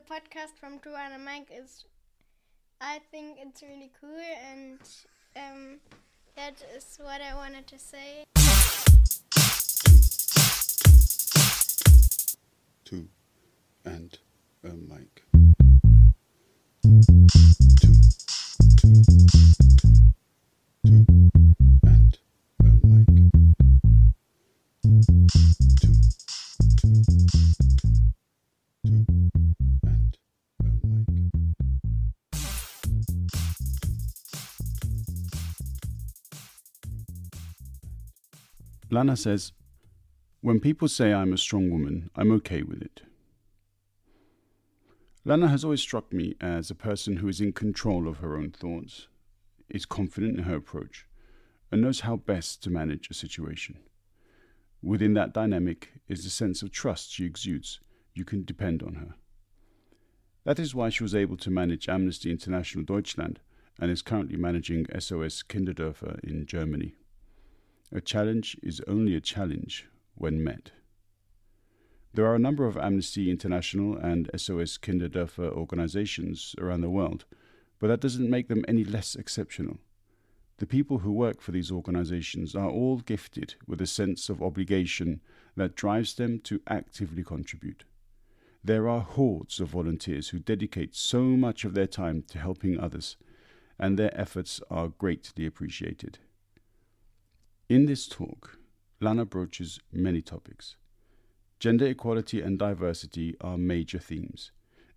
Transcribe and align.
podcast 0.00 0.58
from 0.58 0.80
Joanna 0.82 1.18
Mike 1.18 1.48
is, 1.52 1.84
I 2.80 3.00
think 3.10 3.38
it's 3.40 3.62
really 3.62 3.90
cool, 4.00 4.20
and 4.50 4.78
um, 5.36 5.78
that 6.36 6.54
is 6.76 6.98
what 7.00 7.20
I 7.20 7.34
wanted 7.34 7.66
to 7.66 7.78
say. 7.78 8.24
Two 12.84 13.08
and 13.84 14.18
a 14.64 14.74
mic. 14.74 15.24
Lana 39.00 39.16
says, 39.16 39.52
When 40.42 40.60
people 40.60 40.86
say 40.86 41.14
I'm 41.14 41.32
a 41.32 41.38
strong 41.38 41.70
woman, 41.70 42.10
I'm 42.14 42.30
okay 42.32 42.62
with 42.62 42.82
it. 42.82 43.00
Lana 45.24 45.48
has 45.48 45.64
always 45.64 45.80
struck 45.80 46.12
me 46.12 46.34
as 46.38 46.70
a 46.70 46.74
person 46.74 47.16
who 47.16 47.26
is 47.26 47.40
in 47.40 47.54
control 47.54 48.06
of 48.06 48.18
her 48.18 48.36
own 48.36 48.50
thoughts, 48.50 49.08
is 49.70 49.86
confident 49.86 50.36
in 50.36 50.44
her 50.44 50.56
approach, 50.56 51.06
and 51.72 51.80
knows 51.80 52.00
how 52.00 52.16
best 52.16 52.62
to 52.64 52.68
manage 52.68 53.08
a 53.08 53.14
situation. 53.14 53.78
Within 54.82 55.14
that 55.14 55.32
dynamic 55.32 55.92
is 56.06 56.22
the 56.22 56.28
sense 56.28 56.60
of 56.60 56.70
trust 56.70 57.10
she 57.10 57.24
exudes. 57.24 57.80
You 58.14 58.26
can 58.26 58.44
depend 58.44 58.82
on 58.82 58.96
her. 58.96 59.14
That 60.44 60.58
is 60.58 60.74
why 60.74 60.90
she 60.90 61.04
was 61.04 61.14
able 61.14 61.38
to 61.38 61.50
manage 61.50 61.88
Amnesty 61.88 62.30
International 62.30 62.84
Deutschland 62.84 63.40
and 63.78 63.90
is 63.90 64.02
currently 64.02 64.36
managing 64.36 64.84
SOS 64.98 65.42
Kinderdörfer 65.42 66.20
in 66.22 66.44
Germany. 66.44 66.96
A 67.92 68.00
challenge 68.00 68.56
is 68.62 68.80
only 68.86 69.16
a 69.16 69.20
challenge 69.20 69.86
when 70.14 70.44
met. 70.44 70.70
There 72.14 72.24
are 72.26 72.36
a 72.36 72.40
number 72.40 72.66
of 72.66 72.76
Amnesty 72.76 73.28
International 73.28 73.96
and 73.96 74.30
SOS 74.36 74.78
Kinderdörfer 74.78 75.50
organizations 75.50 76.54
around 76.58 76.82
the 76.82 76.90
world, 76.90 77.24
but 77.80 77.88
that 77.88 78.00
doesn't 78.00 78.30
make 78.30 78.46
them 78.46 78.64
any 78.68 78.84
less 78.84 79.16
exceptional. 79.16 79.78
The 80.58 80.66
people 80.66 80.98
who 80.98 81.10
work 81.10 81.40
for 81.40 81.50
these 81.50 81.72
organizations 81.72 82.54
are 82.54 82.70
all 82.70 82.98
gifted 82.98 83.56
with 83.66 83.80
a 83.80 83.86
sense 83.86 84.28
of 84.28 84.40
obligation 84.40 85.20
that 85.56 85.74
drives 85.74 86.14
them 86.14 86.38
to 86.40 86.60
actively 86.68 87.24
contribute. 87.24 87.82
There 88.62 88.88
are 88.88 89.00
hordes 89.00 89.58
of 89.58 89.70
volunteers 89.70 90.28
who 90.28 90.38
dedicate 90.38 90.94
so 90.94 91.22
much 91.22 91.64
of 91.64 91.74
their 91.74 91.88
time 91.88 92.22
to 92.28 92.38
helping 92.38 92.78
others, 92.78 93.16
and 93.80 93.98
their 93.98 94.16
efforts 94.16 94.60
are 94.70 94.88
greatly 94.88 95.44
appreciated. 95.44 96.20
In 97.70 97.86
this 97.86 98.08
talk, 98.08 98.58
Lana 99.00 99.24
broaches 99.24 99.78
many 99.92 100.22
topics. 100.22 100.74
Gender 101.60 101.86
equality 101.86 102.42
and 102.42 102.58
diversity 102.58 103.36
are 103.40 103.56
major 103.56 104.00
themes, 104.00 104.50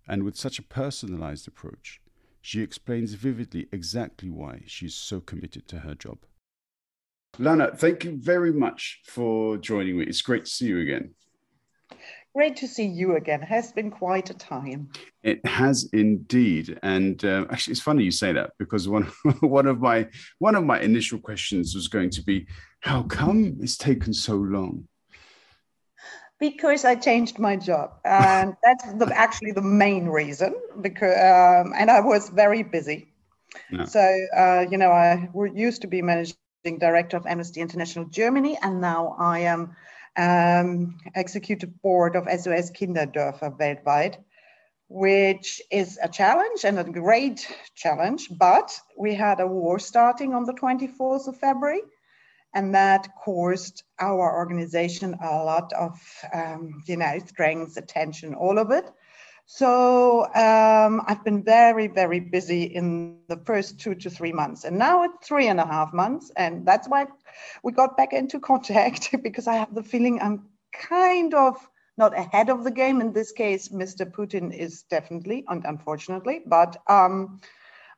and 0.08 0.24
with 0.24 0.34
such 0.34 0.58
a 0.58 0.62
personalized 0.64 1.46
approach, 1.46 2.00
she 2.42 2.62
explains 2.62 3.14
vividly 3.14 3.68
exactly 3.70 4.28
why 4.28 4.62
she 4.66 4.86
is 4.86 4.96
so 4.96 5.20
committed 5.20 5.68
to 5.68 5.78
her 5.78 5.94
job. 5.94 6.18
Lana, 7.38 7.70
thank 7.76 8.02
you 8.02 8.18
very 8.20 8.52
much 8.52 9.02
for 9.06 9.56
joining 9.56 10.00
me. 10.00 10.06
It's 10.06 10.20
great 10.20 10.46
to 10.46 10.50
see 10.50 10.66
you 10.66 10.80
again. 10.80 11.14
Great 12.34 12.56
to 12.56 12.66
see 12.66 12.84
you 12.84 13.14
again. 13.14 13.42
It 13.42 13.48
has 13.48 13.70
been 13.70 13.92
quite 13.92 14.28
a 14.28 14.34
time. 14.34 14.88
It 15.22 15.46
has 15.46 15.88
indeed, 15.92 16.80
and 16.82 17.24
uh, 17.24 17.46
actually, 17.48 17.72
it's 17.72 17.80
funny 17.80 18.02
you 18.02 18.10
say 18.10 18.32
that 18.32 18.50
because 18.58 18.88
one 18.88 19.04
one 19.40 19.68
of 19.68 19.78
my 19.78 20.08
one 20.40 20.56
of 20.56 20.64
my 20.64 20.80
initial 20.80 21.20
questions 21.20 21.76
was 21.76 21.86
going 21.86 22.10
to 22.10 22.22
be, 22.22 22.48
how 22.80 23.04
come 23.04 23.56
it's 23.60 23.76
taken 23.76 24.12
so 24.12 24.34
long? 24.34 24.88
Because 26.40 26.84
I 26.84 26.96
changed 26.96 27.38
my 27.38 27.54
job, 27.54 27.92
and 28.04 28.56
that's 28.64 28.92
the, 28.94 29.16
actually 29.16 29.52
the 29.52 29.62
main 29.62 30.06
reason. 30.06 30.56
Because 30.80 31.14
um, 31.14 31.72
and 31.76 31.88
I 31.88 32.00
was 32.00 32.30
very 32.30 32.64
busy. 32.64 33.12
No. 33.70 33.84
So 33.84 34.00
uh, 34.36 34.66
you 34.68 34.76
know, 34.76 34.90
I 34.90 35.28
used 35.54 35.82
to 35.82 35.86
be 35.86 36.02
managing 36.02 36.34
director 36.80 37.16
of 37.16 37.26
Amnesty 37.26 37.60
International 37.60 38.06
Germany, 38.06 38.58
and 38.60 38.80
now 38.80 39.14
I 39.20 39.38
am 39.38 39.76
um, 40.16 40.98
executive 41.14 41.80
board 41.82 42.16
of 42.16 42.24
SOS 42.24 42.70
Kinderdörfer 42.70 43.56
weltweit, 43.58 44.16
which 44.88 45.60
is 45.70 45.98
a 46.02 46.08
challenge 46.08 46.64
and 46.64 46.78
a 46.78 46.84
great 46.84 47.46
challenge. 47.74 48.28
But 48.30 48.78
we 48.98 49.14
had 49.14 49.40
a 49.40 49.46
war 49.46 49.78
starting 49.78 50.34
on 50.34 50.44
the 50.44 50.54
24th 50.54 51.28
of 51.28 51.36
February, 51.38 51.82
and 52.54 52.74
that 52.74 53.08
caused 53.24 53.82
our 53.98 54.36
organization 54.36 55.16
a 55.20 55.44
lot 55.44 55.72
of, 55.72 56.00
um, 56.32 56.82
you 56.86 56.96
know, 56.96 57.18
strength, 57.26 57.76
attention, 57.76 58.34
all 58.34 58.58
of 58.58 58.70
it. 58.70 58.84
So 59.46 60.24
um, 60.34 61.02
I've 61.06 61.22
been 61.22 61.42
very, 61.42 61.86
very 61.86 62.18
busy 62.18 62.64
in 62.64 63.18
the 63.28 63.36
first 63.36 63.78
two 63.78 63.94
to 63.94 64.10
three 64.10 64.32
months, 64.32 64.64
and 64.64 64.78
now 64.78 65.02
it's 65.04 65.26
three 65.26 65.48
and 65.48 65.60
a 65.60 65.66
half 65.66 65.92
months, 65.92 66.30
and 66.36 66.66
that's 66.66 66.88
why 66.88 67.06
we 67.62 67.72
got 67.72 67.96
back 67.96 68.12
into 68.12 68.40
contact 68.40 69.10
because 69.22 69.46
I 69.46 69.54
have 69.54 69.74
the 69.74 69.82
feeling 69.82 70.20
I'm 70.20 70.48
kind 70.72 71.34
of 71.34 71.56
not 71.96 72.18
ahead 72.18 72.48
of 72.50 72.64
the 72.64 72.70
game. 72.70 73.00
In 73.00 73.12
this 73.12 73.32
case, 73.32 73.68
Mr. 73.68 74.10
Putin 74.10 74.52
is 74.52 74.82
definitely, 74.84 75.44
unfortunately, 75.48 76.40
but 76.46 76.76
um, 76.88 77.40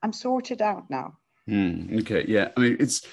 I'm 0.02 0.12
sorted 0.12 0.60
out 0.60 0.90
now. 0.90 1.16
Mm, 1.48 2.00
okay, 2.00 2.24
yeah. 2.26 2.48
I 2.56 2.60
mean, 2.60 2.76
it's 2.80 3.06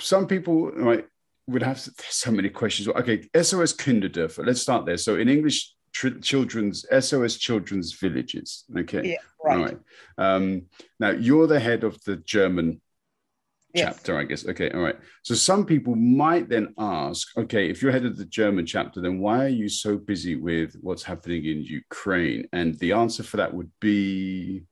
some 0.00 0.26
people 0.26 0.70
right 0.72 1.06
would 1.46 1.62
have 1.62 1.78
so 1.78 2.30
many 2.30 2.48
questions. 2.48 2.88
Okay, 2.88 3.28
SOS 3.34 3.74
Kinderdörfer. 3.74 4.46
Let's 4.46 4.62
start 4.62 4.86
there. 4.86 4.96
So 4.96 5.16
in 5.16 5.28
English, 5.28 5.74
children's 6.22 6.84
SOS 7.00 7.36
Children's 7.36 7.92
Villages. 7.92 8.64
Okay, 8.76 9.10
yeah, 9.10 9.16
right. 9.44 9.58
Right. 9.58 9.78
Um, 10.18 10.66
now 11.00 11.10
you're 11.10 11.46
the 11.46 11.60
head 11.60 11.84
of 11.84 12.02
the 12.04 12.16
German 12.16 12.80
chapter. 13.76 14.18
I 14.18 14.24
guess. 14.24 14.46
Okay, 14.46 14.70
all 14.70 14.80
right. 14.80 14.96
So 15.22 15.34
some 15.34 15.64
people 15.64 15.94
might 15.94 16.48
then 16.48 16.74
ask, 16.78 17.36
okay, 17.36 17.68
if 17.68 17.82
you're 17.82 17.92
head 17.92 18.04
of 18.04 18.16
the 18.16 18.24
German 18.24 18.66
chapter, 18.66 19.00
then 19.00 19.18
why 19.18 19.44
are 19.44 19.48
you 19.48 19.68
so 19.68 19.96
busy 19.96 20.36
with 20.36 20.76
what's 20.80 21.02
happening 21.02 21.44
in 21.44 21.62
Ukraine? 21.62 22.48
And 22.52 22.78
the 22.78 22.92
answer 22.92 23.22
for 23.22 23.38
that 23.38 23.54
would 23.54 23.70
be. 23.80 24.64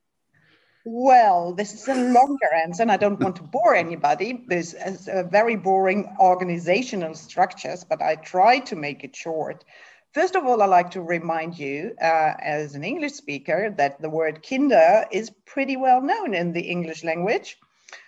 Well, 0.89 1.53
this 1.53 1.75
is 1.75 1.89
a 1.89 1.95
longer 1.95 2.55
answer, 2.55 2.83
and 2.83 2.93
I 2.93 2.97
don't 2.97 3.21
want 3.21 3.37
to 3.37 3.43
bore 3.57 3.75
anybody. 3.75 4.45
There's 4.47 4.75
a 5.09 5.25
very 5.25 5.57
boring 5.57 6.15
organizational 6.21 7.15
structures, 7.15 7.85
but 7.85 8.01
I 8.01 8.17
try 8.17 8.61
to 8.61 8.77
make 8.77 9.03
it 9.03 9.15
short. 9.15 9.65
First 10.17 10.35
of 10.35 10.47
all, 10.47 10.63
I'd 10.63 10.71
like 10.71 10.93
to 10.93 11.03
remind 11.03 11.59
you, 11.59 11.95
uh, 12.01 12.33
as 12.41 12.75
an 12.75 12.83
English 12.83 13.13
speaker, 13.13 13.75
that 13.77 14.01
the 14.01 14.09
word 14.09 14.43
kinder 14.43 15.05
is 15.13 15.31
pretty 15.45 15.77
well 15.77 16.01
known 16.01 16.33
in 16.33 16.55
the 16.55 16.63
English 16.63 17.05
language. 17.05 17.59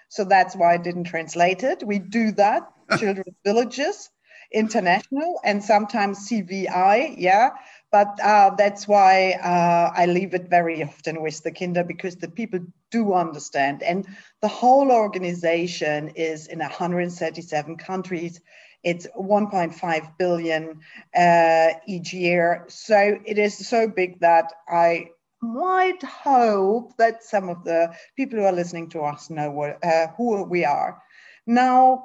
So 0.08 0.24
that's 0.24 0.56
why 0.56 0.72
I 0.72 0.78
didn't 0.78 1.04
translate 1.04 1.64
it. 1.64 1.82
We 1.84 1.98
do 1.98 2.32
that, 2.32 2.62
children's 2.98 3.36
villages, 3.44 4.08
international, 4.50 5.38
and 5.44 5.62
sometimes 5.62 6.30
CVI, 6.30 7.16
yeah. 7.19 7.50
But 7.92 8.19
uh, 8.22 8.54
that's 8.56 8.88
why 8.88 9.32
uh, 9.32 9.92
I 9.94 10.06
leave 10.06 10.32
it 10.32 10.48
very 10.48 10.82
often 10.82 11.20
with 11.20 11.42
the 11.42 11.52
Kinder 11.52 11.84
because 11.84 12.16
the 12.16 12.30
people 12.30 12.60
do 12.90 13.12
understand. 13.12 13.82
And 13.82 14.06
the 14.40 14.48
whole 14.48 14.90
organization 14.90 16.12
is 16.16 16.46
in 16.46 16.60
137 16.60 17.76
countries. 17.76 18.40
It's 18.82 19.06
1.5 19.18 20.18
billion 20.18 20.80
uh, 21.16 21.68
each 21.86 22.12
year. 22.12 22.64
So 22.68 23.18
it 23.24 23.38
is 23.38 23.68
so 23.68 23.88
big 23.88 24.20
that 24.20 24.52
I 24.68 25.10
might 25.40 26.02
hope 26.02 26.96
that 26.96 27.22
some 27.22 27.48
of 27.48 27.64
the 27.64 27.94
people 28.16 28.38
who 28.38 28.44
are 28.44 28.52
listening 28.52 28.88
to 28.90 29.00
us 29.00 29.30
know 29.30 29.50
what, 29.50 29.84
uh, 29.84 30.08
who 30.16 30.42
we 30.44 30.64
are. 30.64 31.02
Now, 31.46 32.04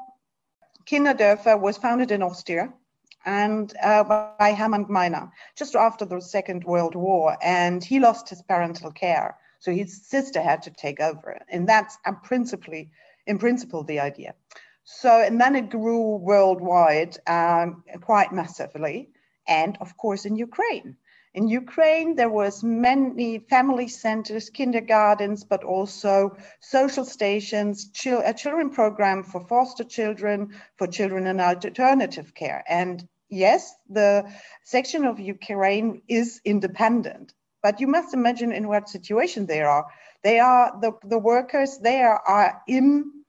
Kinderdörfer 0.86 1.60
was 1.60 1.78
founded 1.78 2.12
in 2.12 2.22
Austria 2.22 2.72
and 3.26 3.74
uh, 3.82 4.04
by 4.04 4.54
Hermann 4.54 4.86
Gmeiner 4.86 5.32
just 5.56 5.76
after 5.76 6.06
the 6.06 6.22
Second 6.22 6.64
World 6.64 6.96
War, 6.96 7.38
and 7.42 7.84
he 7.84 8.00
lost 8.00 8.30
his 8.30 8.42
parental 8.42 8.92
care, 8.92 9.38
so 9.60 9.72
his 9.72 10.06
sister 10.06 10.42
had 10.42 10.62
to 10.64 10.72
take 10.72 11.00
over, 11.00 11.40
and 11.50 11.68
that's 11.68 11.98
principally, 12.24 12.90
in 13.26 13.38
principle, 13.38 13.84
the 13.84 14.00
idea. 14.00 14.34
So, 14.84 15.22
and 15.22 15.40
then 15.40 15.56
it 15.56 15.70
grew 15.70 16.18
worldwide 16.18 17.18
um, 17.28 17.84
quite 18.02 18.32
massively, 18.34 19.10
and 19.48 19.78
of 19.80 19.96
course 19.98 20.26
in 20.26 20.36
Ukraine. 20.36 20.98
In 21.34 21.48
Ukraine, 21.48 22.16
there 22.16 22.30
was 22.30 22.64
many 22.64 23.40
family 23.40 23.88
centers, 23.88 24.52
kindergartens, 24.52 25.44
but 25.44 25.64
also 25.64 26.38
social 26.60 27.06
stations, 27.06 27.90
a 28.06 28.34
children 28.34 28.70
program 28.70 29.24
for 29.24 29.42
foster 29.48 29.84
children, 29.84 30.54
for 30.78 30.86
children 30.86 31.26
in 31.26 31.40
alternative 31.40 32.36
care. 32.36 32.64
And 32.68 33.08
yes, 33.30 33.74
the 33.90 34.32
section 34.64 35.06
of 35.06 35.20
Ukraine 35.20 36.04
is 36.08 36.40
independent, 36.46 37.34
but 37.64 37.82
you 37.82 37.88
must 37.88 38.14
imagine 38.14 38.52
in 38.52 38.68
what 38.68 38.88
situation 38.90 39.48
they 39.48 39.62
are. 39.62 39.88
They 40.24 40.40
are 40.40 40.78
the, 40.80 40.92
the 41.04 41.18
workers 41.18 41.80
there 41.80 42.14
are 42.14 42.62
in 42.68 43.23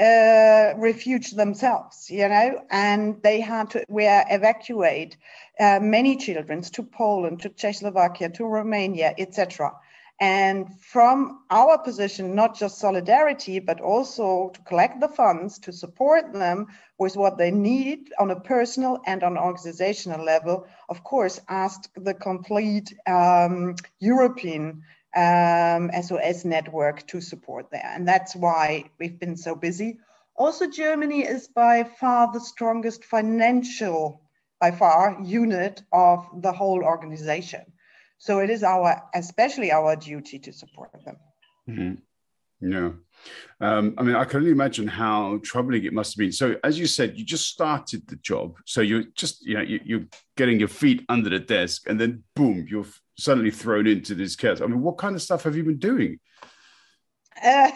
uh, 0.00 0.74
refuge 0.76 1.32
themselves, 1.32 2.10
you 2.10 2.28
know, 2.28 2.62
and 2.70 3.22
they 3.22 3.40
had 3.40 3.70
to 3.70 3.84
we 3.88 4.06
evacuate 4.06 5.16
uh, 5.60 5.78
many 5.80 6.16
children 6.16 6.62
to 6.62 6.82
Poland, 6.82 7.40
to 7.40 7.48
Czechoslovakia, 7.48 8.28
to 8.30 8.44
Romania, 8.44 9.14
etc. 9.18 9.72
And 10.20 10.80
from 10.80 11.40
our 11.50 11.78
position, 11.78 12.34
not 12.34 12.56
just 12.56 12.78
solidarity, 12.78 13.58
but 13.58 13.80
also 13.80 14.50
to 14.54 14.60
collect 14.62 15.00
the 15.00 15.08
funds 15.08 15.58
to 15.60 15.72
support 15.72 16.32
them 16.32 16.68
with 16.98 17.16
what 17.16 17.36
they 17.36 17.50
need 17.50 18.12
on 18.20 18.30
a 18.30 18.38
personal 18.40 19.00
and 19.06 19.24
on 19.24 19.36
organizational 19.36 20.24
level, 20.24 20.66
of 20.88 21.02
course, 21.02 21.40
asked 21.48 21.90
the 21.96 22.14
complete 22.14 22.94
um, 23.06 23.74
European 23.98 24.82
um, 25.16 25.90
SOS 26.02 26.44
network 26.44 27.06
to 27.08 27.20
support 27.20 27.70
there. 27.70 27.90
And 27.94 28.06
that's 28.06 28.34
why 28.34 28.84
we've 28.98 29.18
been 29.18 29.36
so 29.36 29.54
busy. 29.54 29.98
Also, 30.36 30.68
Germany 30.68 31.22
is 31.22 31.48
by 31.48 31.84
far 31.84 32.32
the 32.32 32.40
strongest 32.40 33.04
financial, 33.04 34.22
by 34.60 34.72
far, 34.72 35.18
unit 35.22 35.82
of 35.92 36.26
the 36.42 36.52
whole 36.52 36.82
organization. 36.82 37.62
So 38.18 38.40
it 38.40 38.50
is 38.50 38.62
our, 38.62 39.02
especially 39.14 39.70
our 39.70 39.96
duty 39.96 40.38
to 40.40 40.52
support 40.52 40.90
them. 41.04 41.16
Mm-hmm. 41.68 41.94
Yeah. 42.60 42.92
Um, 43.60 43.94
I 43.96 44.02
mean, 44.02 44.16
I 44.16 44.24
can 44.24 44.40
only 44.40 44.50
imagine 44.50 44.86
how 44.86 45.40
troubling 45.42 45.84
it 45.84 45.92
must 45.92 46.14
have 46.14 46.18
been. 46.18 46.32
So, 46.32 46.56
as 46.62 46.78
you 46.78 46.86
said, 46.86 47.18
you 47.18 47.24
just 47.24 47.48
started 47.48 48.06
the 48.06 48.16
job. 48.16 48.56
So 48.66 48.80
you're 48.80 49.04
just, 49.14 49.44
you 49.46 49.54
know, 49.54 49.62
you, 49.62 49.98
are 49.98 50.06
getting 50.36 50.58
your 50.58 50.68
feet 50.68 51.04
under 51.08 51.30
the 51.30 51.38
desk, 51.38 51.88
and 51.88 52.00
then 52.00 52.24
boom, 52.34 52.66
you're 52.68 52.86
suddenly 53.18 53.50
thrown 53.50 53.86
into 53.86 54.14
this 54.14 54.36
chaos. 54.36 54.60
I 54.60 54.66
mean, 54.66 54.82
what 54.82 54.98
kind 54.98 55.14
of 55.14 55.22
stuff 55.22 55.44
have 55.44 55.56
you 55.56 55.64
been 55.64 55.78
doing? 55.78 56.18
Uh, 57.42 57.70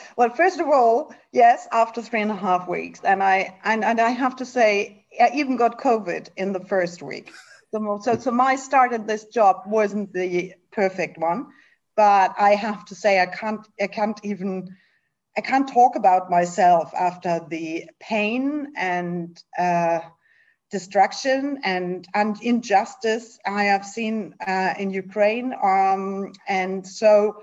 well, 0.16 0.30
first 0.30 0.60
of 0.60 0.68
all, 0.68 1.14
yes, 1.32 1.66
after 1.72 2.02
three 2.02 2.20
and 2.20 2.30
a 2.30 2.36
half 2.36 2.68
weeks, 2.68 3.00
and 3.04 3.22
I 3.22 3.58
and, 3.64 3.84
and 3.84 4.00
I 4.00 4.10
have 4.10 4.36
to 4.36 4.44
say, 4.44 5.06
I 5.20 5.30
even 5.34 5.56
got 5.56 5.80
COVID 5.80 6.28
in 6.36 6.52
the 6.52 6.60
first 6.60 7.02
week. 7.02 7.32
So, 7.72 8.16
so 8.18 8.30
my 8.30 8.56
start 8.56 8.92
at 8.92 9.06
this 9.06 9.26
job 9.26 9.62
wasn't 9.66 10.12
the 10.12 10.54
perfect 10.70 11.18
one, 11.18 11.48
but 11.96 12.34
I 12.38 12.54
have 12.54 12.84
to 12.86 12.94
say 12.94 13.20
I 13.20 13.26
can't 13.26 13.66
I 13.80 13.86
can't 13.86 14.20
even 14.22 14.76
I 15.36 15.42
can't 15.42 15.68
talk 15.68 15.96
about 15.96 16.30
myself 16.30 16.94
after 16.94 17.40
the 17.48 17.90
pain 18.00 18.72
and 18.76 19.42
uh, 19.58 20.00
destruction 20.70 21.60
and, 21.62 22.06
and 22.14 22.42
injustice 22.42 23.38
I 23.44 23.64
have 23.64 23.84
seen 23.84 24.34
uh, 24.46 24.74
in 24.78 24.90
Ukraine. 24.90 25.52
Um, 25.62 26.32
and 26.48 26.86
so 26.86 27.42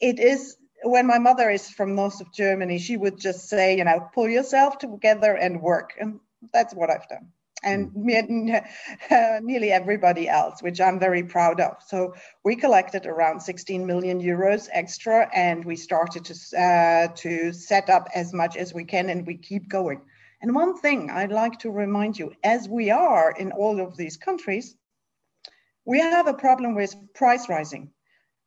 it 0.00 0.20
is 0.20 0.56
when 0.84 1.08
my 1.08 1.18
mother 1.18 1.50
is 1.50 1.68
from 1.68 1.96
north 1.96 2.20
of 2.20 2.32
Germany, 2.32 2.78
she 2.78 2.96
would 2.96 3.18
just 3.18 3.48
say, 3.48 3.76
you 3.76 3.82
know, 3.82 4.08
pull 4.14 4.28
yourself 4.28 4.78
together 4.78 5.34
and 5.34 5.60
work. 5.60 5.94
And 5.98 6.20
that's 6.52 6.72
what 6.72 6.88
I've 6.88 7.08
done 7.08 7.32
and 7.62 7.90
mm. 7.90 8.62
uh, 9.10 9.40
nearly 9.42 9.72
everybody 9.72 10.28
else, 10.28 10.62
which 10.62 10.80
I'm 10.80 10.98
very 10.98 11.22
proud 11.22 11.60
of. 11.60 11.76
So 11.86 12.14
we 12.44 12.56
collected 12.56 13.06
around 13.06 13.40
16 13.40 13.86
million 13.86 14.20
euros 14.20 14.68
extra, 14.72 15.28
and 15.34 15.64
we 15.64 15.76
started 15.76 16.24
to 16.26 16.58
uh, 16.58 17.08
to 17.16 17.52
set 17.52 17.90
up 17.90 18.08
as 18.14 18.32
much 18.32 18.56
as 18.56 18.72
we 18.72 18.84
can, 18.84 19.10
and 19.10 19.26
we 19.26 19.36
keep 19.36 19.68
going. 19.68 20.02
And 20.40 20.54
one 20.54 20.78
thing 20.78 21.10
I'd 21.10 21.32
like 21.32 21.58
to 21.60 21.70
remind 21.70 22.18
you, 22.18 22.32
as 22.44 22.68
we 22.68 22.90
are 22.90 23.32
in 23.32 23.50
all 23.52 23.80
of 23.80 23.96
these 23.96 24.16
countries, 24.16 24.76
we 25.84 25.98
have 25.98 26.28
a 26.28 26.34
problem 26.34 26.74
with 26.74 26.94
price 27.14 27.48
rising. 27.48 27.90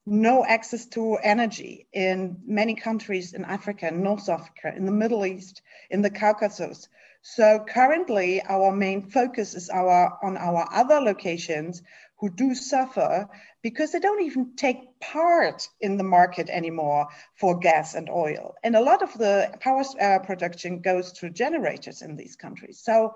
No 0.06 0.46
access 0.46 0.86
to 0.88 1.18
energy 1.18 1.88
in 1.92 2.38
many 2.46 2.76
countries 2.76 3.34
in 3.34 3.46
Africa, 3.46 3.92
North 3.92 4.30
Africa, 4.30 4.74
in 4.76 4.86
the 4.86 4.92
Middle 4.92 5.26
East, 5.26 5.62
in 5.90 6.02
the 6.02 6.10
Caucasus. 6.10 6.88
So 7.22 7.64
currently 7.68 8.42
our 8.42 8.72
main 8.72 9.10
focus 9.10 9.54
is 9.54 9.70
our 9.70 10.18
on 10.24 10.38
our 10.38 10.68
other 10.74 11.00
locations 11.00 11.84
who 12.20 12.30
do 12.30 12.54
suffer 12.54 13.28
because 13.62 13.92
they 13.92 14.00
don't 14.00 14.24
even 14.24 14.56
take 14.56 15.00
part 15.00 15.68
in 15.80 15.98
the 15.98 16.04
market 16.04 16.50
anymore 16.50 17.08
for 17.36 17.58
gas 17.58 17.96
and 17.96 18.10
oil. 18.10 18.56
And 18.64 18.76
a 18.76 18.82
lot 18.82 19.02
of 19.02 19.14
the 19.18 19.52
power 19.60 19.84
uh, 20.00 20.20
production 20.20 20.82
goes 20.82 21.12
through 21.12 21.32
generators 21.32 22.02
in 22.02 22.16
these 22.16 22.36
countries. 22.36 22.80
So 22.84 23.16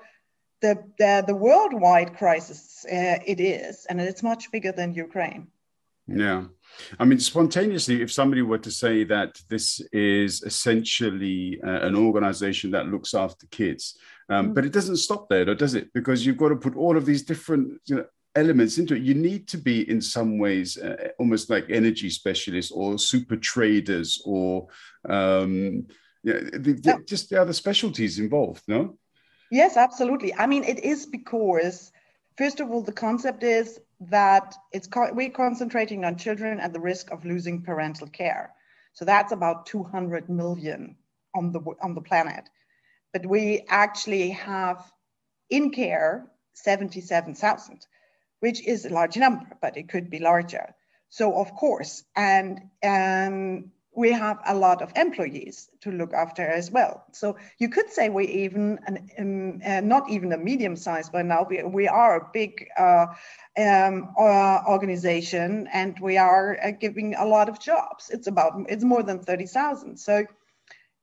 the, 0.62 0.84
the, 0.98 1.24
the 1.28 1.36
worldwide 1.36 2.18
crisis 2.18 2.84
uh, 2.86 3.20
it 3.26 3.40
is, 3.40 3.86
and 3.86 4.02
it's 4.02 4.24
much 4.24 4.52
bigger 4.52 4.72
than 4.72 4.94
Ukraine. 4.96 5.48
Yeah. 6.08 6.46
I 7.00 7.06
mean, 7.06 7.20
spontaneously, 7.20 8.02
if 8.02 8.12
somebody 8.12 8.42
were 8.42 8.58
to 8.60 8.72
say 8.72 9.04
that 9.06 9.40
this 9.50 9.80
is 9.92 10.44
essentially 10.44 11.60
uh, 11.66 11.82
an 11.82 11.96
organization 11.96 12.72
that 12.72 12.88
looks 12.88 13.14
after 13.14 13.48
kids, 13.48 13.98
um, 14.30 14.46
mm-hmm. 14.46 14.54
but 14.54 14.66
it 14.66 14.74
doesn't 14.74 14.98
stop 14.98 15.30
there, 15.30 15.46
does 15.46 15.76
it? 15.76 15.94
Because 15.94 16.26
you've 16.26 16.38
got 16.38 16.50
to 16.50 16.56
put 16.56 16.76
all 16.76 16.98
of 16.98 17.06
these 17.06 17.24
different 17.24 17.80
you 17.86 17.96
know, 17.96 18.06
elements 18.36 18.78
into 18.78 18.96
it. 18.96 19.04
You 19.04 19.14
need 19.14 19.48
to 19.48 19.58
be, 19.58 19.90
in 19.90 20.02
some 20.02 20.38
ways, 20.38 20.78
uh, 20.78 21.10
almost 21.18 21.50
like 21.50 21.66
energy 21.70 22.10
specialists 22.10 22.72
or 22.72 23.00
super 23.00 23.38
traders 23.38 24.22
or 24.26 24.68
um, 25.08 25.88
yeah, 26.24 26.40
the, 26.54 26.74
the, 26.74 27.04
just 27.08 27.30
the 27.30 27.40
other 27.40 27.54
specialties 27.54 28.20
involved, 28.20 28.64
no? 28.68 28.98
Yes, 29.52 29.78
absolutely. 29.78 30.34
I 30.34 30.48
mean, 30.48 30.64
it 30.64 30.84
is 30.84 31.06
because, 31.06 31.92
first 32.38 32.60
of 32.60 32.72
all, 32.72 32.82
the 32.82 32.92
concept 32.92 33.44
is 33.44 33.80
that 34.00 34.56
it's 34.72 34.90
we're 35.14 35.30
concentrating 35.30 36.04
on 36.04 36.18
children 36.18 36.60
at 36.60 36.74
the 36.74 36.80
risk 36.80 37.12
of 37.12 37.26
losing 37.26 37.62
parental 37.62 38.08
care. 38.08 38.54
So 38.94 39.06
that's 39.06 39.32
about 39.32 39.66
200 39.66 40.30
million 40.30 40.96
on 41.34 41.52
the 41.52 41.60
on 41.82 41.96
the 41.96 42.02
planet. 42.02 42.50
But 43.14 43.26
we 43.26 43.64
actually 43.70 44.30
have 44.32 44.92
in 45.50 45.72
care 45.72 46.28
77,000, 46.54 47.86
which 48.40 48.66
is 48.66 48.86
a 48.86 48.90
large 48.90 49.18
number, 49.18 49.46
but 49.62 49.78
it 49.78 49.90
could 49.90 50.10
be 50.10 50.20
larger. 50.20 50.74
So 51.10 51.34
of 51.40 51.54
course, 51.54 52.04
and 52.16 52.62
um, 52.84 53.72
we 53.96 54.12
have 54.12 54.40
a 54.46 54.54
lot 54.54 54.82
of 54.82 54.92
employees 54.96 55.70
to 55.82 55.92
look 55.92 56.14
after 56.14 56.46
as 56.46 56.70
well. 56.70 57.06
So 57.14 57.38
you 57.58 57.70
could 57.70 57.90
say 57.90 58.10
we 58.10 58.28
even, 58.28 58.80
um, 59.18 59.62
uh, 59.66 59.82
not 59.82 60.10
even 60.10 60.34
a 60.34 60.38
medium 60.38 60.76
size 60.76 61.10
by 61.10 61.22
now, 61.22 61.46
we, 61.50 61.64
we 61.64 61.88
are 61.88 62.18
a 62.18 62.30
big 62.34 62.68
uh, 62.78 63.08
um, 63.58 64.14
uh, 64.20 64.60
organization 64.68 65.68
and 65.74 65.98
we 66.00 66.18
are 66.18 66.58
uh, 66.62 66.72
giving 66.72 67.16
a 67.16 67.26
lot 67.26 67.48
of 67.48 67.60
jobs. 67.60 68.10
It's 68.10 68.28
about, 68.28 68.54
it's 68.68 68.84
more 68.84 69.04
than 69.04 69.20
30,000. 69.20 69.98
So, 69.98 70.26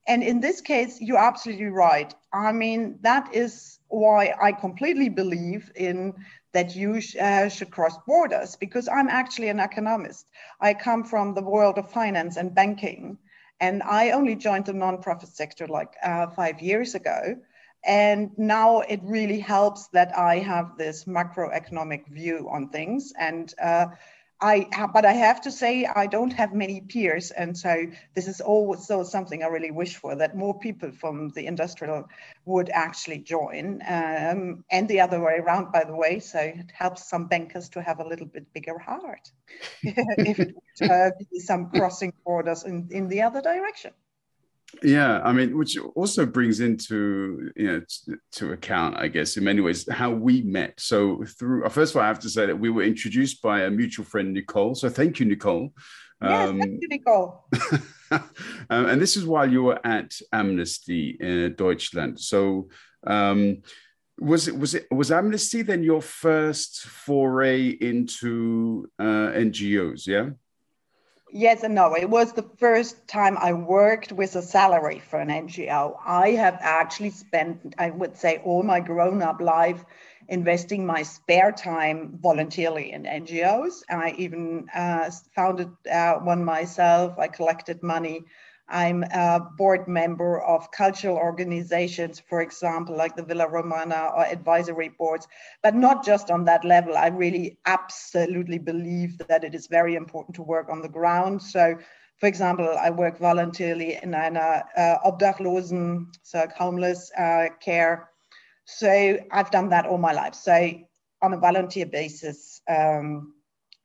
and 0.07 0.23
in 0.23 0.41
this 0.41 0.61
case, 0.61 1.01
you're 1.01 1.19
absolutely 1.19 1.67
right. 1.67 2.15
I 2.33 2.53
mean, 2.53 2.99
that 3.03 3.35
is 3.35 3.79
why 3.89 4.35
I 4.41 4.53
completely 4.53 5.09
believe 5.09 5.71
in 5.77 6.15
that 6.53 6.75
you 6.77 7.01
sh- 7.01 7.17
uh, 7.17 7.49
should 7.49 7.71
cross 7.71 7.97
borders 8.07 8.57
because 8.57 8.89
I'm 8.89 9.09
actually 9.09 9.49
an 9.49 9.61
economist. 9.61 10.27
I 10.61 10.75
come 10.75 11.05
from 11.05 11.35
the 11.35 11.43
world 11.43 11.79
of 11.79 11.91
finance 11.91 12.37
and 12.37 12.55
banking, 12.55 13.19
and 13.61 13.83
I 13.83 14.11
only 14.11 14.35
joined 14.37 14.67
the 14.67 14.73
nonprofit 14.73 15.35
sector 15.35 15.67
like 15.67 15.95
uh, 16.03 16.29
five 16.29 16.61
years 16.61 16.95
ago. 16.95 17.37
And 17.85 18.31
now 18.39 18.81
it 18.81 19.01
really 19.03 19.41
helps 19.41 19.89
that 19.89 20.17
I 20.17 20.39
have 20.39 20.77
this 20.79 21.05
macroeconomic 21.05 22.07
view 22.09 22.49
on 22.51 22.69
things. 22.69 23.13
And 23.19 23.53
uh, 23.61 23.87
I, 24.43 24.67
but 24.93 25.05
I 25.05 25.13
have 25.13 25.41
to 25.43 25.53
say, 25.53 25.87
I 25.87 26.07
don't 26.07 26.33
have 26.33 26.53
many 26.53 26.81
peers. 26.81 27.31
And 27.31 27.57
so 27.57 27.87
this 28.15 28.27
is 28.27 28.41
also 28.41 29.05
something 29.05 29.43
I 29.43 29.47
really 29.47 29.71
wish 29.71 29.97
for 29.97 30.17
that 30.17 30.37
more 30.37 30.59
people 30.59 30.91
from 30.91 31.31
the 31.31 31.47
industrial 31.47 32.09
would 32.45 32.69
actually 32.69 33.19
join. 33.19 33.81
Um, 33.87 34.65
and 34.71 34.89
the 34.89 35.01
other 35.01 35.21
way 35.21 35.39
around, 35.39 35.71
by 35.71 35.85
the 35.85 35.95
way. 35.95 36.19
So 36.19 36.41
it 36.41 36.73
helps 36.75 37.09
some 37.09 37.29
bankers 37.29 37.69
to 37.71 37.83
have 37.83 38.01
a 38.01 38.07
little 38.07 38.27
bit 38.27 38.53
bigger 38.53 38.79
heart 38.79 39.31
if 39.83 40.41
it 40.41 40.55
would 40.81 40.91
uh, 40.91 41.11
be 41.31 41.39
some 41.39 41.71
crossing 41.71 42.13
borders 42.25 42.65
in, 42.65 42.89
in 42.91 43.09
the 43.09 43.23
other 43.23 43.41
direction 43.41 43.93
yeah 44.83 45.21
i 45.23 45.33
mean 45.33 45.57
which 45.57 45.77
also 45.95 46.25
brings 46.25 46.61
into 46.61 47.51
you 47.57 47.67
know 47.67 47.81
t- 47.81 48.15
to 48.31 48.53
account 48.53 48.97
i 48.97 49.07
guess 49.07 49.37
in 49.37 49.45
many 49.45 49.61
ways 49.61 49.87
how 49.91 50.11
we 50.11 50.43
met. 50.43 50.75
So 50.79 51.25
through 51.39 51.65
uh, 51.65 51.69
first 51.69 51.93
of 51.93 51.97
all 51.97 52.03
i 52.03 52.09
have 52.09 52.21
to 52.21 52.31
say 52.31 52.47
that 52.47 52.59
we 52.59 52.71
were 52.71 52.83
introduced 52.83 53.43
by 53.43 53.63
a 53.63 53.71
mutual 53.71 54.05
friend 54.05 54.33
nicole. 54.33 54.75
So 54.75 54.89
thank 54.89 55.21
you 55.21 55.27
nicole. 55.27 55.73
Yes, 56.21 56.49
um, 56.49 56.59
thank 56.59 56.81
you 56.81 56.89
nicole. 56.89 57.49
Um, 58.69 58.85
and 58.91 59.01
this 59.01 59.17
is 59.17 59.25
while 59.25 59.51
you 59.51 59.63
were 59.63 59.81
at 59.87 60.13
amnesty 60.35 61.17
in 61.19 61.55
deutschland. 61.57 62.21
So 62.21 62.69
um, 63.07 63.63
was 64.19 64.49
it 64.49 64.59
was 64.59 64.75
it 64.75 64.87
was 64.91 65.11
amnesty 65.11 65.63
then 65.63 65.83
your 65.83 66.03
first 66.03 66.83
foray 66.83 67.69
into 67.69 68.87
uh, 68.99 69.33
ngos 69.35 70.07
yeah 70.07 70.29
Yes 71.33 71.65
and 71.65 71.75
no. 71.75 71.95
It 71.97 72.11
was 72.11 72.33
the 72.33 72.49
first 72.59 73.09
time 73.09 73.37
I 73.39 73.55
worked 73.55 74.13
with 74.13 74.37
a 74.37 74.43
salary 74.43 75.01
for 75.01 75.19
an 75.19 75.31
NGO. 75.31 75.99
I 76.05 76.31
have 76.33 76.59
actually 76.61 77.11
spent, 77.11 77.75
I 77.79 77.91
would 77.91 78.17
say, 78.17 78.39
all 78.45 78.63
my 78.63 78.81
grown 78.81 79.23
up 79.23 79.41
life 79.41 79.85
investing 80.29 80.87
my 80.87 81.03
spare 81.03 81.51
time 81.53 82.19
voluntarily 82.23 82.93
in 82.93 83.07
NGOs. 83.07 83.83
I 83.91 84.15
even 84.19 84.69
uh, 84.75 85.11
founded 85.35 85.71
uh, 85.91 86.15
one 86.17 86.45
myself. 86.45 87.19
I 87.19 87.29
collected 87.29 87.83
money 87.83 88.25
I'm 88.69 89.03
a 89.03 89.41
board 89.59 89.87
member 89.89 90.41
of 90.43 90.71
cultural 90.71 91.17
organizations, 91.17 92.21
for 92.21 92.41
example, 92.41 92.97
like 92.97 93.17
the 93.17 93.23
Villa 93.23 93.49
Romana 93.49 94.11
or 94.17 94.25
advisory 94.25 94.89
boards, 94.89 95.27
but 95.63 95.75
not 95.75 96.05
just 96.05 96.31
on 96.31 96.45
that 96.45 96.65
level. 96.65 96.97
I 96.97 97.09
really 97.09 97.59
absolutely 97.67 98.59
believe 98.59 99.19
that 99.29 99.45
it 99.45 99.55
is 99.55 99.67
very 99.67 99.95
important 99.95 100.37
to 100.37 100.43
work 100.43 100.71
on 100.71 100.81
the 100.81 100.89
ground. 100.89 101.43
So, 101.43 101.77
for 102.19 102.27
example, 102.27 102.77
I 102.81 102.91
work 102.91 103.19
voluntarily 103.19 103.99
in 104.03 104.15
an 104.15 104.37
uh, 104.37 104.63
Obdachlosen, 105.05 106.07
so 106.23 106.47
homeless 106.57 107.11
uh, 107.19 107.47
care. 107.61 108.09
So 108.65 109.19
I've 109.31 109.51
done 109.51 109.69
that 109.71 109.87
all 109.87 109.99
my 109.99 110.13
life. 110.13 110.35
So 110.35 110.71
on 111.21 111.33
a 111.33 111.39
volunteer 111.39 111.87
basis, 111.87 112.61
um, 112.69 113.35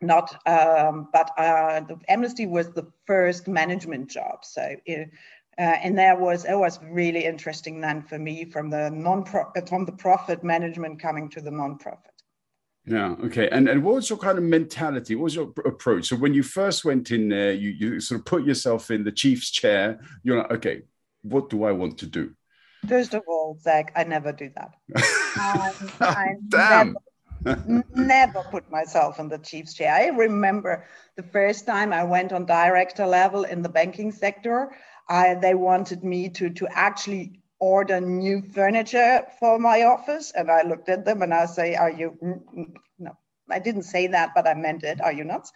not 0.02 0.36
um, 0.48 1.10
but 1.12 1.32
uh, 1.38 1.82
the 1.82 1.98
amnesty 2.08 2.46
was 2.46 2.72
the 2.72 2.88
first 3.06 3.48
management 3.48 4.10
job. 4.10 4.44
So 4.44 4.76
uh, 5.58 5.62
and 5.62 5.98
there 5.98 6.16
was 6.16 6.46
it 6.46 6.56
was 6.56 6.80
really 6.84 7.26
interesting 7.26 7.82
then 7.82 8.02
for 8.04 8.20
me 8.20 8.46
from 8.46 8.70
the 8.70 8.90
non 8.90 9.26
from 9.26 9.86
the 9.86 9.92
profit 9.92 10.44
management 10.44 11.02
coming 11.02 11.30
to 11.30 11.42
the 11.42 11.52
non-profit. 11.52 12.12
Yeah 12.86 13.16
okay. 13.24 13.50
And 13.50 13.68
and 13.68 13.84
what 13.84 13.96
was 13.96 14.10
your 14.10 14.20
kind 14.20 14.38
of 14.38 14.44
mentality? 14.44 15.16
What 15.16 15.26
was 15.26 15.36
your 15.36 15.52
approach? 15.66 16.08
So 16.08 16.16
when 16.16 16.34
you 16.34 16.44
first 16.44 16.86
went 16.86 17.12
in 17.12 17.30
there 17.30 17.54
you 17.54 17.72
you 17.72 18.00
sort 18.00 18.20
of 18.20 18.26
put 18.26 18.46
yourself 18.46 18.92
in 18.92 19.04
the 19.04 19.12
chief's 19.12 19.50
chair. 19.50 20.00
You're 20.24 20.38
like 20.38 20.52
okay 20.52 20.84
what 21.24 21.50
do 21.50 21.64
i 21.64 21.72
want 21.72 21.98
to 22.00 22.06
do? 22.06 22.34
First 22.88 23.14
of 23.14 23.24
all, 23.28 23.58
Zach, 23.60 23.92
I 23.96 24.04
never 24.04 24.32
do 24.32 24.52
that. 24.56 24.74
Um, 25.38 25.92
I 26.00 26.34
Damn. 26.48 26.88
Never, 26.88 27.00
never 27.96 28.44
put 28.52 28.70
myself 28.72 29.20
in 29.20 29.30
the 29.30 29.38
chief's 29.38 29.74
chair. 29.74 29.94
I 29.94 30.08
remember 30.08 30.86
the 31.16 31.24
first 31.24 31.66
time 31.66 31.94
I 31.94 32.04
went 32.04 32.32
on 32.34 32.46
director 32.46 33.06
level 33.06 33.44
in 33.44 33.62
the 33.62 33.70
banking 33.70 34.12
sector, 34.12 34.72
I, 35.10 35.36
they 35.36 35.56
wanted 35.56 36.04
me 36.04 36.30
to, 36.30 36.50
to 36.50 36.68
actually 36.72 37.42
order 37.60 38.00
new 38.00 38.42
furniture 38.42 39.26
for 39.40 39.58
my 39.60 39.84
office. 39.84 40.32
And 40.36 40.52
I 40.52 40.64
looked 40.64 40.90
at 40.90 41.06
them 41.06 41.22
and 41.22 41.34
I 41.34 41.46
say, 41.46 41.76
are 41.76 41.92
you, 41.92 42.18
mm, 42.24 42.42
mm, 42.56 42.76
no, 43.00 43.18
I 43.50 43.60
didn't 43.60 43.84
say 43.84 44.08
that, 44.08 44.32
but 44.36 44.48
I 44.48 44.54
meant 44.54 44.84
it. 44.84 45.02
Are 45.02 45.14
you 45.14 45.24
nuts? 45.24 45.52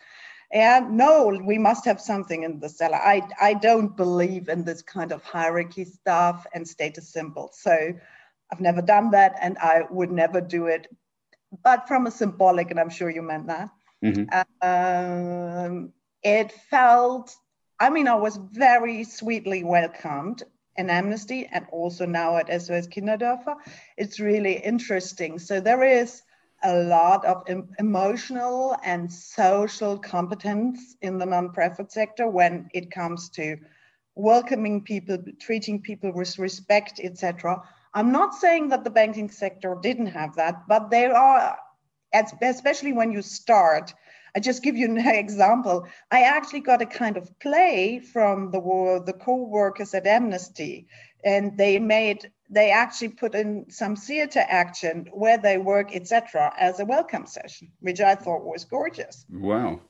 And 0.53 0.97
no, 0.97 1.39
we 1.43 1.57
must 1.57 1.85
have 1.85 2.01
something 2.01 2.43
in 2.43 2.59
the 2.59 2.69
cellar. 2.69 2.97
I, 2.97 3.27
I 3.39 3.53
don't 3.53 3.95
believe 3.95 4.49
in 4.49 4.65
this 4.65 4.81
kind 4.81 5.11
of 5.11 5.23
hierarchy 5.23 5.85
stuff 5.85 6.45
and 6.53 6.67
status 6.67 7.09
symbols. 7.09 7.59
So 7.61 7.93
I've 8.51 8.59
never 8.59 8.81
done 8.81 9.11
that 9.11 9.35
and 9.41 9.57
I 9.59 9.83
would 9.89 10.11
never 10.11 10.41
do 10.41 10.65
it 10.65 10.87
but 11.63 11.87
from 11.87 12.07
a 12.07 12.11
symbolic, 12.11 12.71
and 12.71 12.79
I'm 12.79 12.89
sure 12.89 13.09
you 13.09 13.21
meant 13.21 13.47
that. 13.47 13.69
Mm-hmm. 14.03 14.25
Um, 14.61 15.93
it 16.23 16.51
felt, 16.51 17.35
I 17.79 17.89
mean, 17.89 18.07
I 18.07 18.15
was 18.15 18.37
very 18.37 19.03
sweetly 19.03 19.63
welcomed 19.63 20.43
in 20.77 20.89
Amnesty 20.89 21.47
and 21.51 21.65
also 21.71 22.05
now 22.05 22.37
at 22.37 22.47
SOS 22.47 22.87
Kinderdörfer. 22.87 23.55
It's 23.97 24.19
really 24.19 24.53
interesting. 24.53 25.39
So 25.39 25.59
there 25.59 25.83
is 25.83 26.21
a 26.63 26.75
lot 26.83 27.25
of 27.25 27.43
em- 27.47 27.69
emotional 27.79 28.77
and 28.83 29.11
social 29.11 29.97
competence 29.97 30.95
in 31.01 31.17
the 31.17 31.25
nonprofit 31.25 31.91
sector 31.91 32.27
when 32.27 32.69
it 32.73 32.91
comes 32.91 33.29
to 33.29 33.57
welcoming 34.15 34.81
people, 34.83 35.17
treating 35.39 35.81
people 35.81 36.11
with 36.11 36.37
respect, 36.37 36.99
etc. 37.03 37.63
I'm 37.93 38.11
not 38.11 38.33
saying 38.33 38.69
that 38.69 38.83
the 38.83 38.89
banking 38.89 39.29
sector 39.29 39.77
didn't 39.81 40.07
have 40.07 40.35
that, 40.35 40.67
but 40.67 40.89
there 40.89 41.15
are, 41.15 41.57
especially 42.13 42.93
when 42.93 43.11
you 43.11 43.21
start. 43.21 43.93
I 44.33 44.39
just 44.39 44.63
give 44.63 44.77
you 44.77 44.85
an 44.85 44.97
example. 45.07 45.87
I 46.09 46.23
actually 46.23 46.61
got 46.61 46.81
a 46.81 46.85
kind 46.85 47.17
of 47.17 47.37
play 47.39 47.99
from 47.99 48.51
the 48.51 49.03
the 49.05 49.13
co-workers 49.13 49.93
at 49.93 50.07
Amnesty, 50.07 50.87
and 51.25 51.57
they 51.57 51.79
made 51.79 52.31
they 52.49 52.71
actually 52.71 53.09
put 53.09 53.35
in 53.35 53.69
some 53.69 53.95
theater 53.95 54.43
action 54.47 55.09
where 55.11 55.37
they 55.37 55.57
work, 55.57 55.95
etc., 55.95 56.53
as 56.57 56.79
a 56.79 56.85
welcome 56.85 57.25
session, 57.25 57.71
which 57.79 57.99
I 57.99 58.15
thought 58.15 58.43
was 58.43 58.65
gorgeous. 58.65 59.25
Wow. 59.29 59.81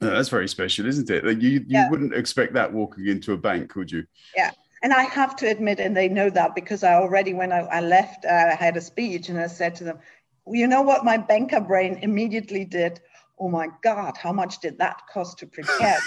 That's 0.00 0.28
very 0.28 0.48
special, 0.48 0.86
isn't 0.86 1.10
it? 1.10 1.24
You 1.40 1.50
you 1.50 1.64
yeah. 1.66 1.90
wouldn't 1.90 2.14
expect 2.14 2.52
that 2.54 2.72
walking 2.72 3.06
into 3.06 3.32
a 3.32 3.36
bank, 3.36 3.76
would 3.76 3.92
you? 3.92 4.06
Yeah 4.36 4.50
and 4.82 4.92
I 4.92 5.02
have 5.02 5.36
to 5.36 5.48
admit, 5.48 5.80
and 5.80 5.96
they 5.96 6.08
know 6.08 6.30
that 6.30 6.54
because 6.54 6.84
I 6.84 6.94
already, 6.94 7.34
when 7.34 7.52
I, 7.52 7.60
I 7.60 7.80
left, 7.80 8.24
uh, 8.24 8.28
I 8.52 8.54
had 8.54 8.76
a 8.76 8.80
speech 8.80 9.28
and 9.28 9.38
I 9.38 9.46
said 9.48 9.74
to 9.76 9.84
them, 9.84 9.98
you 10.46 10.66
know 10.66 10.82
what 10.82 11.04
my 11.04 11.16
banker 11.16 11.60
brain 11.60 11.98
immediately 12.02 12.64
did? 12.64 13.00
Oh 13.38 13.48
my 13.48 13.68
God, 13.82 14.16
how 14.16 14.32
much 14.32 14.60
did 14.60 14.78
that 14.78 15.02
cost 15.12 15.38
to 15.38 15.46
prepare? 15.46 15.98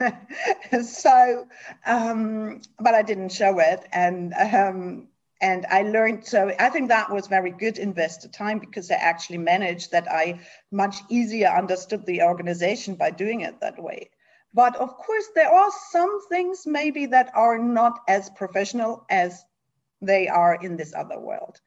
so, 0.82 1.46
um, 1.86 2.60
but 2.78 2.94
I 2.94 3.02
didn't 3.02 3.32
show 3.32 3.58
it. 3.58 3.84
And, 3.92 4.32
um, 4.34 5.08
and 5.40 5.66
I 5.66 5.82
learned, 5.82 6.26
so 6.26 6.52
I 6.58 6.68
think 6.70 6.88
that 6.88 7.12
was 7.12 7.26
very 7.26 7.50
good 7.50 7.78
invested 7.78 8.32
time 8.32 8.58
because 8.58 8.90
I 8.90 8.94
actually 8.94 9.38
managed 9.38 9.92
that 9.92 10.10
I 10.10 10.40
much 10.72 10.96
easier 11.08 11.48
understood 11.48 12.06
the 12.06 12.22
organization 12.22 12.94
by 12.94 13.10
doing 13.10 13.42
it 13.42 13.60
that 13.60 13.80
way. 13.80 14.10
But 14.54 14.76
of 14.76 14.96
course, 14.96 15.28
there 15.34 15.52
are 15.52 15.70
some 15.90 16.26
things 16.28 16.66
maybe 16.66 17.06
that 17.06 17.30
are 17.34 17.58
not 17.58 18.00
as 18.08 18.30
professional 18.30 19.04
as 19.10 19.44
they 20.00 20.28
are 20.28 20.54
in 20.54 20.76
this 20.76 20.94
other 20.94 21.18
world. 21.18 21.60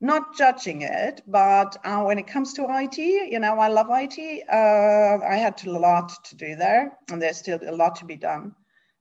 Not 0.00 0.36
judging 0.36 0.82
it, 0.82 1.22
but 1.26 1.76
uh, 1.84 2.02
when 2.02 2.18
it 2.18 2.26
comes 2.26 2.52
to 2.54 2.66
IT, 2.68 2.98
you 2.98 3.38
know, 3.38 3.58
I 3.58 3.68
love 3.68 3.86
IT. 3.90 4.44
Uh, 4.48 5.24
I 5.24 5.36
had 5.36 5.64
a 5.66 5.70
lot 5.70 6.24
to 6.24 6.36
do 6.36 6.54
there, 6.56 6.98
and 7.10 7.22
there's 7.22 7.38
still 7.38 7.58
a 7.66 7.74
lot 7.74 7.96
to 7.96 8.04
be 8.04 8.16
done. 8.16 8.54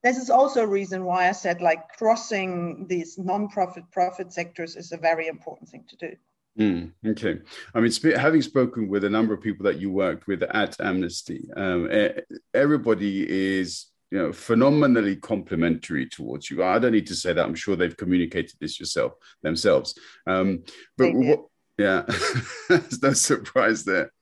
This 0.04 0.18
is 0.18 0.30
also 0.30 0.64
a 0.64 0.68
reason 0.68 1.04
why 1.04 1.28
I 1.28 1.32
said 1.32 1.62
like 1.62 1.98
crossing 1.98 2.86
these 2.88 3.18
non-profit 3.18 3.92
profit 3.92 4.32
sectors 4.32 4.76
is 4.76 4.92
a 4.92 4.98
very 4.98 5.28
important 5.28 5.68
thing 5.68 5.84
to 5.90 5.96
do. 5.98 6.16
Mm, 6.60 6.94
okay. 7.06 7.40
I 7.74 7.80
mean, 7.82 7.92
sp- 7.92 8.16
having 8.18 8.42
spoken 8.42 8.88
with 8.88 9.04
a 9.04 9.10
number 9.10 9.34
of 9.34 9.42
people 9.42 9.66
that 9.66 9.80
you 9.80 9.92
worked 9.92 10.26
with 10.28 10.42
at 10.44 10.80
Amnesty, 10.80 11.50
um, 11.56 11.90
everybody 12.54 13.58
is 13.60 13.88
you 14.12 14.20
know 14.20 14.32
phenomenally 14.32 15.18
complimentary 15.18 16.08
towards 16.08 16.50
you. 16.50 16.64
I 16.64 16.80
don't 16.80 16.94
need 16.94 17.08
to 17.08 17.16
say 17.16 17.34
that. 17.34 17.46
I'm 17.46 17.56
sure 17.56 17.76
they've 17.76 17.98
communicated 17.98 18.56
this 18.62 18.80
yourself 18.80 19.14
themselves. 19.42 20.00
Um, 20.28 20.64
but 20.98 21.14
what, 21.14 21.46
yeah, 21.78 22.04
there's 22.70 23.02
no 23.04 23.12
surprise 23.12 23.84
there. 23.84 24.14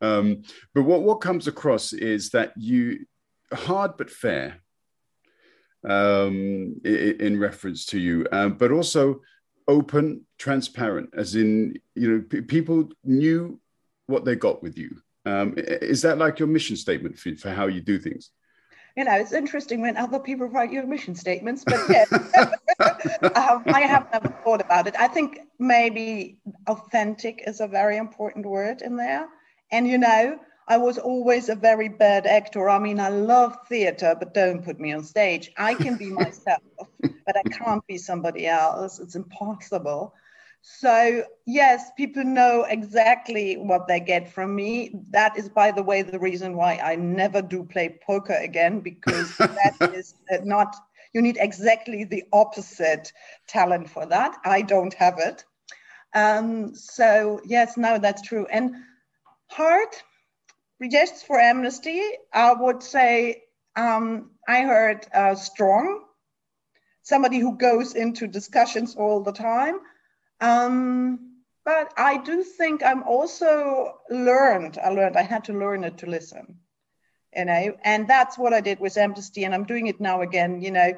Um, 0.00 0.42
but 0.74 0.84
what 0.84 1.02
what 1.02 1.20
comes 1.20 1.48
across 1.48 1.92
is 1.92 2.30
that 2.30 2.52
you 2.56 3.06
hard 3.52 3.96
but 3.96 4.10
fair 4.10 4.60
um, 5.84 6.80
in, 6.84 7.16
in 7.20 7.40
reference 7.40 7.86
to 7.86 7.98
you, 7.98 8.26
um, 8.30 8.54
but 8.54 8.70
also 8.70 9.22
open, 9.70 10.26
transparent, 10.36 11.10
as 11.16 11.36
in, 11.36 11.78
you 11.94 12.10
know, 12.10 12.24
p- 12.28 12.40
people 12.42 12.88
knew 13.04 13.58
what 14.06 14.24
they 14.24 14.34
got 14.34 14.62
with 14.62 14.76
you. 14.76 15.00
Um, 15.24 15.54
is 15.56 16.02
that 16.02 16.18
like 16.18 16.40
your 16.40 16.48
mission 16.48 16.76
statement 16.76 17.18
for, 17.18 17.34
for 17.36 17.50
how 17.50 17.68
you 17.68 17.80
do 17.80 17.98
things? 17.98 18.30
You 18.96 19.04
know, 19.04 19.12
it's 19.12 19.32
interesting 19.32 19.80
when 19.80 19.96
other 19.96 20.18
people 20.18 20.48
write 20.48 20.72
your 20.72 20.84
mission 20.86 21.14
statements, 21.14 21.62
but 21.64 21.80
yeah, 21.88 22.04
um, 23.36 23.62
I 23.66 23.82
have 23.82 24.08
never 24.12 24.28
thought 24.42 24.60
about 24.60 24.88
it. 24.88 24.96
I 24.98 25.06
think 25.06 25.38
maybe 25.60 26.38
authentic 26.66 27.44
is 27.46 27.60
a 27.60 27.68
very 27.68 27.96
important 27.96 28.44
word 28.44 28.82
in 28.82 28.96
there. 28.96 29.28
And, 29.70 29.86
you 29.86 29.98
know, 29.98 30.40
I 30.70 30.76
was 30.78 30.98
always 30.98 31.48
a 31.48 31.56
very 31.56 31.88
bad 31.88 32.26
actor. 32.26 32.70
I 32.70 32.78
mean, 32.78 33.00
I 33.00 33.08
love 33.08 33.58
theater, 33.68 34.14
but 34.16 34.34
don't 34.34 34.64
put 34.64 34.78
me 34.78 34.92
on 34.92 35.02
stage. 35.02 35.50
I 35.58 35.74
can 35.74 35.96
be 35.96 36.10
myself, 36.22 36.62
but 37.26 37.36
I 37.36 37.42
can't 37.58 37.84
be 37.88 37.98
somebody 37.98 38.46
else. 38.46 39.00
It's 39.00 39.16
impossible. 39.16 40.14
So, 40.62 41.24
yes, 41.46 41.90
people 41.96 42.22
know 42.24 42.66
exactly 42.68 43.56
what 43.56 43.88
they 43.88 43.98
get 43.98 44.32
from 44.32 44.54
me. 44.54 44.94
That 45.10 45.36
is, 45.36 45.48
by 45.48 45.72
the 45.72 45.82
way, 45.82 46.02
the 46.02 46.20
reason 46.20 46.56
why 46.56 46.76
I 46.76 46.94
never 46.94 47.42
do 47.42 47.64
play 47.64 47.98
poker 48.06 48.38
again, 48.40 48.80
because 48.80 49.40
that 49.40 49.74
is 49.92 50.14
not, 50.44 50.76
you 51.12 51.20
need 51.20 51.38
exactly 51.40 52.04
the 52.04 52.22
opposite 52.32 53.12
talent 53.48 53.90
for 53.90 54.06
that. 54.06 54.36
I 54.44 54.62
don't 54.62 54.94
have 54.94 55.18
it. 55.18 55.44
Um, 56.14 56.74
so, 56.76 57.40
yes, 57.44 57.76
no, 57.76 57.98
that's 57.98 58.22
true. 58.22 58.46
And 58.52 58.76
heart, 59.48 60.02
Yes, 60.80 61.22
for 61.22 61.38
amnesty, 61.38 62.00
I 62.32 62.54
would 62.54 62.82
say 62.82 63.42
um, 63.76 64.30
I 64.48 64.62
heard 64.62 65.06
uh, 65.12 65.34
strong, 65.34 66.04
somebody 67.02 67.38
who 67.38 67.56
goes 67.58 67.94
into 67.94 68.26
discussions 68.26 68.96
all 68.96 69.22
the 69.22 69.32
time. 69.32 69.78
Um, 70.40 71.42
but 71.66 71.92
I 71.98 72.16
do 72.16 72.42
think 72.42 72.82
I'm 72.82 73.02
also 73.02 73.98
learned. 74.08 74.78
I 74.78 74.88
learned 74.88 75.16
I 75.16 75.22
had 75.22 75.44
to 75.44 75.52
learn 75.52 75.84
it 75.84 75.98
to 75.98 76.06
listen, 76.06 76.56
you 77.36 77.44
know, 77.44 77.76
and 77.84 78.08
that's 78.08 78.38
what 78.38 78.54
I 78.54 78.60
did 78.62 78.80
with 78.80 78.96
Amnesty, 78.96 79.44
and 79.44 79.54
I'm 79.54 79.64
doing 79.66 79.86
it 79.86 80.00
now 80.00 80.22
again. 80.22 80.62
You 80.62 80.70
know, 80.70 80.94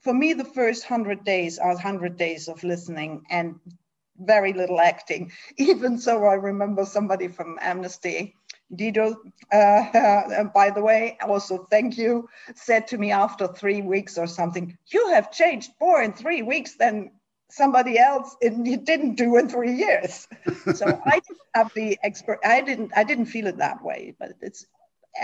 for 0.00 0.14
me, 0.14 0.32
the 0.32 0.44
first 0.44 0.84
hundred 0.84 1.24
days 1.24 1.58
are 1.58 1.76
hundred 1.76 2.16
days 2.16 2.48
of 2.48 2.64
listening 2.64 3.24
and 3.28 3.56
very 4.16 4.54
little 4.54 4.80
acting. 4.80 5.30
Even 5.58 5.98
so, 5.98 6.24
I 6.24 6.34
remember 6.34 6.86
somebody 6.86 7.28
from 7.28 7.58
Amnesty 7.60 8.34
Dido, 8.74 9.16
uh, 9.52 10.44
by 10.54 10.70
the 10.70 10.82
way, 10.82 11.16
also 11.22 11.66
thank 11.70 11.96
you, 11.96 12.28
said 12.54 12.88
to 12.88 12.98
me 12.98 13.12
after 13.12 13.46
three 13.46 13.82
weeks 13.82 14.18
or 14.18 14.26
something, 14.26 14.76
you 14.88 15.08
have 15.10 15.30
changed 15.30 15.70
more 15.80 16.02
in 16.02 16.12
three 16.12 16.42
weeks 16.42 16.76
than 16.76 17.12
somebody 17.48 17.98
else 17.98 18.36
in, 18.40 18.64
you 18.66 18.76
didn't 18.76 19.14
do 19.14 19.36
in 19.36 19.48
three 19.48 19.74
years. 19.74 20.26
so 20.74 20.86
I 21.06 21.20
didn't 21.20 21.38
have 21.54 21.72
the 21.74 21.98
expert, 22.02 22.40
I 22.44 22.60
didn't, 22.60 22.92
I 22.96 23.04
didn't 23.04 23.26
feel 23.26 23.46
it 23.46 23.58
that 23.58 23.82
way, 23.82 24.14
but 24.18 24.32
it's, 24.40 24.66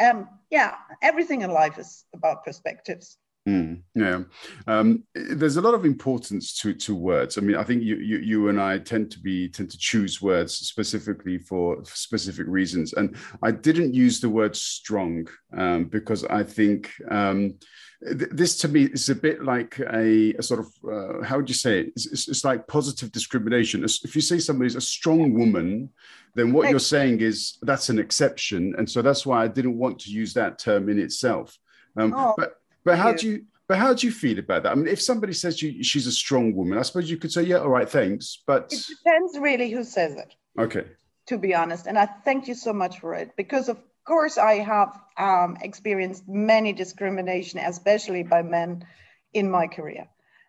um, 0.00 0.28
yeah, 0.50 0.76
everything 1.02 1.42
in 1.42 1.50
life 1.50 1.78
is 1.78 2.04
about 2.14 2.44
perspectives. 2.44 3.18
Mm, 3.49 3.82
yeah, 3.96 4.20
um, 4.68 5.02
there's 5.16 5.56
a 5.56 5.61
lot 5.61 5.75
of 5.75 5.84
importance 5.84 6.56
to 6.61 6.72
to 6.75 6.94
words. 6.94 7.38
I 7.38 7.40
mean, 7.40 7.56
I 7.56 7.64
think 7.64 7.82
you, 7.82 7.96
you 7.96 8.18
you 8.18 8.49
and 8.49 8.61
I 8.61 8.78
tend 8.78 9.11
to 9.12 9.18
be 9.18 9.49
tend 9.49 9.68
to 9.72 9.78
choose 9.78 10.22
words 10.22 10.54
specifically 10.54 11.38
for 11.38 11.84
specific 11.84 12.46
reasons, 12.46 12.92
and 12.92 13.16
I 13.42 13.50
didn't 13.50 13.94
use 13.94 14.20
the 14.20 14.28
word 14.28 14.54
strong 14.54 15.26
um, 15.56 15.87
because 15.87 16.25
I 16.26 16.44
think 16.44 16.92
um, 17.11 17.58
th- 18.04 18.30
this 18.30 18.58
to 18.58 18.68
me 18.68 18.84
is 18.84 19.08
a 19.08 19.14
bit 19.16 19.42
like 19.42 19.76
a, 19.92 20.34
a 20.34 20.42
sort 20.42 20.61
of 20.61 20.68
uh, 20.88 21.25
how 21.25 21.38
would 21.38 21.49
you 21.49 21.56
say 21.56 21.80
it? 21.80 21.87
It's, 21.96 22.06
it's, 22.06 22.28
it's, 22.28 22.44
like 22.44 22.68
positive 22.68 23.11
discrimination. 23.11 23.82
If 23.82 24.14
you 24.14 24.20
say 24.20 24.38
somebody's 24.38 24.76
a 24.76 24.80
strong 24.80 25.34
woman, 25.34 25.90
then 26.37 26.52
what 26.52 26.70
you're 26.70 26.78
saying 26.78 27.22
is 27.22 27.58
that's 27.62 27.88
an 27.88 27.99
exception, 27.99 28.76
and 28.78 28.88
so 28.88 29.02
that's 29.02 29.26
why 29.26 29.42
I 29.42 29.49
didn't 29.49 29.78
want 29.78 29.99
to 30.02 30.12
use 30.12 30.32
that 30.34 30.61
term 30.61 30.88
in 30.88 31.00
itself. 31.00 31.58
Um, 31.96 32.14
oh. 32.16 32.34
But 32.37 32.62
but 32.85 32.99
how 32.99 33.12
do 33.12 33.29
you? 33.29 33.45
But 33.69 33.79
how 33.79 33.95
do 33.95 34.07
you 34.07 34.12
feel 34.12 34.39
about 34.39 34.65
that? 34.65 34.73
I 34.73 34.75
mean, 34.75 34.89
if 34.89 35.01
somebody 35.01 35.33
says 35.33 35.62
you, 35.62 35.83
she's 35.83 36.07
a 36.07 36.12
strong 36.12 36.55
woman, 36.55 36.79
I 36.79 36.83
suppose 36.83 37.11
you 37.11 37.17
could 37.17 37.33
say, 37.33 37.43
yeah, 37.43 37.59
all 37.59 37.71
right, 37.71 37.89
thanks. 37.89 38.43
But 38.47 38.73
it 38.73 38.85
depends 38.87 39.39
really 39.39 39.71
who 39.71 39.85
says 39.85 40.17
it. 40.17 40.35
Okay. 40.59 40.85
To 41.29 41.39
be 41.39 41.55
honest, 41.55 41.87
and 41.87 41.99
I 41.99 42.07
thank 42.07 42.49
you 42.49 42.55
so 42.55 42.73
much 42.73 42.99
for 42.99 43.15
it 43.15 43.31
because 43.37 43.69
of 43.69 43.79
course 44.05 44.37
I 44.37 44.55
have 44.55 44.99
um, 45.17 45.57
experienced 45.62 46.25
many 46.29 46.73
discrimination, 46.73 47.61
especially 47.61 48.25
by 48.25 48.43
men, 48.43 48.85
in 49.33 49.51
my 49.51 49.67
career. 49.67 50.09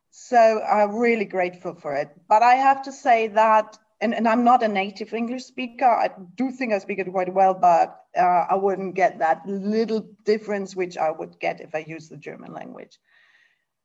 So 0.09 0.61
I'm 0.61 0.95
really 0.95 1.25
grateful 1.25 1.75
for 1.75 1.95
it. 1.95 2.09
But 2.27 2.43
I 2.43 2.55
have 2.55 2.83
to 2.83 2.91
say 2.91 3.27
that 3.29 3.77
and, 4.03 4.13
and 4.13 4.27
I'm 4.27 4.43
not 4.43 4.63
a 4.63 4.67
native 4.67 5.13
English 5.13 5.45
speaker. 5.45 5.85
I 5.85 6.09
do 6.35 6.51
think 6.51 6.73
I 6.73 6.79
speak 6.79 6.99
it 6.99 7.09
quite 7.09 7.33
well, 7.33 7.53
but 7.53 8.01
uh, 8.17 8.45
I 8.49 8.55
wouldn't 8.55 8.95
get 8.95 9.19
that 9.19 9.47
little 9.47 10.05
difference 10.25 10.75
which 10.75 10.97
I 10.97 11.09
would 11.09 11.39
get 11.39 11.61
if 11.61 11.73
I 11.73 11.85
use 11.87 12.09
the 12.09 12.17
German 12.17 12.53
language. 12.53 12.99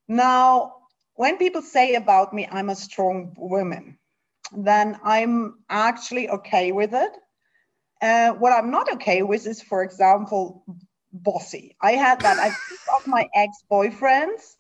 Now, 0.09 0.75
when 1.15 1.39
people 1.39 1.63
say 1.63 1.95
about 1.95 2.35
me, 2.35 2.49
I'm 2.51 2.69
a 2.69 2.75
strong 2.75 3.35
woman, 3.39 3.99
then 4.57 4.99
I'm 5.05 5.61
actually 5.71 6.29
okay 6.29 6.73
with 6.73 6.95
it. 6.95 7.13
Uh, 8.03 8.33
what 8.33 8.53
I'm 8.53 8.71
not 8.71 8.93
okay 8.95 9.23
with 9.23 9.47
is, 9.47 9.63
for 9.63 9.83
example, 9.85 10.65
bossy. 11.13 11.77
I 11.81 11.93
had 11.93 12.21
that. 12.23 12.39
I 12.39 12.49
of 12.97 13.07
my 13.07 13.29
ex-boyfriends, 13.35 14.57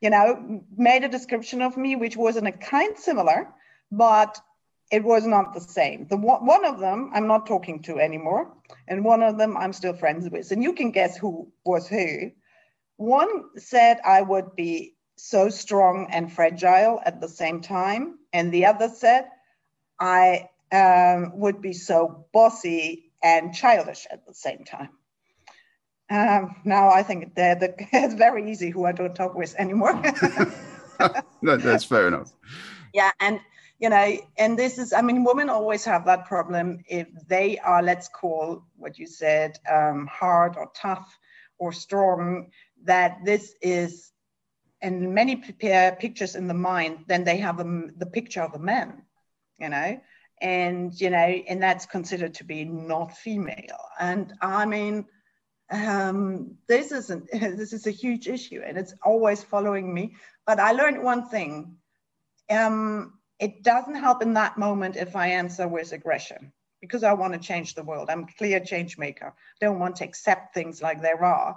you 0.00 0.10
know, 0.10 0.62
made 0.76 1.04
a 1.04 1.08
description 1.08 1.62
of 1.62 1.76
me 1.76 1.94
which 1.94 2.16
was 2.16 2.36
in 2.36 2.46
a 2.46 2.52
kind 2.52 2.96
similar, 2.98 3.48
but 3.90 4.40
it 4.90 5.04
was 5.04 5.26
not 5.26 5.52
the 5.52 5.60
same. 5.60 6.06
The 6.06 6.16
one 6.16 6.64
of 6.64 6.78
them 6.80 7.10
I'm 7.12 7.26
not 7.26 7.46
talking 7.46 7.82
to 7.82 7.98
anymore, 7.98 8.52
and 8.86 9.04
one 9.04 9.22
of 9.22 9.38
them 9.38 9.56
I'm 9.56 9.72
still 9.72 9.94
friends 9.94 10.28
with. 10.30 10.50
And 10.50 10.62
you 10.62 10.72
can 10.72 10.90
guess 10.90 11.16
who 11.16 11.52
was 11.64 11.88
who. 11.88 12.32
One 12.96 13.56
said 13.56 14.00
I 14.04 14.22
would 14.22 14.56
be 14.56 14.94
so 15.16 15.50
strong 15.50 16.08
and 16.10 16.32
fragile 16.32 17.00
at 17.04 17.20
the 17.20 17.28
same 17.28 17.60
time, 17.60 18.18
and 18.32 18.52
the 18.52 18.66
other 18.66 18.88
said 18.88 19.28
I 20.00 20.48
um, 20.72 21.38
would 21.38 21.60
be 21.60 21.72
so 21.72 22.26
bossy 22.32 23.12
and 23.22 23.54
childish 23.54 24.06
at 24.10 24.26
the 24.26 24.34
same 24.34 24.64
time. 24.64 24.90
Um, 26.10 26.56
now 26.64 26.88
I 26.88 27.02
think 27.02 27.34
that 27.34 27.62
it's 27.92 28.14
very 28.14 28.50
easy 28.50 28.70
who 28.70 28.86
I 28.86 28.92
don't 28.92 29.14
talk 29.14 29.34
with 29.34 29.54
anymore. 29.58 29.92
no, 31.42 31.56
that's 31.56 31.84
fair 31.84 32.08
enough. 32.08 32.32
Yeah, 32.94 33.10
and 33.20 33.40
you 33.78 33.88
know, 33.88 34.16
and 34.36 34.58
this 34.58 34.78
is, 34.78 34.92
I 34.92 35.02
mean, 35.02 35.22
women 35.22 35.48
always 35.48 35.84
have 35.84 36.04
that 36.06 36.26
problem 36.26 36.80
if 36.88 37.06
they 37.28 37.58
are, 37.58 37.82
let's 37.82 38.08
call 38.08 38.64
what 38.76 38.98
you 38.98 39.06
said, 39.06 39.56
um, 39.70 40.08
hard 40.08 40.56
or 40.56 40.70
tough 40.74 41.16
or 41.58 41.72
strong, 41.72 42.50
that 42.84 43.18
this 43.24 43.54
is, 43.62 44.12
and 44.82 45.14
many 45.14 45.36
prepare 45.36 45.92
pictures 45.92 46.34
in 46.34 46.48
the 46.48 46.54
mind, 46.54 47.04
then 47.06 47.22
they 47.22 47.36
have 47.36 47.60
a, 47.60 47.64
the 47.96 48.06
picture 48.06 48.42
of 48.42 48.54
a 48.54 48.58
man, 48.58 49.02
you 49.58 49.68
know, 49.68 50.00
and, 50.40 51.00
you 51.00 51.10
know, 51.10 51.16
and 51.16 51.62
that's 51.62 51.86
considered 51.86 52.34
to 52.34 52.44
be 52.44 52.64
not 52.64 53.16
female. 53.16 53.78
And 53.98 54.32
I 54.40 54.66
mean, 54.66 55.04
um, 55.70 56.56
this 56.66 56.90
isn't, 56.90 57.30
this 57.32 57.72
is 57.72 57.86
a 57.86 57.92
huge 57.92 58.26
issue 58.26 58.60
and 58.64 58.76
it's 58.76 58.94
always 59.04 59.44
following 59.44 59.92
me. 59.94 60.16
But 60.46 60.58
I 60.58 60.72
learned 60.72 61.02
one 61.04 61.28
thing. 61.28 61.76
Um, 62.50 63.17
it 63.38 63.62
doesn't 63.62 63.94
help 63.94 64.22
in 64.22 64.34
that 64.34 64.58
moment 64.58 64.96
if 64.96 65.14
I 65.14 65.28
answer 65.28 65.68
with 65.68 65.92
aggression 65.92 66.52
because 66.80 67.02
I 67.02 67.12
want 67.12 67.34
to 67.34 67.38
change 67.38 67.74
the 67.74 67.82
world. 67.82 68.08
I'm 68.10 68.24
a 68.24 68.32
clear 68.38 68.60
change 68.60 68.98
maker. 68.98 69.26
I 69.26 69.64
don't 69.64 69.78
want 69.78 69.96
to 69.96 70.04
accept 70.04 70.54
things 70.54 70.82
like 70.82 71.02
they 71.02 71.12
are. 71.12 71.56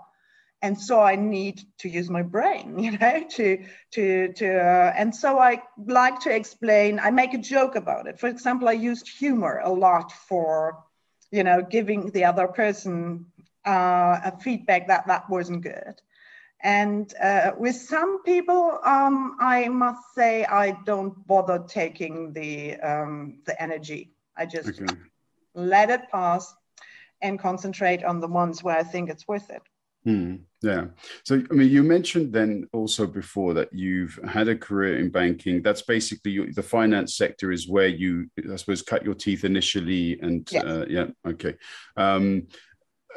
And 0.63 0.79
so 0.79 0.99
I 0.99 1.15
need 1.15 1.61
to 1.79 1.89
use 1.89 2.09
my 2.09 2.21
brain, 2.21 2.77
you 2.83 2.97
know, 2.97 3.23
to 3.31 3.65
to 3.91 4.33
to. 4.33 4.59
Uh, 4.59 4.93
and 4.95 5.15
so 5.15 5.39
I 5.39 5.63
like 5.77 6.19
to 6.21 6.35
explain. 6.35 6.99
I 6.99 7.09
make 7.11 7.33
a 7.33 7.39
joke 7.39 7.75
about 7.75 8.07
it. 8.07 8.19
For 8.19 8.27
example, 8.27 8.69
I 8.69 8.73
used 8.73 9.07
humor 9.07 9.59
a 9.63 9.71
lot 9.71 10.11
for, 10.11 10.83
you 11.31 11.43
know, 11.43 11.63
giving 11.63 12.11
the 12.11 12.25
other 12.25 12.47
person 12.47 13.25
uh, 13.65 14.19
a 14.23 14.37
feedback 14.39 14.87
that 14.87 15.07
that 15.07 15.29
wasn't 15.29 15.63
good. 15.63 15.99
And 16.63 17.13
uh, 17.21 17.51
with 17.57 17.75
some 17.75 18.23
people, 18.23 18.79
um, 18.85 19.37
I 19.39 19.67
must 19.67 20.13
say 20.13 20.45
I 20.45 20.77
don't 20.85 21.25
bother 21.27 21.63
taking 21.67 22.33
the 22.33 22.79
um, 22.81 23.39
the 23.45 23.59
energy. 23.61 24.11
I 24.37 24.45
just 24.45 24.69
okay. 24.69 24.85
let 25.55 25.89
it 25.89 26.01
pass 26.11 26.53
and 27.21 27.39
concentrate 27.39 28.03
on 28.03 28.19
the 28.19 28.27
ones 28.27 28.63
where 28.63 28.77
I 28.77 28.83
think 28.83 29.09
it's 29.09 29.27
worth 29.27 29.49
it. 29.49 29.61
Hmm. 30.03 30.35
Yeah. 30.63 30.85
So, 31.23 31.41
I 31.49 31.53
mean, 31.53 31.69
you 31.69 31.83
mentioned 31.83 32.33
then 32.33 32.67
also 32.73 33.05
before 33.05 33.53
that 33.55 33.71
you've 33.71 34.19
had 34.27 34.47
a 34.47 34.55
career 34.55 34.97
in 34.99 35.09
banking. 35.09 35.61
That's 35.61 35.83
basically 35.83 36.31
you, 36.31 36.53
the 36.53 36.63
finance 36.63 37.15
sector 37.15 37.51
is 37.51 37.67
where 37.67 37.87
you, 37.87 38.29
I 38.51 38.55
suppose, 38.55 38.81
cut 38.81 39.03
your 39.03 39.13
teeth 39.13 39.43
initially. 39.43 40.19
And 40.19 40.47
yes. 40.51 40.63
uh, 40.63 40.85
yeah, 40.89 41.07
okay. 41.27 41.55
Um, 41.97 42.47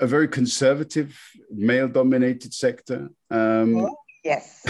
a 0.00 0.07
very 0.07 0.28
conservative, 0.28 1.18
male-dominated 1.50 2.52
sector. 2.52 3.11
Um, 3.30 3.88
yes. 4.24 4.62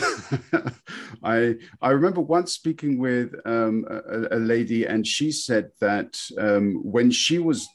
I 1.22 1.56
I 1.80 1.90
remember 1.90 2.20
once 2.20 2.52
speaking 2.52 2.98
with 2.98 3.34
um, 3.44 3.86
a, 3.88 4.36
a, 4.36 4.38
lady, 4.38 4.84
and 4.84 5.06
she 5.06 5.32
said 5.32 5.70
that 5.80 6.18
um, 6.38 6.80
when 6.82 7.10
she 7.10 7.38
was 7.38 7.68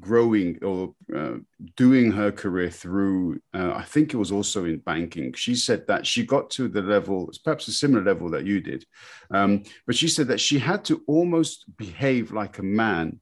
growing 0.00 0.58
or 0.62 0.94
uh, 1.14 1.34
doing 1.76 2.12
her 2.12 2.30
career 2.30 2.70
through, 2.70 3.40
uh, 3.52 3.72
I 3.74 3.82
think 3.82 4.14
it 4.14 4.16
was 4.16 4.30
also 4.30 4.64
in 4.64 4.78
banking. 4.78 5.32
She 5.32 5.54
said 5.54 5.86
that 5.88 6.06
she 6.06 6.24
got 6.24 6.50
to 6.50 6.68
the 6.68 6.82
level, 6.82 7.30
perhaps 7.44 7.68
a 7.68 7.72
similar 7.72 8.04
level 8.04 8.30
that 8.30 8.46
you 8.46 8.60
did, 8.60 8.84
um, 9.30 9.64
but 9.86 9.96
she 9.96 10.08
said 10.08 10.28
that 10.28 10.40
she 10.40 10.58
had 10.58 10.84
to 10.86 11.02
almost 11.06 11.64
behave 11.76 12.32
like 12.32 12.58
a 12.58 12.62
man 12.62 13.20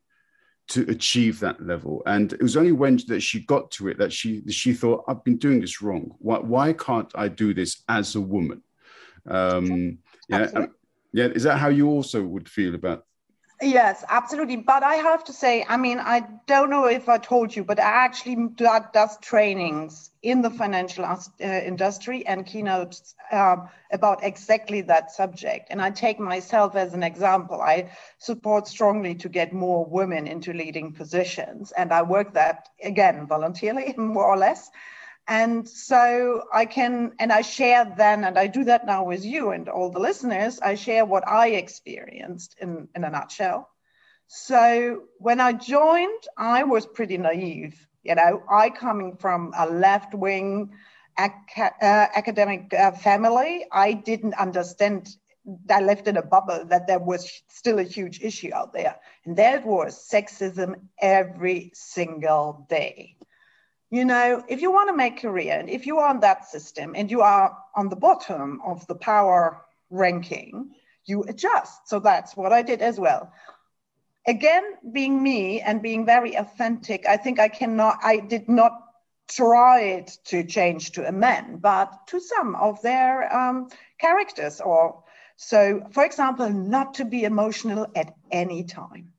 to 0.71 0.89
achieve 0.89 1.41
that 1.41 1.65
level. 1.65 2.03
And 2.07 2.33
it 2.33 2.43
was 2.43 2.57
only 2.57 2.73
when 2.73 2.99
that 3.09 3.21
she 3.21 3.41
got 3.41 3.71
to 3.73 3.89
it 3.89 3.99
that 3.99 4.13
she 4.13 4.43
she 4.49 4.73
thought, 4.73 5.05
I've 5.09 5.25
been 5.25 5.37
doing 5.37 5.61
this 5.61 5.83
wrong. 5.83 6.15
Why, 6.19 6.39
why 6.39 6.73
can't 6.73 7.11
I 7.15 7.29
do 7.29 7.53
this 7.53 7.83
as 7.89 8.15
a 8.15 8.21
woman? 8.21 8.63
Um, 9.27 9.99
yeah, 10.29 10.67
yeah. 11.13 11.27
Is 11.27 11.43
that 11.43 11.59
how 11.59 11.69
you 11.69 11.89
also 11.89 12.23
would 12.23 12.49
feel 12.49 12.75
about 12.75 13.05
Yes, 13.63 14.05
absolutely. 14.09 14.57
But 14.57 14.83
I 14.83 14.95
have 14.97 15.25
to 15.25 15.33
say, 15.35 15.67
I 15.69 15.77
mean, 15.77 15.99
I 15.99 16.27
don't 16.47 16.71
know 16.71 16.87
if 16.87 17.11
I 17.11 17.19
told 17.19 17.55
you, 17.55 17.63
but 17.63 17.79
I 17.79 18.05
actually 18.05 18.37
does 18.57 19.19
trainings 19.19 20.11
in 20.23 20.41
the 20.41 20.51
financial 20.51 21.05
uh, 21.05 21.19
industry 21.45 22.27
and 22.27 22.47
keynotes 22.47 23.15
um, 23.31 23.69
about 23.93 24.25
exactly 24.25 24.81
that 24.83 25.11
subject. 25.11 25.69
And 25.71 25.81
I 25.83 25.91
take 25.91 26.19
myself 26.19 26.75
as 26.75 26.95
an 26.95 27.03
example. 27.03 27.61
I 27.61 27.91
support 28.19 28.67
strongly 28.67 29.15
to 29.17 29.29
get 29.29 29.53
more 29.53 29.85
women 29.85 30.27
into 30.27 30.55
leading 30.55 30.93
positions, 30.93 31.71
and 31.73 31.93
I 31.93 32.01
work 32.03 32.33
that 32.35 32.71
again 32.83 33.27
voluntarily, 33.27 33.95
more 33.99 34.25
or 34.25 34.39
less. 34.39 34.71
And 35.31 35.69
so 35.69 36.45
I 36.53 36.67
can, 36.67 37.15
and 37.21 37.33
I 37.33 37.43
share 37.43 37.87
then, 37.97 38.25
and 38.25 38.39
I 38.39 38.49
do 38.49 38.65
that 38.67 38.87
now 38.87 39.05
with 39.05 39.25
you 39.25 39.51
and 39.53 39.69
all 39.71 39.91
the 39.91 40.01
listeners, 40.01 40.61
I 40.61 40.75
share 40.77 41.07
what 41.07 41.27
I 41.29 41.51
experienced 41.51 42.57
in, 42.61 42.89
in 42.95 43.05
a 43.05 43.11
nutshell. 43.11 43.71
So 44.29 45.05
when 45.19 45.41
I 45.41 45.53
joined, 45.53 46.25
I 46.37 46.65
was 46.65 46.87
pretty 46.87 47.19
naive. 47.19 47.87
You 48.03 48.17
know, 48.17 48.43
I 48.51 48.71
coming 48.71 49.17
from 49.17 49.53
a 49.57 49.67
left 49.67 50.15
wing 50.15 50.73
ac- 51.19 51.63
uh, 51.83 52.07
academic 52.15 52.75
uh, 52.75 52.93
family, 52.93 53.67
I 53.73 53.93
didn't 53.95 54.35
understand. 54.35 55.09
I 55.71 55.81
lived 55.83 56.09
in 56.09 56.17
a 56.17 56.23
bubble 56.23 56.67
that 56.67 56.87
there 56.89 56.99
was 56.99 57.43
still 57.49 57.79
a 57.79 57.85
huge 57.85 58.21
issue 58.23 58.53
out 58.55 58.73
there, 58.73 58.97
and 59.25 59.37
that 59.37 59.67
was 59.67 60.09
sexism 60.11 60.75
every 61.01 61.71
single 61.75 62.67
day. 62.69 63.20
You 63.91 64.05
know, 64.05 64.45
if 64.49 64.63
you 64.63 64.71
want 64.71 64.89
to 64.89 64.97
make 64.97 65.21
career, 65.21 65.59
and 65.59 65.69
if 65.69 65.87
you 65.87 65.99
are 65.99 66.15
in 66.15 66.21
that 66.21 66.47
system, 66.47 66.95
and 66.97 67.11
you 67.11 67.23
are 67.23 67.57
on 67.75 67.89
the 67.89 67.97
bottom 67.97 68.61
of 68.65 68.87
the 68.87 68.95
power 68.95 69.65
ranking, 69.91 70.71
you 71.05 71.25
adjust. 71.25 71.89
So 71.89 71.99
that's 71.99 72.37
what 72.37 72.53
I 72.53 72.63
did 72.63 72.83
as 72.83 73.01
well 73.01 73.33
again 74.27 74.63
being 74.93 75.23
me 75.23 75.61
and 75.61 75.83
being 75.83 76.05
very 76.05 76.35
authentic 76.35 77.07
i 77.07 77.17
think 77.17 77.39
i 77.39 77.49
cannot 77.49 77.99
i 78.03 78.19
did 78.19 78.49
not 78.49 78.73
try 79.29 79.81
it 79.81 80.19
to 80.25 80.45
change 80.45 80.93
to 80.93 81.07
a 81.07 81.13
man 81.13 81.57
but 81.57 82.07
to 82.07 82.21
some 82.21 82.55
of 82.57 82.83
their 82.83 83.35
um, 83.35 83.69
characters 83.99 84.61
or 84.61 85.03
so 85.37 85.83
for 85.93 86.05
example 86.05 86.51
not 86.51 86.95
to 86.95 87.05
be 87.05 87.25
emotional 87.25 87.87
at 87.95 88.15
any 88.31 88.65
time 88.65 89.13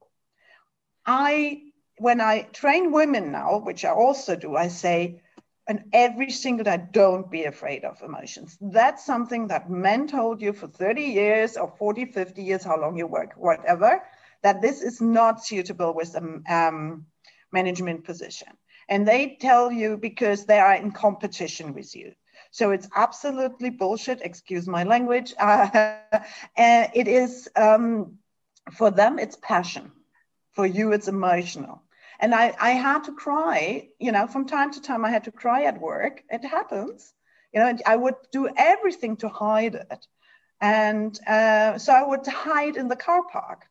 i 1.05 1.61
when 2.01 2.21
i 2.21 2.41
train 2.61 2.91
women 2.91 3.31
now 3.31 3.59
which 3.59 3.85
i 3.85 3.89
also 3.91 4.35
do 4.35 4.55
i 4.55 4.67
say 4.67 5.21
and 5.67 5.83
every 5.93 6.29
single 6.31 6.63
day 6.63 6.81
don't 6.91 7.29
be 7.31 7.43
afraid 7.45 7.83
of 7.85 8.01
emotions 8.01 8.57
that's 8.61 9.05
something 9.05 9.47
that 9.47 9.69
men 9.69 10.07
told 10.07 10.41
you 10.41 10.53
for 10.53 10.67
30 10.67 11.03
years 11.03 11.57
or 11.57 11.67
40 11.77 12.05
50 12.05 12.43
years 12.43 12.63
how 12.63 12.79
long 12.79 12.97
you 12.97 13.07
work 13.07 13.33
whatever 13.37 14.01
that 14.43 14.61
this 14.61 14.81
is 14.81 15.01
not 15.01 15.43
suitable 15.43 15.93
with 15.93 16.15
a 16.15 16.41
um, 16.53 17.05
management 17.51 18.03
position. 18.03 18.47
And 18.89 19.07
they 19.07 19.37
tell 19.39 19.71
you 19.71 19.97
because 19.97 20.45
they 20.45 20.59
are 20.59 20.73
in 20.75 20.91
competition 20.91 21.73
with 21.73 21.95
you. 21.95 22.13
So 22.51 22.71
it's 22.71 22.89
absolutely 22.95 23.69
bullshit, 23.69 24.21
excuse 24.21 24.67
my 24.67 24.83
language. 24.83 25.33
Uh, 26.57 26.87
it 26.93 27.07
is, 27.07 27.49
um, 27.55 28.17
for 28.73 28.91
them, 28.91 29.17
it's 29.17 29.37
passion. 29.41 29.91
For 30.51 30.65
you, 30.65 30.91
it's 30.91 31.07
emotional. 31.07 31.81
And 32.21 32.35
I, 32.35 32.55
I 32.59 32.71
had 32.71 33.03
to 33.05 33.11
cry, 33.11 33.89
you 33.99 34.11
know, 34.11 34.27
from 34.27 34.45
time 34.45 34.71
to 34.73 34.81
time, 34.81 35.03
I 35.03 35.09
had 35.09 35.23
to 35.25 35.31
cry 35.31 35.63
at 35.63 35.81
work. 35.81 36.23
It 36.29 36.45
happens, 36.45 37.13
you 37.53 37.59
know, 37.59 37.67
and 37.67 37.81
I 37.85 37.95
would 37.95 38.15
do 38.31 38.47
everything 38.55 39.17
to 39.17 39.27
hide 39.27 39.75
it. 39.75 40.07
And 40.61 41.19
uh, 41.27 41.79
so 41.79 41.91
I 41.91 42.03
would 42.05 42.25
hide 42.27 42.77
in 42.77 42.87
the 42.87 42.95
car 42.95 43.23
park 43.23 43.65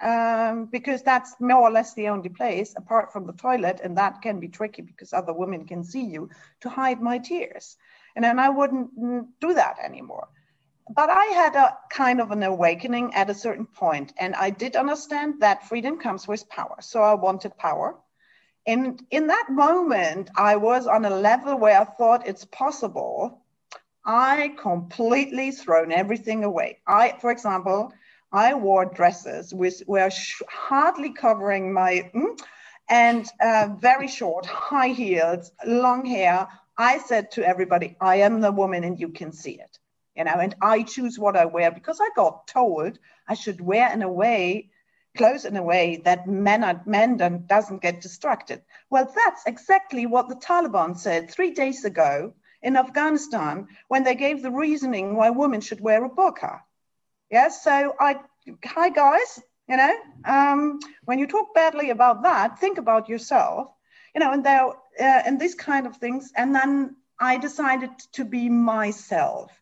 um, 0.00 0.66
because 0.66 1.02
that's 1.02 1.34
more 1.40 1.62
or 1.62 1.70
less 1.70 1.94
the 1.94 2.08
only 2.08 2.28
place 2.28 2.74
apart 2.76 3.12
from 3.12 3.26
the 3.26 3.32
toilet 3.32 3.80
and 3.82 3.96
that 3.98 4.22
can 4.22 4.38
be 4.38 4.48
tricky 4.48 4.82
because 4.82 5.12
other 5.12 5.32
women 5.32 5.66
can 5.66 5.82
see 5.82 6.04
you 6.04 6.30
to 6.60 6.68
hide 6.68 7.02
my 7.02 7.18
tears 7.18 7.76
and 8.14 8.24
then 8.24 8.38
i 8.38 8.48
wouldn't 8.48 8.90
do 9.40 9.54
that 9.54 9.76
anymore 9.82 10.28
but 10.94 11.10
i 11.10 11.24
had 11.26 11.54
a 11.56 11.76
kind 11.90 12.20
of 12.20 12.30
an 12.30 12.42
awakening 12.42 13.14
at 13.14 13.30
a 13.30 13.34
certain 13.34 13.66
point 13.66 14.12
and 14.18 14.34
i 14.34 14.50
did 14.50 14.76
understand 14.76 15.34
that 15.40 15.68
freedom 15.68 15.98
comes 15.98 16.26
with 16.28 16.48
power 16.48 16.76
so 16.80 17.02
i 17.02 17.14
wanted 17.14 17.56
power 17.56 17.96
and 18.66 19.02
in 19.10 19.26
that 19.26 19.46
moment 19.50 20.30
i 20.36 20.56
was 20.56 20.86
on 20.86 21.04
a 21.04 21.10
level 21.10 21.58
where 21.58 21.80
i 21.80 21.84
thought 21.84 22.26
it's 22.26 22.44
possible 22.46 23.42
i 24.04 24.54
completely 24.58 25.50
thrown 25.50 25.92
everything 25.92 26.44
away 26.44 26.78
i 26.86 27.14
for 27.20 27.30
example 27.30 27.92
I 28.30 28.52
wore 28.54 28.84
dresses 28.84 29.54
which 29.54 29.82
were 29.86 30.10
hardly 30.50 31.14
covering 31.14 31.72
my 31.72 32.10
mm, 32.14 32.38
and 32.88 33.26
uh, 33.40 33.68
very 33.78 34.08
short, 34.08 34.46
high 34.46 34.88
heels, 34.88 35.52
long 35.66 36.04
hair. 36.04 36.48
I 36.76 36.98
said 36.98 37.30
to 37.32 37.46
everybody, 37.46 37.96
I 38.00 38.16
am 38.16 38.40
the 38.40 38.52
woman 38.52 38.84
and 38.84 38.98
you 38.98 39.08
can 39.08 39.32
see 39.32 39.52
it. 39.52 39.78
You 40.18 40.24
know, 40.24 40.40
and 40.40 40.56
I 40.60 40.82
choose 40.82 41.16
what 41.16 41.36
I 41.36 41.44
wear 41.44 41.70
because 41.70 42.00
I 42.00 42.08
got 42.16 42.48
told 42.48 42.98
I 43.28 43.34
should 43.34 43.60
wear 43.60 43.92
in 43.92 44.02
a 44.02 44.10
way, 44.10 44.70
clothes 45.16 45.44
in 45.44 45.56
a 45.56 45.62
way 45.62 46.02
that 46.06 46.26
men 46.26 46.64
are, 46.64 46.82
men 46.86 47.16
don't, 47.16 47.46
doesn't 47.46 47.82
get 47.82 48.00
distracted. 48.00 48.62
Well, 48.90 49.04
that's 49.04 49.44
exactly 49.46 50.06
what 50.06 50.28
the 50.28 50.34
Taliban 50.34 50.98
said 50.98 51.30
three 51.30 51.52
days 51.52 51.84
ago 51.84 52.34
in 52.62 52.76
Afghanistan 52.76 53.68
when 53.86 54.02
they 54.02 54.16
gave 54.16 54.42
the 54.42 54.50
reasoning 54.50 55.14
why 55.14 55.30
women 55.30 55.60
should 55.60 55.80
wear 55.80 56.04
a 56.04 56.10
burqa. 56.10 56.62
Yes, 57.30 57.62
so 57.62 57.94
I, 58.00 58.16
hi 58.64 58.88
guys, 58.88 59.40
you 59.68 59.76
know, 59.76 59.94
um, 60.24 60.80
when 61.04 61.20
you 61.20 61.28
talk 61.28 61.54
badly 61.54 61.90
about 61.90 62.24
that, 62.24 62.58
think 62.58 62.78
about 62.78 63.08
yourself, 63.08 63.68
you 64.16 64.20
know, 64.20 64.32
and 64.32 64.44
there, 64.44 64.66
uh, 64.66 64.74
and 64.98 65.38
these 65.38 65.54
kind 65.54 65.86
of 65.86 65.98
things. 65.98 66.32
And 66.36 66.52
then 66.52 66.96
I 67.20 67.36
decided 67.36 67.90
to 68.14 68.24
be 68.24 68.48
myself. 68.48 69.52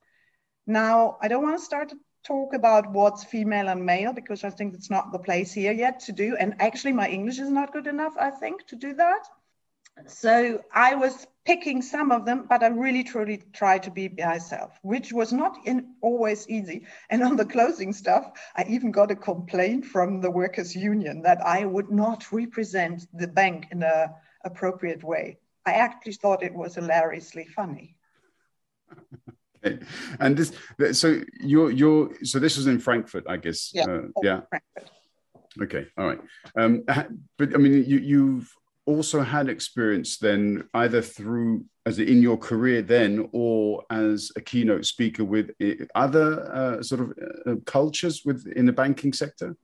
Now, 0.66 1.16
I 1.20 1.28
don't 1.28 1.42
want 1.42 1.58
to 1.58 1.64
start 1.64 1.90
to 1.90 1.96
talk 2.24 2.54
about 2.54 2.90
what's 2.90 3.24
female 3.24 3.68
and 3.68 3.86
male 3.86 4.12
because 4.12 4.42
I 4.42 4.50
think 4.50 4.74
it's 4.74 4.90
not 4.90 5.12
the 5.12 5.18
place 5.18 5.52
here 5.52 5.72
yet 5.72 6.00
to 6.00 6.12
do. 6.12 6.36
And 6.36 6.56
actually, 6.60 6.92
my 6.92 7.08
English 7.08 7.38
is 7.38 7.50
not 7.50 7.72
good 7.72 7.86
enough, 7.86 8.14
I 8.18 8.30
think, 8.30 8.66
to 8.68 8.76
do 8.76 8.94
that. 8.94 9.24
So 10.06 10.62
I 10.74 10.94
was 10.94 11.26
picking 11.46 11.80
some 11.80 12.10
of 12.10 12.26
them, 12.26 12.46
but 12.48 12.62
I 12.62 12.66
really 12.66 13.02
truly 13.02 13.42
tried 13.52 13.84
to 13.84 13.90
be 13.90 14.08
myself, 14.08 14.78
which 14.82 15.12
was 15.12 15.32
not 15.32 15.56
in, 15.64 15.94
always 16.02 16.46
easy. 16.48 16.86
And 17.08 17.22
on 17.22 17.36
the 17.36 17.46
closing 17.46 17.92
stuff, 17.92 18.32
I 18.56 18.64
even 18.68 18.90
got 18.90 19.10
a 19.10 19.16
complaint 19.16 19.86
from 19.86 20.20
the 20.20 20.30
workers' 20.30 20.76
union 20.76 21.22
that 21.22 21.40
I 21.40 21.64
would 21.64 21.90
not 21.90 22.30
represent 22.30 23.06
the 23.14 23.28
bank 23.28 23.68
in 23.70 23.82
a 23.82 24.14
appropriate 24.44 25.02
way. 25.02 25.38
I 25.64 25.72
actually 25.74 26.12
thought 26.12 26.42
it 26.42 26.54
was 26.54 26.74
hilariously 26.74 27.46
funny. 27.46 27.96
okay. 29.64 29.78
And 30.20 30.36
this, 30.36 30.52
so 30.98 31.20
you're, 31.40 31.70
you're, 31.70 32.10
so 32.22 32.38
this 32.38 32.56
was 32.56 32.66
in 32.66 32.78
Frankfurt, 32.78 33.24
I 33.28 33.36
guess. 33.36 33.70
Yeah. 33.74 33.84
Uh, 33.84 34.02
yeah. 34.22 34.40
Frankfurt. 34.48 34.90
Okay. 35.62 35.86
All 35.96 36.06
right. 36.06 36.20
Um, 36.56 36.84
but 37.38 37.54
I 37.54 37.58
mean, 37.58 37.84
you, 37.86 37.98
you've 37.98 38.52
also 38.86 39.20
had 39.20 39.48
experience 39.48 40.18
then 40.18 40.68
either 40.74 41.02
through 41.02 41.64
as 41.86 41.98
in 41.98 42.22
your 42.22 42.36
career 42.36 42.82
then 42.82 43.28
or 43.32 43.84
as 43.90 44.30
a 44.36 44.40
keynote 44.40 44.86
speaker 44.86 45.24
with 45.24 45.50
eh, 45.60 45.74
other 45.94 46.50
uh, 46.52 46.82
sort 46.82 47.00
of 47.00 47.12
uh, 47.46 47.54
cultures 47.66 48.22
within 48.24 48.64
the 48.64 48.72
banking 48.72 49.12
sector 49.12 49.56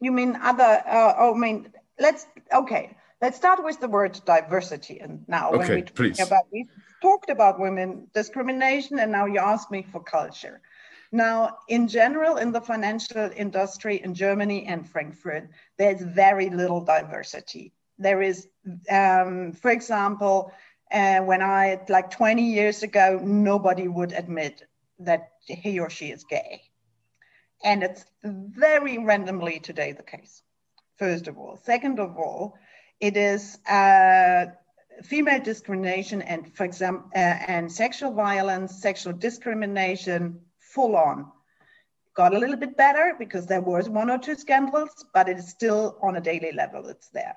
you 0.00 0.12
mean 0.12 0.36
other 0.42 0.82
uh, 0.86 1.14
oh 1.18 1.34
i 1.34 1.38
mean 1.38 1.68
let's 1.98 2.26
okay 2.54 2.96
let's 3.20 3.36
start 3.36 3.62
with 3.64 3.80
the 3.80 3.88
word 3.88 4.20
diversity 4.24 5.00
and 5.00 5.24
now 5.28 5.50
okay, 5.50 5.58
when 5.58 5.74
we 5.76 5.82
please. 5.82 6.20
about 6.20 6.44
we 6.52 6.66
talked 7.02 7.30
about 7.30 7.58
women 7.58 8.08
discrimination 8.14 8.98
and 8.98 9.10
now 9.12 9.26
you 9.26 9.38
ask 9.38 9.70
me 9.70 9.86
for 9.90 10.02
culture 10.02 10.60
now, 11.12 11.58
in 11.68 11.86
general, 11.86 12.36
in 12.36 12.50
the 12.50 12.60
financial 12.60 13.30
industry 13.36 14.02
in 14.02 14.12
Germany 14.12 14.66
and 14.66 14.90
Frankfurt, 14.90 15.48
there's 15.78 16.02
very 16.02 16.50
little 16.50 16.80
diversity 16.80 17.72
there 17.98 18.22
is, 18.22 18.48
um, 18.90 19.52
for 19.52 19.70
example, 19.70 20.52
uh, 20.92 21.20
when 21.20 21.42
I, 21.42 21.80
like 21.88 22.10
20 22.10 22.42
years 22.42 22.82
ago, 22.82 23.20
nobody 23.22 23.88
would 23.88 24.12
admit 24.12 24.62
that 25.00 25.30
he 25.46 25.78
or 25.78 25.90
she 25.90 26.06
is 26.06 26.24
gay. 26.24 26.62
And 27.64 27.82
it's 27.82 28.04
very 28.22 28.98
randomly 28.98 29.58
today 29.60 29.92
the 29.92 30.02
case, 30.02 30.42
first 30.96 31.26
of 31.26 31.38
all. 31.38 31.56
Second 31.56 31.98
of 31.98 32.16
all, 32.16 32.56
it 33.00 33.16
is 33.16 33.58
uh, 33.68 34.46
female 35.02 35.42
discrimination 35.42 36.22
and, 36.22 36.52
for 36.54 36.64
example, 36.64 37.10
uh, 37.14 37.18
and 37.18 37.70
sexual 37.70 38.12
violence, 38.12 38.80
sexual 38.80 39.12
discrimination, 39.12 40.40
full 40.58 40.96
on. 40.96 41.30
Got 42.14 42.34
a 42.34 42.38
little 42.38 42.56
bit 42.56 42.76
better 42.76 43.14
because 43.18 43.46
there 43.46 43.60
was 43.60 43.88
one 43.88 44.10
or 44.10 44.18
two 44.18 44.36
scandals, 44.36 45.04
but 45.12 45.28
it 45.28 45.36
is 45.36 45.48
still 45.48 45.98
on 46.02 46.16
a 46.16 46.20
daily 46.20 46.52
level, 46.52 46.88
it's 46.88 47.08
there. 47.08 47.36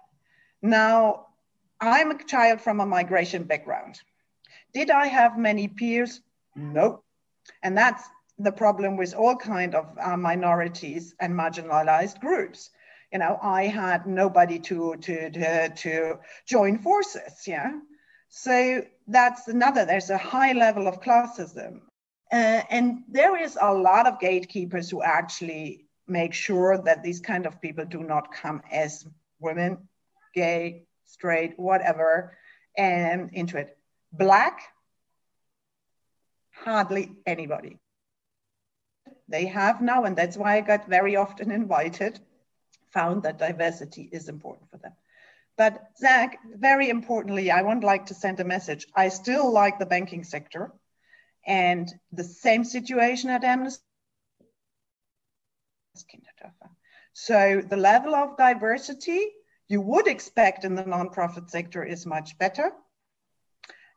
Now, 0.61 1.27
I'm 1.81 2.11
a 2.11 2.23
child 2.23 2.61
from 2.61 2.79
a 2.79 2.85
migration 2.85 3.43
background. 3.43 3.99
Did 4.73 4.89
I 4.89 5.07
have 5.07 5.37
many 5.37 5.67
peers? 5.67 6.21
No. 6.55 7.03
And 7.63 7.77
that's 7.77 8.03
the 8.37 8.51
problem 8.51 8.95
with 8.95 9.13
all 9.13 9.35
kind 9.35 9.75
of 9.75 9.85
uh, 9.99 10.15
minorities 10.15 11.15
and 11.19 11.33
marginalized 11.33 12.19
groups. 12.19 12.69
You 13.11 13.19
know, 13.19 13.39
I 13.41 13.63
had 13.63 14.05
nobody 14.05 14.59
to, 14.59 14.95
to, 14.97 15.29
to, 15.31 15.69
to 15.69 16.19
join 16.45 16.77
forces, 16.77 17.47
yeah? 17.47 17.71
So 18.29 18.83
that's 19.07 19.47
another, 19.47 19.85
there's 19.85 20.11
a 20.11 20.17
high 20.17 20.53
level 20.53 20.87
of 20.87 21.01
classism. 21.01 21.81
Uh, 22.31 22.61
and 22.69 23.03
there 23.09 23.41
is 23.41 23.57
a 23.59 23.73
lot 23.73 24.05
of 24.05 24.19
gatekeepers 24.19 24.89
who 24.89 25.01
actually 25.01 25.87
make 26.07 26.33
sure 26.33 26.77
that 26.77 27.03
these 27.03 27.19
kind 27.19 27.47
of 27.47 27.59
people 27.59 27.85
do 27.85 28.03
not 28.03 28.31
come 28.31 28.61
as 28.71 29.05
women 29.39 29.89
gay, 30.35 30.83
straight, 31.05 31.57
whatever, 31.57 32.37
and 32.77 33.31
into 33.33 33.57
it. 33.57 33.77
Black, 34.13 34.61
hardly 36.51 37.11
anybody. 37.25 37.77
They 39.27 39.45
have 39.45 39.81
now, 39.81 40.03
and 40.05 40.15
that's 40.15 40.37
why 40.37 40.57
I 40.57 40.61
got 40.61 40.87
very 40.87 41.15
often 41.15 41.51
invited 41.51 42.19
found 42.91 43.23
that 43.23 43.37
diversity 43.37 44.09
is 44.11 44.29
important 44.29 44.69
for 44.69 44.77
them. 44.77 44.93
But 45.57 45.89
Zach, 45.97 46.39
very 46.55 46.89
importantly, 46.89 47.51
I 47.51 47.61
would 47.61 47.83
like 47.83 48.05
to 48.07 48.13
send 48.13 48.39
a 48.39 48.45
message. 48.45 48.87
I 48.95 49.09
still 49.09 49.51
like 49.51 49.77
the 49.77 49.85
banking 49.85 50.23
sector 50.23 50.71
and 51.45 51.91
the 52.11 52.23
same 52.23 52.63
situation 52.63 53.29
at 53.29 53.43
Amnesty. 53.43 53.83
So 57.13 57.61
the 57.67 57.75
level 57.75 58.15
of 58.15 58.37
diversity 58.37 59.25
you 59.67 59.81
would 59.81 60.07
expect 60.07 60.63
in 60.63 60.75
the 60.75 60.83
nonprofit 60.83 61.49
sector 61.49 61.83
is 61.83 62.05
much 62.05 62.37
better, 62.37 62.71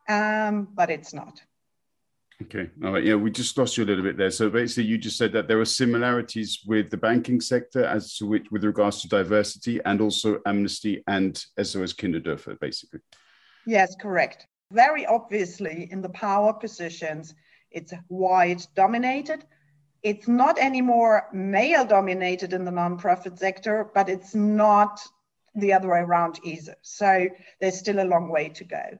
um, 0.08 0.68
but 0.74 0.90
it's 0.90 1.14
not. 1.14 1.40
Okay. 2.42 2.70
All 2.84 2.92
right. 2.92 3.04
Yeah, 3.04 3.14
we 3.14 3.30
just 3.30 3.56
lost 3.58 3.76
you 3.76 3.84
a 3.84 3.86
little 3.86 4.02
bit 4.02 4.16
there. 4.16 4.30
So 4.30 4.48
basically, 4.48 4.84
you 4.84 4.98
just 4.98 5.16
said 5.16 5.32
that 5.32 5.48
there 5.48 5.60
are 5.60 5.64
similarities 5.64 6.60
with 6.66 6.90
the 6.90 6.96
banking 6.96 7.40
sector 7.40 7.84
as 7.84 8.16
to 8.16 8.26
which, 8.26 8.50
with 8.50 8.64
regards 8.64 9.00
to 9.02 9.08
diversity, 9.08 9.80
and 9.84 10.00
also 10.00 10.40
Amnesty 10.46 11.02
and 11.06 11.36
SOS 11.62 11.92
Kinderdörfer, 11.92 12.58
basically. 12.58 13.00
Yes, 13.66 13.94
correct. 14.00 14.46
Very 14.72 15.06
obviously, 15.06 15.88
in 15.90 16.00
the 16.00 16.08
power 16.08 16.52
positions, 16.52 17.34
it's 17.70 17.92
white 18.08 18.66
dominated. 18.74 19.44
It's 20.02 20.26
not 20.26 20.58
anymore 20.58 21.28
male 21.32 21.84
dominated 21.84 22.52
in 22.52 22.64
the 22.64 22.72
nonprofit 22.72 23.38
sector, 23.38 23.90
but 23.94 24.08
it's 24.08 24.34
not 24.34 25.00
the 25.54 25.74
other 25.74 25.90
way 25.90 26.00
around 26.00 26.40
either. 26.42 26.74
So 26.82 27.28
there's 27.60 27.78
still 27.78 28.02
a 28.02 28.08
long 28.08 28.28
way 28.30 28.48
to 28.48 28.64
go. 28.64 28.98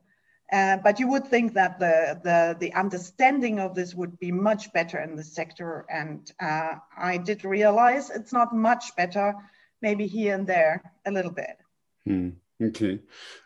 Uh, 0.53 0.77
but 0.85 1.01
you 1.01 1.09
would 1.09 1.27
think 1.27 1.55
that 1.55 1.79
the, 1.79 2.21
the, 2.23 2.57
the 2.61 2.73
understanding 2.75 3.59
of 3.59 3.75
this 3.75 3.95
would 3.95 4.19
be 4.19 4.31
much 4.31 4.71
better 4.75 5.01
in 5.01 5.17
the 5.17 5.25
sector. 5.25 5.87
And 5.89 6.31
uh, 6.41 6.75
I 6.97 7.17
did 7.17 7.43
realize 7.45 8.11
it's 8.11 8.35
not 8.35 8.55
much 8.55 8.95
better, 8.95 9.35
maybe 9.81 10.07
here 10.07 10.35
and 10.35 10.47
there 10.47 10.93
a 11.07 11.11
little 11.11 11.33
bit. 11.33 11.57
Hmm. 12.05 12.31
Okay. 12.63 13.01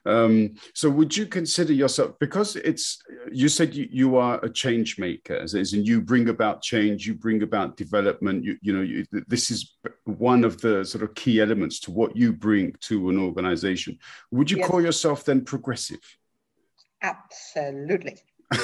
Um, 0.05 0.57
so 0.75 0.91
would 0.91 1.17
you 1.17 1.27
consider 1.27 1.73
yourself, 1.73 2.19
because 2.19 2.57
it's, 2.57 3.03
you 3.33 3.49
said 3.49 3.75
you, 3.75 3.89
you 3.91 4.17
are 4.17 4.45
a 4.45 4.51
change 4.51 4.99
maker, 4.99 5.37
as 5.37 5.55
in 5.55 5.85
you 5.85 6.03
bring 6.03 6.29
about 6.29 6.61
change, 6.61 7.07
you 7.07 7.15
bring 7.15 7.43
about 7.43 7.79
development, 7.79 8.45
you, 8.45 8.59
you 8.61 8.73
know, 8.75 8.83
you, 8.83 9.07
this 9.27 9.51
is 9.51 9.77
one 10.05 10.45
of 10.45 10.61
the 10.61 10.85
sort 10.85 11.03
of 11.03 11.15
key 11.15 11.41
elements 11.41 11.81
to 11.81 11.91
what 11.93 12.15
you 12.15 12.33
bring 12.33 12.75
to 12.81 13.09
an 13.09 13.19
organization. 13.19 13.97
Would 14.33 14.51
you 14.51 14.59
yes. 14.59 14.69
call 14.69 14.83
yourself 14.83 15.25
then 15.25 15.45
progressive? 15.45 16.01
Absolutely. 17.03 18.19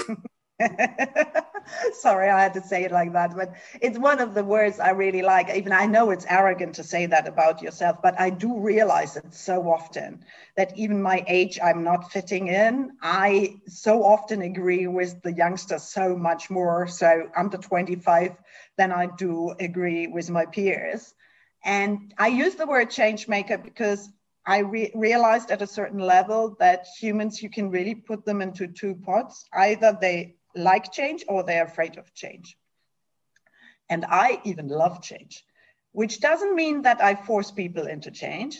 Sorry, 1.92 2.28
I 2.30 2.42
had 2.42 2.54
to 2.54 2.60
say 2.60 2.84
it 2.84 2.92
like 2.92 3.12
that, 3.12 3.34
but 3.36 3.54
it's 3.80 3.98
one 3.98 4.20
of 4.20 4.34
the 4.34 4.44
words 4.44 4.78
I 4.80 4.90
really 4.90 5.22
like. 5.22 5.48
Even 5.54 5.72
I 5.72 5.86
know 5.86 6.10
it's 6.10 6.26
arrogant 6.28 6.74
to 6.76 6.84
say 6.84 7.06
that 7.06 7.26
about 7.28 7.62
yourself, 7.62 7.98
but 8.02 8.18
I 8.20 8.30
do 8.30 8.58
realize 8.58 9.16
it 9.16 9.32
so 9.34 9.70
often 9.70 10.24
that 10.56 10.76
even 10.76 11.02
my 11.02 11.24
age, 11.26 11.58
I'm 11.62 11.82
not 11.84 12.10
fitting 12.12 12.48
in. 12.48 12.92
I 13.02 13.56
so 13.66 14.04
often 14.04 14.42
agree 14.42 14.86
with 14.86 15.22
the 15.22 15.32
youngsters 15.32 15.82
so 15.84 16.16
much 16.16 16.50
more, 16.50 16.86
so 16.88 17.28
under 17.36 17.58
25, 17.58 18.32
than 18.76 18.92
I 18.92 19.06
do 19.06 19.54
agree 19.58 20.06
with 20.06 20.30
my 20.30 20.46
peers. 20.46 21.14
And 21.64 22.12
I 22.18 22.28
use 22.28 22.54
the 22.56 22.66
word 22.66 22.90
change 22.90 23.28
maker 23.28 23.58
because 23.58 24.08
I 24.44 24.58
re- 24.58 24.92
realized 24.94 25.50
at 25.50 25.62
a 25.62 25.66
certain 25.66 26.00
level 26.00 26.56
that 26.58 26.86
humans, 26.98 27.42
you 27.42 27.50
can 27.50 27.70
really 27.70 27.94
put 27.94 28.24
them 28.24 28.42
into 28.42 28.66
two 28.66 28.94
pots. 28.94 29.44
Either 29.52 29.96
they 30.00 30.36
like 30.54 30.92
change 30.92 31.24
or 31.28 31.42
they're 31.42 31.64
afraid 31.64 31.98
of 31.98 32.12
change. 32.14 32.56
And 33.88 34.04
I 34.08 34.40
even 34.44 34.68
love 34.68 35.02
change, 35.02 35.44
which 35.92 36.20
doesn't 36.20 36.54
mean 36.54 36.82
that 36.82 37.02
I 37.02 37.14
force 37.14 37.50
people 37.50 37.86
into 37.86 38.10
change, 38.10 38.58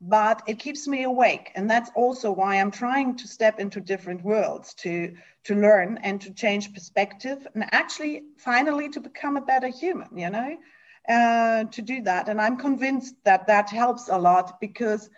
but 0.00 0.42
it 0.46 0.58
keeps 0.58 0.86
me 0.88 1.04
awake. 1.04 1.52
And 1.54 1.70
that's 1.70 1.90
also 1.94 2.32
why 2.32 2.56
I'm 2.56 2.70
trying 2.70 3.16
to 3.16 3.28
step 3.28 3.60
into 3.60 3.80
different 3.80 4.24
worlds 4.24 4.74
to, 4.74 5.14
to 5.44 5.54
learn 5.54 5.98
and 6.02 6.20
to 6.22 6.32
change 6.32 6.74
perspective 6.74 7.46
and 7.54 7.64
actually 7.72 8.22
finally 8.38 8.88
to 8.90 9.00
become 9.00 9.36
a 9.36 9.44
better 9.44 9.68
human, 9.68 10.16
you 10.16 10.30
know? 10.30 10.56
Uh, 11.08 11.64
to 11.64 11.82
do 11.82 12.02
that. 12.02 12.28
And 12.28 12.40
I'm 12.40 12.56
convinced 12.56 13.14
that 13.24 13.46
that 13.46 13.70
helps 13.70 14.08
a 14.08 14.18
lot 14.18 14.60
because 14.60 15.10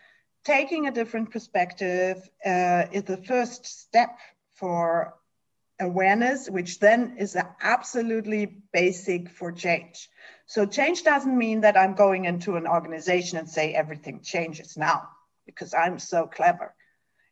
taking 0.44 0.87
a 0.87 0.92
different 0.92 1.31
perspective 1.31 2.29
uh, 2.44 2.85
is 2.92 3.05
the 3.05 3.16
first 3.16 3.66
step 3.66 4.18
for 4.55 5.14
awareness, 5.79 6.49
which 6.49 6.79
then 6.81 7.16
is 7.18 7.37
absolutely 7.61 8.62
basic 8.72 9.31
for 9.31 9.53
change. 9.53 10.09
So 10.46 10.64
change 10.64 11.03
doesn't 11.03 11.37
mean 11.37 11.62
that 11.62 11.77
I'm 11.77 11.94
going 11.94 12.25
into 12.25 12.57
an 12.57 12.66
organization 12.66 13.38
and 13.38 13.49
say 13.49 13.75
everything 13.75 14.20
changes 14.22 14.77
now 14.77 15.09
because 15.44 15.75
I'm 15.75 15.99
so 15.99 16.27
clever. 16.27 16.75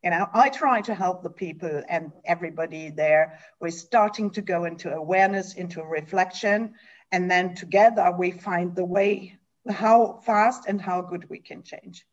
You 0.03 0.11
know, 0.11 0.29
I 0.35 0.51
try 0.51 0.83
to 0.83 0.95
help 0.95 1.23
the 1.23 1.31
people 1.31 1.83
and 1.89 2.13
everybody 2.27 2.91
there. 2.91 3.39
We're 3.59 3.71
starting 3.71 4.31
to 4.33 4.43
go 4.43 4.65
into 4.65 4.93
awareness, 4.93 5.55
into 5.55 5.83
reflection, 5.83 6.75
and 7.15 7.31
then 7.31 7.55
together 7.55 8.07
we 8.19 8.31
find 8.33 8.75
the 8.75 8.85
way 8.85 9.39
how 9.71 10.21
fast 10.27 10.61
and 10.69 10.81
how 10.81 11.01
good 11.01 11.25
we 11.31 11.39
can 11.39 11.63
change 11.63 12.05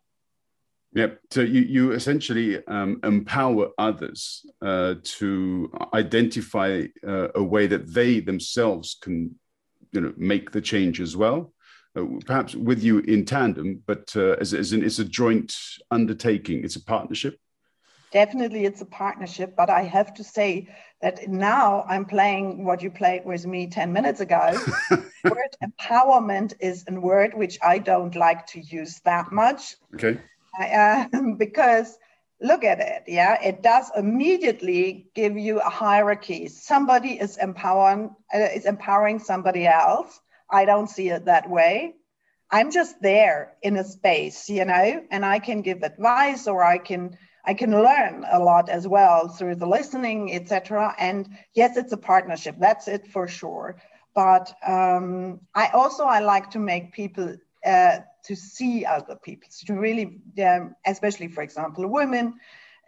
Yep. 0.93 1.19
So 1.29 1.39
you, 1.39 1.61
you 1.61 1.91
essentially 1.93 2.49
um, 2.67 2.99
empower 3.05 3.69
others 3.77 4.45
uh, 4.61 4.95
to 5.19 5.71
identify 5.93 6.83
uh, 7.07 7.29
a 7.33 7.41
way 7.41 7.65
that 7.67 7.93
they 7.93 8.19
themselves 8.19 8.97
can, 9.01 9.33
you 9.93 10.01
know, 10.01 10.13
make 10.17 10.51
the 10.51 10.59
change 10.59 10.99
as 10.99 11.15
well. 11.15 11.53
Uh, 11.95 12.07
perhaps 12.25 12.55
with 12.55 12.83
you 12.83 12.99
in 12.99 13.23
tandem, 13.23 13.81
but 13.87 14.13
uh, 14.17 14.35
as, 14.41 14.53
as 14.53 14.73
in, 14.73 14.83
it's 14.83 14.99
a 14.99 15.05
joint 15.05 15.55
undertaking. 15.91 16.61
It's 16.65 16.75
a 16.75 16.83
partnership 16.83 17.39
definitely 18.11 18.65
it's 18.65 18.81
a 18.81 18.85
partnership 18.85 19.55
but 19.55 19.69
i 19.69 19.81
have 19.81 20.13
to 20.13 20.23
say 20.23 20.67
that 21.01 21.27
now 21.27 21.83
i'm 21.87 22.05
playing 22.05 22.63
what 22.63 22.81
you 22.81 22.91
played 22.91 23.25
with 23.25 23.45
me 23.45 23.67
10 23.67 23.91
minutes 23.91 24.19
ago. 24.19 24.53
Word 25.23 25.55
empowerment 25.63 26.53
is 26.59 26.83
a 26.87 26.99
word 26.99 27.33
which 27.35 27.59
i 27.61 27.77
don't 27.77 28.15
like 28.15 28.47
to 28.47 28.59
use 28.59 28.99
that 29.05 29.31
much. 29.31 29.75
Okay. 29.95 30.19
Uh, 30.59 31.05
because 31.37 31.97
look 32.41 32.63
at 32.63 32.79
it 32.79 33.03
yeah 33.07 33.39
it 33.43 33.61
does 33.61 33.91
immediately 33.95 35.09
give 35.13 35.37
you 35.37 35.59
a 35.59 35.69
hierarchy. 35.69 36.47
Somebody 36.47 37.19
is 37.19 37.37
empowering 37.37 38.15
uh, 38.33 38.39
is 38.39 38.65
empowering 38.65 39.19
somebody 39.19 39.67
else. 39.67 40.19
I 40.49 40.65
don't 40.65 40.89
see 40.89 41.09
it 41.09 41.25
that 41.25 41.49
way. 41.49 41.93
I'm 42.49 42.71
just 42.71 43.01
there 43.01 43.53
in 43.61 43.77
a 43.77 43.83
space 43.83 44.49
you 44.49 44.65
know 44.65 45.03
and 45.09 45.25
i 45.25 45.39
can 45.39 45.61
give 45.61 45.83
advice 45.83 46.47
or 46.47 46.63
i 46.63 46.77
can 46.77 47.17
I 47.45 47.53
can 47.53 47.71
learn 47.71 48.25
a 48.31 48.39
lot 48.39 48.69
as 48.69 48.87
well 48.87 49.27
through 49.27 49.55
the 49.55 49.65
listening, 49.65 50.33
etc. 50.33 50.95
And 50.99 51.29
yes, 51.53 51.77
it's 51.77 51.93
a 51.93 51.97
partnership. 51.97 52.55
That's 52.59 52.87
it 52.87 53.07
for 53.07 53.27
sure. 53.27 53.77
But 54.13 54.53
um, 54.65 55.39
I 55.55 55.69
also 55.69 56.03
I 56.03 56.19
like 56.19 56.51
to 56.51 56.59
make 56.59 56.91
people 56.91 57.37
uh, 57.65 57.99
to 58.25 58.35
see 58.35 58.85
other 58.85 59.15
people, 59.15 59.49
to 59.65 59.73
really, 59.73 60.21
um, 60.45 60.75
especially 60.85 61.27
for 61.29 61.41
example, 61.41 61.87
women, 61.87 62.35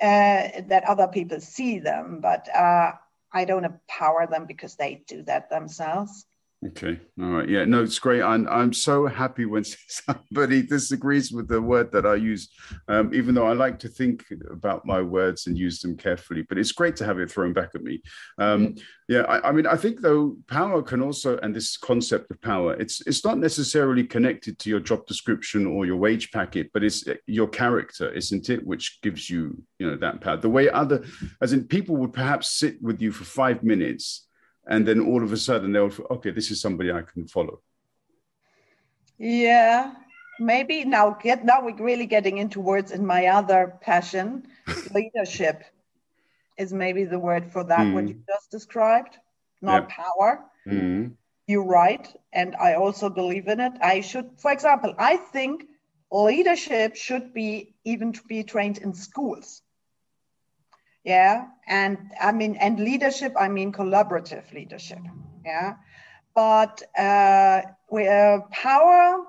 uh, 0.02 0.50
that 0.68 0.84
other 0.88 1.08
people 1.08 1.40
see 1.40 1.80
them. 1.80 2.20
But 2.22 2.54
uh, 2.54 2.94
I 3.32 3.46
don't 3.46 3.66
empower 3.66 4.28
them 4.28 4.46
because 4.46 4.76
they 4.76 5.04
do 5.08 5.24
that 5.24 5.50
themselves. 5.50 6.26
Okay. 6.68 7.00
All 7.22 7.30
right. 7.30 7.50
Yeah. 7.50 7.66
No, 7.66 7.84
it's 7.84 8.00
great. 8.00 8.22
I'm, 8.22 8.48
I'm 8.48 8.72
so 8.72 9.06
happy 9.06 9.46
when 9.46 9.64
somebody 9.88 10.62
disagrees 10.62 11.32
with 11.32 11.48
the 11.48 11.62
word 11.62 11.92
that 11.92 12.06
I 12.06 12.16
use, 12.16 12.50
um, 12.88 13.14
even 13.14 13.36
though 13.36 13.48
I 13.48 13.54
like 13.54 13.80
to 13.80 13.90
think 13.90 14.24
about 14.50 14.86
my 14.86 15.02
words 15.02 15.48
and 15.48 15.58
use 15.58 15.82
them 15.82 15.98
carefully. 15.98 16.44
But 16.48 16.58
it's 16.58 16.72
great 16.72 16.96
to 16.98 17.06
have 17.06 17.20
it 17.20 17.30
thrown 17.30 17.54
back 17.54 17.72
at 17.76 17.84
me. 17.84 18.02
Um, 18.38 18.76
yeah. 19.10 19.22
I, 19.22 19.50
I, 19.50 19.52
mean, 19.52 19.68
I 19.68 19.76
think 19.76 20.00
though 20.00 20.38
power 20.48 20.82
can 20.82 21.02
also, 21.02 21.38
and 21.40 21.54
this 21.54 21.76
concept 21.76 22.32
of 22.32 22.42
power, 22.42 22.74
it's 22.76 23.02
it's 23.08 23.26
not 23.26 23.40
necessarily 23.40 24.04
connected 24.04 24.58
to 24.60 24.70
your 24.70 24.80
job 24.80 25.06
description 25.06 25.68
or 25.68 25.86
your 25.86 25.98
wage 25.98 26.32
packet, 26.32 26.70
but 26.74 26.84
it's 26.84 27.04
your 27.28 27.48
character, 27.48 28.12
isn't 28.12 28.50
it, 28.50 28.66
which 28.66 29.02
gives 29.02 29.30
you, 29.30 29.62
you 29.80 29.90
know, 29.90 29.98
that 29.98 30.22
power. 30.22 30.38
The 30.38 30.50
way 30.50 30.70
other, 30.70 31.04
as 31.42 31.52
in 31.52 31.66
people 31.66 31.98
would 31.98 32.14
perhaps 32.14 32.52
sit 32.52 32.82
with 32.82 33.02
you 33.02 33.12
for 33.12 33.26
five 33.26 33.64
minutes 33.64 34.28
and 34.68 34.88
then 34.88 35.00
all 35.00 35.24
of 35.24 35.32
a 35.32 35.38
sudden 35.38 35.72
they'll 35.72 35.92
okay 36.10 36.32
this 36.32 36.52
is 36.52 36.62
somebody 36.62 36.92
i 36.92 37.02
can 37.02 37.28
follow. 37.28 37.62
Yeah 39.18 39.94
maybe. 40.40 40.86
Now 40.86 41.12
get 41.22 41.46
now 41.46 41.64
we're 41.64 41.76
really 41.76 42.06
getting 42.06 42.38
into 42.38 42.60
words 42.60 42.92
in 42.92 43.06
my 43.06 43.28
other 43.28 43.78
passion. 43.82 44.48
Leadership 44.94 45.64
is 46.58 46.74
maybe 46.74 47.04
the 47.04 47.20
word 47.20 47.52
for 47.52 47.64
that 47.64 47.80
mm. 47.80 47.94
what 47.94 48.08
you 48.08 48.22
just 48.28 48.52
described 48.52 49.18
not 49.62 49.90
power. 49.90 50.44
Mm. 50.68 51.14
you're 51.48 51.66
right 51.66 52.08
and 52.32 52.56
i 52.56 52.76
also 52.76 53.10
believe 53.10 53.48
in 53.48 53.60
it. 53.60 53.74
I 53.82 54.00
should 54.02 54.30
for 54.38 54.52
example 54.52 54.94
i 54.98 55.18
think 55.18 55.66
leadership 56.12 56.96
should 56.96 57.34
be 57.34 57.74
even 57.84 58.14
to 58.14 58.22
be 58.24 58.44
trained 58.44 58.78
in 58.78 58.94
schools 58.94 59.63
yeah 61.04 61.48
and 61.68 61.98
i 62.22 62.32
mean 62.32 62.56
and 62.56 62.80
leadership 62.80 63.34
i 63.40 63.48
mean 63.48 63.72
collaborative 63.72 64.52
leadership 64.54 65.00
yeah 65.46 65.76
but 66.36 66.82
uh, 66.98 67.62
we, 67.92 68.08
uh, 68.08 68.40
power 68.52 69.24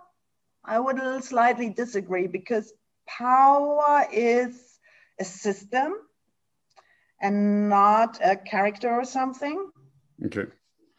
I 0.65 0.81
would 0.81 1.23
slightly 1.23 1.69
disagree 1.69 2.27
because 2.27 2.73
power 3.07 4.07
is 4.11 4.79
a 5.21 5.25
system 5.25 5.95
and 7.21 7.69
not 7.69 8.19
a 8.25 8.37
character 8.37 8.91
or 8.91 9.05
something. 9.05 9.71
Okay. 10.25 10.47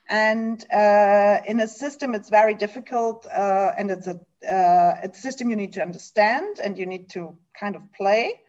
And 0.08 0.64
uh, 0.72 1.42
in 1.48 1.60
a 1.60 1.68
system, 1.68 2.14
it's 2.14 2.30
very 2.30 2.54
difficult, 2.54 3.26
uh, 3.26 3.72
and 3.76 3.90
it's 3.90 4.06
a, 4.06 4.20
uh, 4.48 5.00
it's 5.04 5.18
a 5.18 5.22
system 5.22 5.50
you 5.50 5.56
need 5.56 5.74
to 5.74 5.82
understand 5.82 6.60
and 6.60 6.78
you 6.78 6.86
need 6.86 7.10
to 7.12 7.36
kind 7.60 7.76
of 7.76 7.82
play 7.94 8.40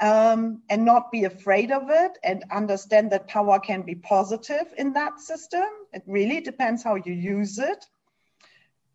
um, 0.00 0.62
and 0.68 0.84
not 0.84 1.12
be 1.12 1.24
afraid 1.24 1.70
of 1.70 1.88
it 1.88 2.18
and 2.24 2.44
understand 2.50 3.12
that 3.12 3.28
power 3.28 3.58
can 3.58 3.82
be 3.82 3.94
positive 3.94 4.66
in 4.76 4.92
that 4.94 5.20
system. 5.20 5.64
It 5.92 6.02
really 6.06 6.40
depends 6.40 6.82
how 6.82 6.96
you 6.96 7.12
use 7.12 7.58
it. 7.58 7.86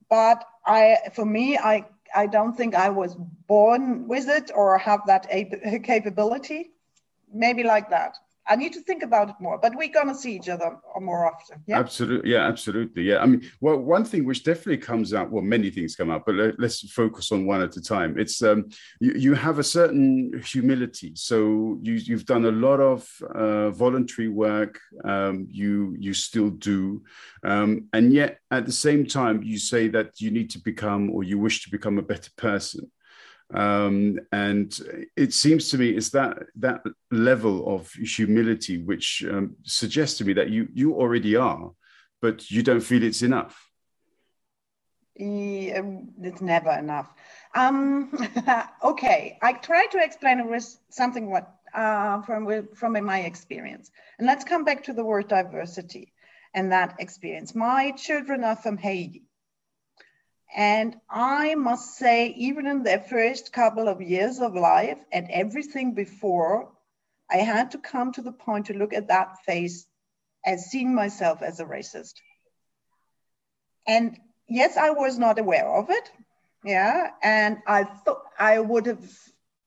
But 0.10 0.44
I, 0.66 0.98
for 1.14 1.26
me, 1.26 1.58
I, 1.58 1.86
I 2.14 2.28
don't 2.28 2.56
think 2.58 2.76
I 2.76 2.90
was 2.90 3.16
born 3.48 4.08
with 4.08 4.28
it 4.28 4.52
or 4.54 4.78
have 4.78 5.02
that 5.08 5.30
capability. 5.84 6.72
Maybe 7.32 7.64
like 7.64 7.92
that. 7.92 8.18
I 8.50 8.56
need 8.56 8.74
to 8.74 8.82
think 8.82 9.04
about 9.04 9.30
it 9.30 9.36
more, 9.40 9.60
but 9.62 9.76
we're 9.76 9.90
going 9.94 10.08
to 10.08 10.16
see 10.16 10.36
each 10.36 10.50
other 10.50 10.78
more 11.00 11.32
often. 11.32 11.64
Yeah? 11.68 11.80
Absolutely. 11.80 12.32
Yeah, 12.32 12.48
absolutely. 12.48 13.04
Yeah. 13.04 13.20
I 13.20 13.28
mean, 13.28 13.44
well, 13.62 13.78
one 13.78 14.04
thing 14.04 14.26
which 14.26 14.44
definitely 14.44 14.78
comes 14.78 15.14
out, 15.14 15.32
well, 15.32 15.44
many 15.44 15.70
things 15.70 15.96
come 15.96 16.10
out, 16.10 16.26
but 16.26 16.36
let, 16.36 16.60
us 16.60 16.82
focus 16.92 17.32
on 17.32 17.46
one 17.46 17.62
at 17.62 17.78
a 17.78 17.82
time. 17.82 18.18
It's 18.18 18.42
um, 18.42 18.70
you, 19.00 19.14
you 19.14 19.34
have 19.36 19.60
a 19.60 19.64
certain 19.64 20.42
humility. 20.44 21.12
So 21.16 21.78
you, 21.84 21.94
you've 21.94 22.26
done 22.26 22.46
a 22.46 22.52
lot 22.52 22.80
of 22.80 23.08
uh, 23.36 23.70
voluntary 23.70 24.30
work. 24.30 24.80
Um, 25.06 25.48
you, 25.50 25.96
you 26.00 26.16
still 26.16 26.50
do. 26.50 27.04
Um, 27.44 27.88
and 27.94 28.12
yet 28.12 28.40
at 28.50 28.66
the 28.66 28.72
same 28.72 29.06
time, 29.06 29.44
you 29.44 29.60
say 29.60 29.90
that 29.90 30.20
you 30.20 30.32
need 30.32 30.50
to 30.52 30.60
become 30.60 31.12
or 31.12 31.24
you 31.24 31.38
wish 31.38 31.64
to 31.66 31.70
become 31.70 32.00
a 32.00 32.04
better 32.04 32.32
person 32.36 32.90
um, 33.54 34.20
and 34.32 34.80
it 35.18 35.34
seems 35.34 35.70
to 35.70 35.78
me 35.78 35.90
it's 35.90 36.10
that 36.12 36.38
that 36.56 36.82
level 37.12 37.76
of 37.76 37.92
humility 37.92 38.78
which 38.78 39.24
um, 39.30 39.56
suggests 39.64 40.18
to 40.20 40.26
me 40.26 40.34
that 40.34 40.50
you 40.50 40.68
you 40.74 40.94
already 40.96 41.36
are 41.36 41.72
but 42.22 42.52
you 42.52 42.62
don't 42.62 42.82
feel 42.82 43.04
it's 43.04 43.22
enough. 43.22 43.66
Yeah, 45.16 45.82
it's 46.22 46.42
never 46.42 46.72
enough. 46.72 47.14
Um, 47.56 48.12
okay 48.84 49.40
i 49.42 49.54
try 49.54 49.88
to 49.88 49.98
explain 49.98 50.40
it 50.40 50.48
with 50.48 50.78
something 50.92 51.32
what 51.32 51.60
uh, 51.74 52.22
from 52.22 52.68
from 52.76 53.04
my 53.04 53.22
experience. 53.22 53.92
And 54.18 54.28
let's 54.28 54.44
come 54.44 54.64
back 54.64 54.84
to 54.86 54.94
the 54.94 55.04
word 55.04 55.28
diversity 55.28 56.14
and 56.54 56.72
that 56.72 56.96
experience. 57.00 57.54
My 57.56 57.92
children 57.92 58.44
are 58.44 58.56
from 58.56 58.78
haiti 58.78 59.24
and 60.56 60.96
I 61.10 61.56
must 61.56 61.98
say, 61.98 62.30
even 62.30 62.66
in 62.66 62.84
the 62.84 63.00
first 63.00 63.54
couple 63.54 63.88
of 63.88 64.02
years 64.02 64.40
of 64.40 64.56
life 64.56 64.98
and 65.12 65.30
everything 65.30 65.94
before, 65.94 66.72
I 67.30 67.38
had 67.38 67.72
to 67.72 67.78
come 67.78 68.12
to 68.14 68.22
the 68.22 68.32
point 68.32 68.66
to 68.68 68.74
look 68.78 68.94
at 68.94 69.10
that 69.10 69.38
face 69.46 69.86
as 70.46 70.72
seeing 70.72 70.96
myself 70.96 71.44
as 71.44 71.60
a 71.60 71.66
racist. 71.66 72.14
And 73.88 74.18
yes, 74.48 74.78
I 74.78 74.90
was 74.90 75.20
not 75.20 75.38
aware 75.38 75.68
of 75.68 75.90
it. 75.90 76.12
Yeah. 76.64 77.12
And 77.22 77.60
I 77.68 77.84
thought 77.84 78.24
I 78.38 78.60
would 78.60 78.88
have, 78.88 79.08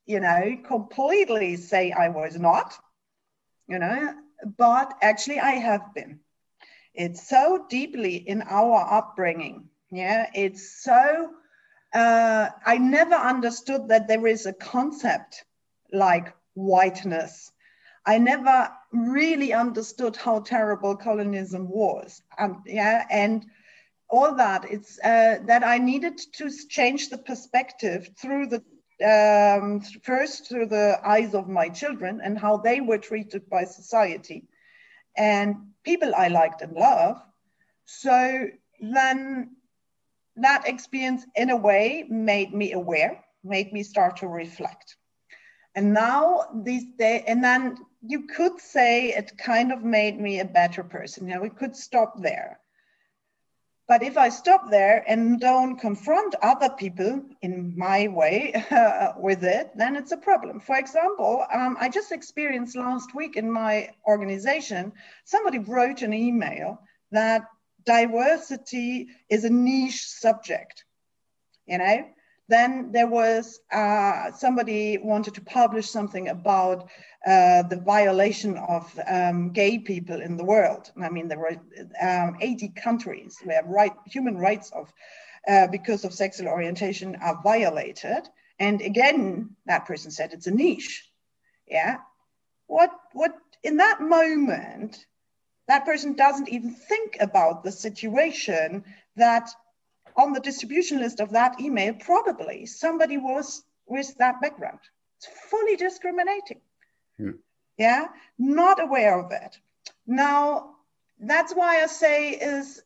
you 0.07 0.21
know, 0.21 0.57
completely 0.65 1.57
say 1.57 1.93
I 1.93 2.09
was 2.09 2.39
not, 2.39 2.75
you 3.69 3.79
know, 3.79 4.15
but 4.59 4.95
actually 5.01 5.39
I 5.39 5.53
have 5.53 5.95
been. 5.95 6.21
It's 6.95 7.27
so 7.29 7.65
deeply 7.71 8.17
in 8.17 8.43
our 8.43 8.87
upbringing 8.93 9.69
yeah, 9.93 10.27
it's 10.35 10.83
so, 10.83 11.31
uh, 11.95 12.49
I 12.67 12.79
never 12.79 13.15
understood 13.15 13.89
that 13.89 14.09
there 14.09 14.27
is 14.27 14.47
a 14.47 14.53
concept 14.53 15.45
like 15.93 16.35
whiteness. 16.55 17.53
I 18.05 18.19
never 18.19 18.71
really 18.93 19.53
understood 19.53 20.17
how 20.17 20.41
terrible 20.41 20.97
colonialism 20.97 21.69
was. 21.69 22.23
Um, 22.39 22.63
yeah, 22.67 23.07
and 23.11 23.45
all 24.09 24.35
that. 24.37 24.65
It's 24.71 24.99
uh, 24.99 25.39
that 25.47 25.63
I 25.65 25.79
needed 25.79 26.19
to 26.35 26.51
change 26.69 27.09
the 27.11 27.19
perspective 27.19 28.11
through 28.19 28.47
the 28.47 28.63
um, 29.03 29.81
first 30.03 30.49
through 30.49 30.67
the 30.67 31.01
eyes 31.05 31.35
of 31.35 31.49
my 31.49 31.69
children 31.69 32.21
and 32.23 32.39
how 32.39 32.57
they 32.57 32.81
were 32.81 32.99
treated 32.99 33.49
by 33.49 33.65
society 33.65 34.45
and 35.17 35.57
people 35.85 36.15
I 36.15 36.29
liked 36.29 36.63
and 36.63 36.73
loved. 36.73 37.21
So 37.85 38.49
then 38.81 39.57
that 40.37 40.69
experience 40.69 41.25
in 41.37 41.51
a 41.51 41.57
way 41.57 42.07
made 42.09 42.53
me 42.53 42.73
aware 42.73 43.23
made 43.45 43.73
me 43.73 43.83
start 43.83 44.19
to 44.19 44.29
reflect. 44.29 44.97
And 45.75 45.93
now 45.93 46.47
these 46.55 46.85
days 46.99 47.25
and 47.27 47.43
then 47.43 47.79
you 48.03 48.27
could 48.27 48.61
say 48.61 49.11
it 49.11 49.39
kind 49.39 49.73
of 49.73 49.83
made 49.83 50.21
me 50.21 50.41
a 50.41 50.45
better 50.45 50.83
person. 50.83 51.27
Know 51.27 51.41
we 51.41 51.51
could 51.51 51.77
stop 51.77 52.21
there. 52.21 52.59
But 53.89 54.03
if 54.03 54.17
i 54.17 54.29
stop 54.29 54.71
there 54.71 55.05
and 55.07 55.41
don't 55.41 55.77
confront 55.77 56.35
other 56.37 56.71
people 56.71 57.23
in 57.43 57.75
my 57.77 58.09
way 58.09 58.55
uh, 58.71 59.13
with 59.19 59.45
it 59.45 59.73
then 59.75 59.97
it's 59.97 60.13
a 60.13 60.17
problem. 60.17 60.61
For 60.61 60.77
example 60.79 61.45
um, 61.53 61.77
i 61.81 61.89
just 61.89 62.13
experienced 62.13 62.77
last 62.77 63.15
week 63.15 63.37
in 63.37 63.51
my 63.51 63.91
organization 64.07 64.93
somebody 65.25 65.59
wrote 65.59 66.03
an 66.03 66.15
email 66.15 66.81
that 67.11 67.43
diversity 67.85 69.09
is 69.29 69.45
a 69.45 69.51
niche 69.51 70.05
subject, 70.05 70.85
you 71.67 71.79
know? 71.79 72.05
Then 72.49 72.93
there 72.93 73.07
was 73.07 73.61
uh, 73.73 74.33
somebody 74.33 74.99
wanted 74.99 75.35
to 75.35 75.41
publish 75.41 75.89
something 75.89 76.29
about 76.29 76.91
uh, 77.27 77.63
the 77.63 77.81
violation 77.83 78.59
of 78.59 78.99
um, 79.09 79.53
gay 79.53 79.79
people 79.79 80.21
in 80.21 80.37
the 80.37 80.45
world. 80.45 80.91
I 81.01 81.09
mean, 81.09 81.29
there 81.29 81.39
were 81.39 81.57
um, 82.03 82.37
80 82.41 82.69
countries 82.71 83.39
where 83.45 83.63
right, 83.65 83.95
human 84.07 84.37
rights 84.37 84.71
of 84.73 84.93
uh, 85.49 85.67
because 85.69 86.05
of 86.05 86.13
sexual 86.13 86.49
orientation 86.49 87.17
are 87.23 87.41
violated. 87.43 88.29
And 88.59 88.83
again, 88.83 89.57
that 89.67 89.87
person 89.87 90.11
said 90.11 90.33
it's 90.33 90.47
a 90.47 90.51
niche. 90.51 91.09
Yeah. 91.67 91.99
What 92.67 92.91
what 93.13 93.35
in 93.63 93.79
that 93.79 94.01
moment 94.01 95.07
that 95.73 95.87
person 95.87 96.13
doesn't 96.13 96.51
even 96.51 96.71
think 96.71 97.17
about 97.19 97.65
the 97.65 97.73
situation 97.73 98.85
that 99.17 99.49
on 100.17 100.35
the 100.35 100.41
distribution 100.41 100.99
list 100.99 101.19
of 101.19 101.31
that 101.31 101.59
email, 101.59 101.95
probably 101.95 102.67
somebody 102.67 103.17
was 103.17 103.65
with 103.87 104.15
that 104.19 104.39
background. 104.43 104.81
It's 105.17 105.29
fully 105.49 105.77
discriminating. 105.77 106.61
Yeah. 107.19 107.31
yeah, 107.79 108.05
not 108.39 108.83
aware 108.83 109.19
of 109.19 109.33
it. 109.33 109.59
Now, 110.07 110.75
that's 111.19 111.55
why 111.55 111.83
I 111.83 111.87
say 111.87 112.33
is 112.33 112.83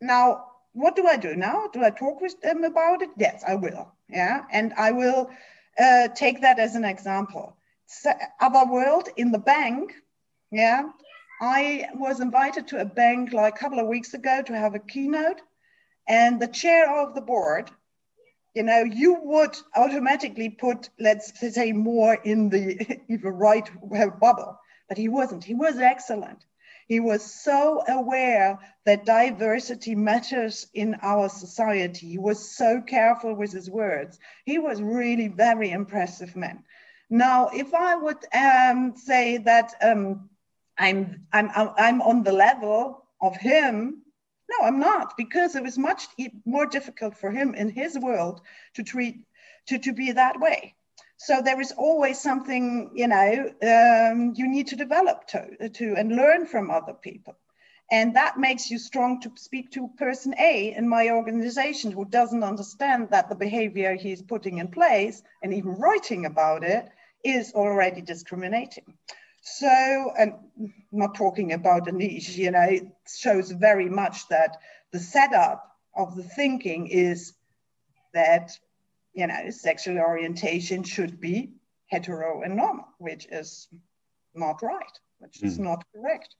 now, 0.00 0.46
what 0.72 0.96
do 0.96 1.06
I 1.06 1.18
do 1.18 1.36
now? 1.36 1.68
Do 1.70 1.84
I 1.84 1.90
talk 1.90 2.22
with 2.22 2.40
them 2.40 2.64
about 2.64 3.02
it? 3.02 3.10
Yes, 3.18 3.44
I 3.46 3.56
will. 3.56 3.92
Yeah, 4.08 4.44
and 4.50 4.72
I 4.78 4.92
will 4.92 5.30
uh, 5.78 6.08
take 6.14 6.40
that 6.40 6.58
as 6.58 6.76
an 6.76 6.84
example. 6.86 7.58
So, 7.86 8.10
other 8.40 8.64
world 8.72 9.10
in 9.18 9.32
the 9.32 9.38
bank, 9.38 9.92
yeah, 10.50 10.84
I 11.44 11.88
was 11.96 12.20
invited 12.20 12.68
to 12.68 12.80
a 12.80 12.84
bank 12.84 13.32
like 13.32 13.56
a 13.56 13.58
couple 13.58 13.80
of 13.80 13.88
weeks 13.88 14.14
ago 14.14 14.42
to 14.42 14.56
have 14.56 14.76
a 14.76 14.78
keynote, 14.78 15.40
and 16.06 16.40
the 16.40 16.46
chair 16.46 17.02
of 17.02 17.16
the 17.16 17.20
board, 17.20 17.68
you 18.54 18.62
know, 18.62 18.84
you 18.84 19.18
would 19.20 19.56
automatically 19.74 20.50
put, 20.50 20.88
let's 21.00 21.32
say, 21.52 21.72
more 21.72 22.14
in 22.14 22.48
the 22.48 23.00
even 23.08 23.32
right 23.32 23.68
bubble, 24.20 24.56
but 24.88 24.96
he 24.96 25.08
wasn't. 25.08 25.42
He 25.42 25.54
was 25.54 25.78
excellent. 25.78 26.46
He 26.86 27.00
was 27.00 27.24
so 27.24 27.82
aware 27.88 28.60
that 28.84 29.04
diversity 29.04 29.96
matters 29.96 30.68
in 30.74 30.94
our 31.02 31.28
society. 31.28 32.06
He 32.06 32.18
was 32.18 32.56
so 32.56 32.80
careful 32.80 33.34
with 33.34 33.50
his 33.50 33.68
words. 33.68 34.20
He 34.44 34.58
was 34.58 34.80
really 34.80 35.26
very 35.26 35.72
impressive 35.72 36.36
man. 36.36 36.62
Now, 37.10 37.48
if 37.48 37.74
I 37.74 37.96
would 37.96 38.24
um, 38.32 38.94
say 38.96 39.38
that 39.38 39.74
um, 39.82 40.30
I'm, 40.82 41.26
I'm, 41.32 41.50
I'm 41.54 42.02
on 42.02 42.24
the 42.24 42.32
level 42.32 43.04
of 43.20 43.36
him. 43.36 44.02
No, 44.50 44.66
I'm 44.66 44.80
not, 44.80 45.16
because 45.16 45.54
it 45.54 45.62
was 45.62 45.78
much 45.78 46.08
more 46.44 46.66
difficult 46.66 47.16
for 47.16 47.30
him 47.30 47.54
in 47.54 47.70
his 47.70 47.96
world 47.98 48.40
to 48.74 48.82
treat, 48.82 49.24
to, 49.68 49.78
to 49.78 49.92
be 49.92 50.12
that 50.12 50.40
way. 50.40 50.74
So 51.16 51.40
there 51.40 51.60
is 51.60 51.70
always 51.70 52.20
something, 52.20 52.90
you 52.94 53.06
know, 53.06 53.52
um, 53.62 54.32
you 54.34 54.48
need 54.48 54.66
to 54.68 54.76
develop 54.76 55.28
to, 55.28 55.68
to 55.68 55.94
and 55.96 56.16
learn 56.16 56.46
from 56.46 56.70
other 56.70 56.94
people. 56.94 57.36
And 57.92 58.16
that 58.16 58.38
makes 58.38 58.70
you 58.70 58.78
strong 58.78 59.20
to 59.20 59.30
speak 59.36 59.70
to 59.72 59.88
person 59.96 60.34
A 60.38 60.74
in 60.74 60.88
my 60.88 61.10
organization 61.10 61.92
who 61.92 62.06
doesn't 62.06 62.42
understand 62.42 63.10
that 63.10 63.28
the 63.28 63.36
behavior 63.36 63.94
he's 63.94 64.22
putting 64.22 64.58
in 64.58 64.68
place 64.68 65.22
and 65.42 65.54
even 65.54 65.72
writing 65.72 66.26
about 66.26 66.64
it 66.64 66.88
is 67.22 67.52
already 67.52 68.00
discriminating. 68.00 68.94
So, 69.42 70.12
and 70.16 70.34
not 70.92 71.16
talking 71.16 71.52
about 71.52 71.88
a 71.88 71.92
niche, 71.92 72.30
you 72.30 72.52
know, 72.52 72.62
it 72.62 72.86
shows 73.12 73.50
very 73.50 73.88
much 73.88 74.28
that 74.28 74.58
the 74.92 75.00
setup 75.00 75.76
of 75.96 76.14
the 76.14 76.22
thinking 76.22 76.86
is 76.86 77.34
that, 78.14 78.56
you 79.14 79.26
know, 79.26 79.50
sexual 79.50 79.98
orientation 79.98 80.84
should 80.84 81.20
be 81.20 81.50
hetero 81.86 82.42
and 82.42 82.56
normal, 82.56 82.86
which 82.98 83.26
is 83.32 83.66
not 84.32 84.62
right, 84.62 84.98
which 85.18 85.40
mm. 85.40 85.46
is 85.46 85.56
hmm. 85.56 85.64
not 85.64 85.84
correct 85.94 86.36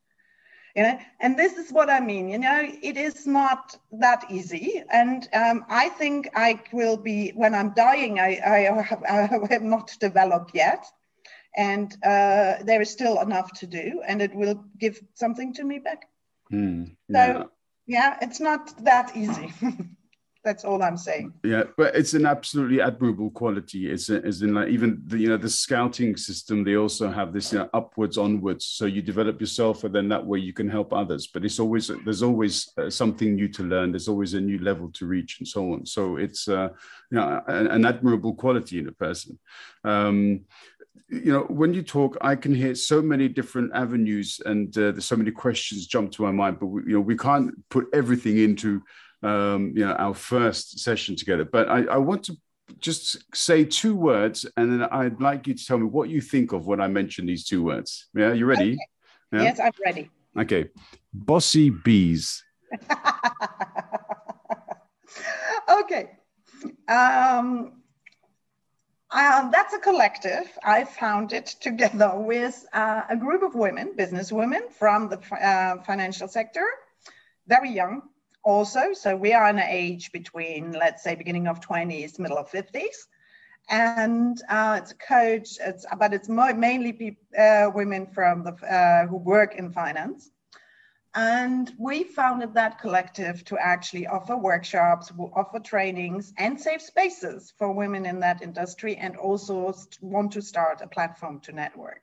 you 0.74 0.82
know 0.82 0.98
and 1.20 1.38
this 1.38 1.58
is 1.58 1.70
what 1.70 1.90
i 1.90 2.00
mean 2.00 2.28
you 2.28 2.38
know 2.38 2.66
it 2.82 2.96
is 2.96 3.26
not 3.26 3.76
that 3.92 4.24
easy 4.30 4.82
and 4.90 5.28
um, 5.34 5.64
i 5.68 5.88
think 5.90 6.28
i 6.34 6.58
will 6.72 6.96
be 6.96 7.30
when 7.30 7.54
i'm 7.54 7.74
dying 7.74 8.18
i, 8.18 8.40
I, 8.44 8.82
have, 8.82 9.02
I 9.02 9.28
have 9.50 9.62
not 9.62 9.94
developed 10.00 10.52
yet 10.54 10.86
and 11.56 11.92
uh, 12.04 12.62
there 12.64 12.80
is 12.80 12.90
still 12.90 13.20
enough 13.20 13.52
to 13.52 13.66
do 13.66 14.02
and 14.06 14.22
it 14.22 14.34
will 14.34 14.64
give 14.78 15.00
something 15.14 15.52
to 15.54 15.64
me 15.64 15.78
back 15.78 16.08
mm, 16.52 16.90
yeah. 17.08 17.26
so 17.26 17.50
yeah 17.86 18.18
it's 18.22 18.40
not 18.40 18.72
that 18.84 19.16
easy 19.16 19.52
that's 20.44 20.64
all 20.64 20.82
I'm 20.82 20.96
saying. 20.96 21.32
Yeah, 21.44 21.64
but 21.76 21.94
it's 21.94 22.14
an 22.14 22.26
absolutely 22.26 22.80
admirable 22.80 23.30
quality. 23.30 23.90
It's, 23.90 24.08
it's 24.08 24.42
in 24.42 24.54
like 24.54 24.68
even 24.68 25.02
the 25.06 25.18
you 25.18 25.28
know 25.28 25.36
the 25.36 25.48
scouting 25.48 26.16
system. 26.16 26.64
They 26.64 26.76
also 26.76 27.10
have 27.10 27.32
this 27.32 27.52
you 27.52 27.60
know, 27.60 27.70
upwards 27.72 28.18
onwards. 28.18 28.66
So 28.66 28.86
you 28.86 29.02
develop 29.02 29.40
yourself, 29.40 29.84
and 29.84 29.94
then 29.94 30.08
that 30.08 30.24
way 30.24 30.40
you 30.40 30.52
can 30.52 30.68
help 30.68 30.92
others. 30.92 31.28
But 31.28 31.44
it's 31.44 31.60
always 31.60 31.90
there's 32.04 32.22
always 32.22 32.72
uh, 32.76 32.90
something 32.90 33.34
new 33.34 33.48
to 33.48 33.62
learn. 33.62 33.92
There's 33.92 34.08
always 34.08 34.34
a 34.34 34.40
new 34.40 34.58
level 34.58 34.90
to 34.92 35.06
reach, 35.06 35.38
and 35.38 35.46
so 35.46 35.74
on. 35.74 35.86
So 35.86 36.16
it's 36.16 36.48
uh, 36.48 36.70
you 37.10 37.18
know 37.18 37.42
an, 37.46 37.68
an 37.68 37.84
admirable 37.84 38.34
quality 38.34 38.78
in 38.78 38.88
a 38.88 38.92
person. 38.92 39.38
Um, 39.84 40.40
you 41.12 41.30
know 41.30 41.42
when 41.48 41.74
you 41.74 41.82
talk 41.82 42.16
i 42.22 42.34
can 42.34 42.54
hear 42.54 42.74
so 42.74 43.02
many 43.02 43.28
different 43.28 43.70
avenues 43.74 44.40
and 44.46 44.76
uh, 44.78 44.92
there's 44.92 45.04
so 45.04 45.16
many 45.16 45.30
questions 45.30 45.86
jump 45.86 46.10
to 46.10 46.22
my 46.22 46.32
mind 46.32 46.58
but 46.58 46.66
we, 46.66 46.82
you 46.86 46.94
know 46.94 47.00
we 47.00 47.16
can't 47.16 47.52
put 47.68 47.86
everything 47.92 48.38
into 48.38 48.82
um, 49.22 49.72
you 49.74 49.84
know, 49.86 49.92
our 49.92 50.14
first 50.14 50.80
session 50.80 51.16
together. 51.16 51.44
But 51.44 51.68
I, 51.68 51.84
I 51.84 51.96
want 51.96 52.24
to 52.24 52.36
just 52.78 53.24
say 53.34 53.64
two 53.64 53.94
words, 53.94 54.46
and 54.56 54.72
then 54.72 54.88
I'd 54.90 55.20
like 55.20 55.46
you 55.46 55.54
to 55.54 55.64
tell 55.64 55.78
me 55.78 55.84
what 55.86 56.08
you 56.08 56.20
think 56.20 56.52
of 56.52 56.66
when 56.66 56.80
I 56.80 56.88
mention 56.88 57.26
these 57.26 57.44
two 57.44 57.62
words. 57.62 58.08
Yeah, 58.14 58.32
you 58.32 58.46
ready? 58.46 58.72
Okay. 58.72 58.86
Yeah? 59.32 59.42
Yes, 59.42 59.60
I'm 59.60 59.72
ready. 59.84 60.10
Okay, 60.38 60.68
bossy 61.12 61.70
bees. 61.70 62.44
okay. 65.70 66.10
Um, 66.88 67.81
uh, 69.12 69.50
that's 69.50 69.74
a 69.74 69.78
collective. 69.78 70.58
I 70.64 70.84
founded 70.84 71.46
together 71.46 72.12
with 72.14 72.64
uh, 72.72 73.02
a 73.08 73.16
group 73.16 73.42
of 73.42 73.54
women, 73.54 73.94
business 73.96 74.32
women 74.32 74.62
from 74.70 75.08
the 75.08 75.18
uh, 75.34 75.82
financial 75.82 76.28
sector, 76.28 76.66
very 77.46 77.70
young, 77.70 78.02
also. 78.42 78.92
So 78.94 79.14
we 79.16 79.32
are 79.32 79.48
in 79.48 79.58
an 79.58 79.68
age 79.68 80.12
between, 80.12 80.72
let's 80.72 81.02
say, 81.02 81.14
beginning 81.14 81.46
of 81.46 81.60
20s, 81.60 82.18
middle 82.18 82.38
of 82.38 82.50
50s. 82.50 82.96
And 83.68 84.40
uh, 84.48 84.80
it's 84.82 84.92
a 84.92 84.96
coach, 84.96 85.50
it's, 85.60 85.86
but 85.98 86.12
it's 86.12 86.28
mainly 86.28 87.16
uh, 87.38 87.70
women 87.72 88.06
from 88.06 88.44
the, 88.44 88.52
uh, 88.52 89.06
who 89.06 89.16
work 89.16 89.54
in 89.54 89.72
finance. 89.72 90.30
And 91.14 91.70
we 91.78 92.04
founded 92.04 92.54
that 92.54 92.80
collective 92.80 93.44
to 93.44 93.58
actually 93.58 94.06
offer 94.06 94.34
workshops, 94.34 95.12
offer 95.34 95.58
trainings, 95.58 96.32
and 96.38 96.58
safe 96.58 96.80
spaces 96.80 97.52
for 97.58 97.70
women 97.72 98.06
in 98.06 98.20
that 98.20 98.40
industry, 98.40 98.96
and 98.96 99.16
also 99.16 99.74
want 100.00 100.32
to 100.32 100.40
start 100.40 100.80
a 100.80 100.86
platform 100.86 101.40
to 101.40 101.52
network. 101.52 102.00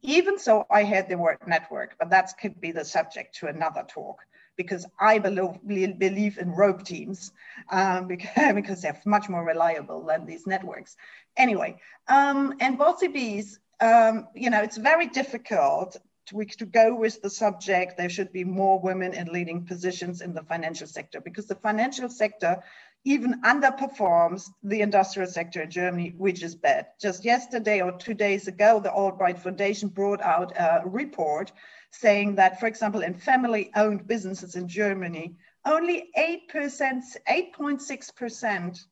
Even 0.00 0.38
so, 0.38 0.64
I 0.70 0.84
had 0.84 1.08
the 1.08 1.18
word 1.18 1.38
network, 1.46 1.96
but 1.98 2.10
that 2.10 2.32
could 2.40 2.60
be 2.60 2.72
the 2.72 2.84
subject 2.84 3.36
to 3.36 3.48
another 3.48 3.84
talk 3.86 4.20
because 4.56 4.86
I 5.00 5.18
believe, 5.18 6.38
in 6.38 6.50
rope 6.52 6.84
teams 6.84 7.32
um, 7.70 8.06
because, 8.54 8.82
they're 8.82 9.00
much 9.04 9.28
more 9.28 9.44
reliable 9.44 10.04
than 10.04 10.24
these 10.26 10.46
networks. 10.46 10.96
Anyway, 11.36 11.80
um, 12.08 12.54
and 12.60 12.78
Bossy 12.78 13.08
Bees, 13.08 13.58
um, 13.80 14.28
you 14.34 14.50
know, 14.50 14.62
it's 14.62 14.76
very 14.76 15.08
difficult 15.08 15.96
to, 16.26 16.44
to 16.44 16.66
go 16.66 16.94
with 16.94 17.20
the 17.22 17.30
subject. 17.30 17.96
There 17.96 18.08
should 18.08 18.32
be 18.32 18.44
more 18.44 18.80
women 18.80 19.14
in 19.14 19.28
leading 19.28 19.64
positions 19.64 20.20
in 20.20 20.34
the 20.34 20.42
financial 20.42 20.86
sector 20.86 21.20
because 21.20 21.46
the 21.46 21.54
financial 21.54 22.08
sector 22.08 22.62
even 23.04 23.42
underperforms 23.42 24.48
the 24.62 24.80
industrial 24.80 25.28
sector 25.28 25.62
in 25.62 25.70
Germany, 25.70 26.14
which 26.16 26.42
is 26.42 26.54
bad. 26.54 26.86
Just 27.00 27.24
yesterday 27.24 27.80
or 27.80 27.92
two 27.92 28.14
days 28.14 28.48
ago, 28.48 28.80
the 28.80 28.88
AllBright 28.88 29.38
Foundation 29.38 29.88
brought 29.88 30.22
out 30.22 30.52
a 30.56 30.82
report 30.86 31.52
saying 31.90 32.36
that, 32.36 32.58
for 32.58 32.66
example, 32.66 33.02
in 33.02 33.14
family 33.14 33.70
owned 33.76 34.06
businesses 34.06 34.56
in 34.56 34.66
Germany, 34.66 35.36
only 35.66 36.10
8%, 36.16 37.02
8.6% 37.28 38.84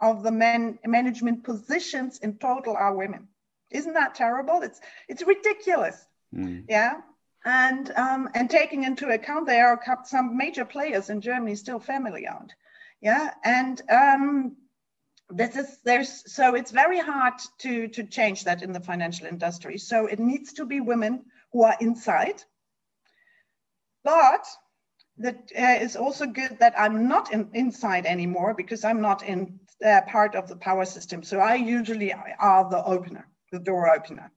of 0.00 0.22
the 0.22 0.32
men, 0.32 0.78
management 0.84 1.44
positions 1.44 2.18
in 2.18 2.36
total 2.38 2.74
are 2.76 2.94
women. 2.94 3.28
Isn't 3.70 3.94
that 3.94 4.14
terrible? 4.14 4.62
It's, 4.62 4.80
it's 5.08 5.22
ridiculous. 5.22 6.06
Mm. 6.34 6.64
Yeah. 6.68 7.00
And, 7.44 7.90
um, 7.90 8.30
and 8.34 8.48
taking 8.48 8.84
into 8.84 9.08
account 9.10 9.46
there 9.46 9.68
are 9.68 9.98
some 10.04 10.36
major 10.36 10.64
players 10.64 11.10
in 11.10 11.20
Germany 11.20 11.54
still 11.56 11.78
family 11.78 12.26
owned. 12.26 12.54
Yeah. 13.00 13.32
And 13.44 13.82
um, 13.90 14.56
this 15.30 15.56
is 15.56 15.78
there's 15.84 16.32
so 16.32 16.54
it's 16.54 16.70
very 16.70 17.00
hard 17.00 17.34
to 17.58 17.88
to 17.88 18.04
change 18.04 18.44
that 18.44 18.62
in 18.62 18.72
the 18.72 18.80
financial 18.80 19.26
industry 19.26 19.78
so 19.78 20.06
it 20.06 20.18
needs 20.18 20.52
to 20.54 20.66
be 20.66 20.80
women 20.80 21.24
who 21.52 21.64
are 21.64 21.76
inside. 21.80 22.42
But 24.02 24.46
that 25.18 25.50
uh, 25.56 25.82
is 25.82 25.96
also 25.96 26.26
good 26.26 26.58
that 26.58 26.74
I'm 26.78 27.08
not 27.08 27.32
in, 27.32 27.48
inside 27.54 28.04
anymore 28.04 28.54
because 28.54 28.84
I'm 28.84 29.00
not 29.00 29.22
in 29.22 29.60
uh, 29.84 30.02
part 30.06 30.34
of 30.34 30.48
the 30.48 30.56
power 30.56 30.84
system. 30.84 31.22
So 31.22 31.38
I 31.38 31.54
usually 31.54 32.12
are 32.12 32.68
the 32.68 32.84
opener, 32.84 33.28
the 33.52 33.60
door 33.60 33.94
opener, 33.94 34.30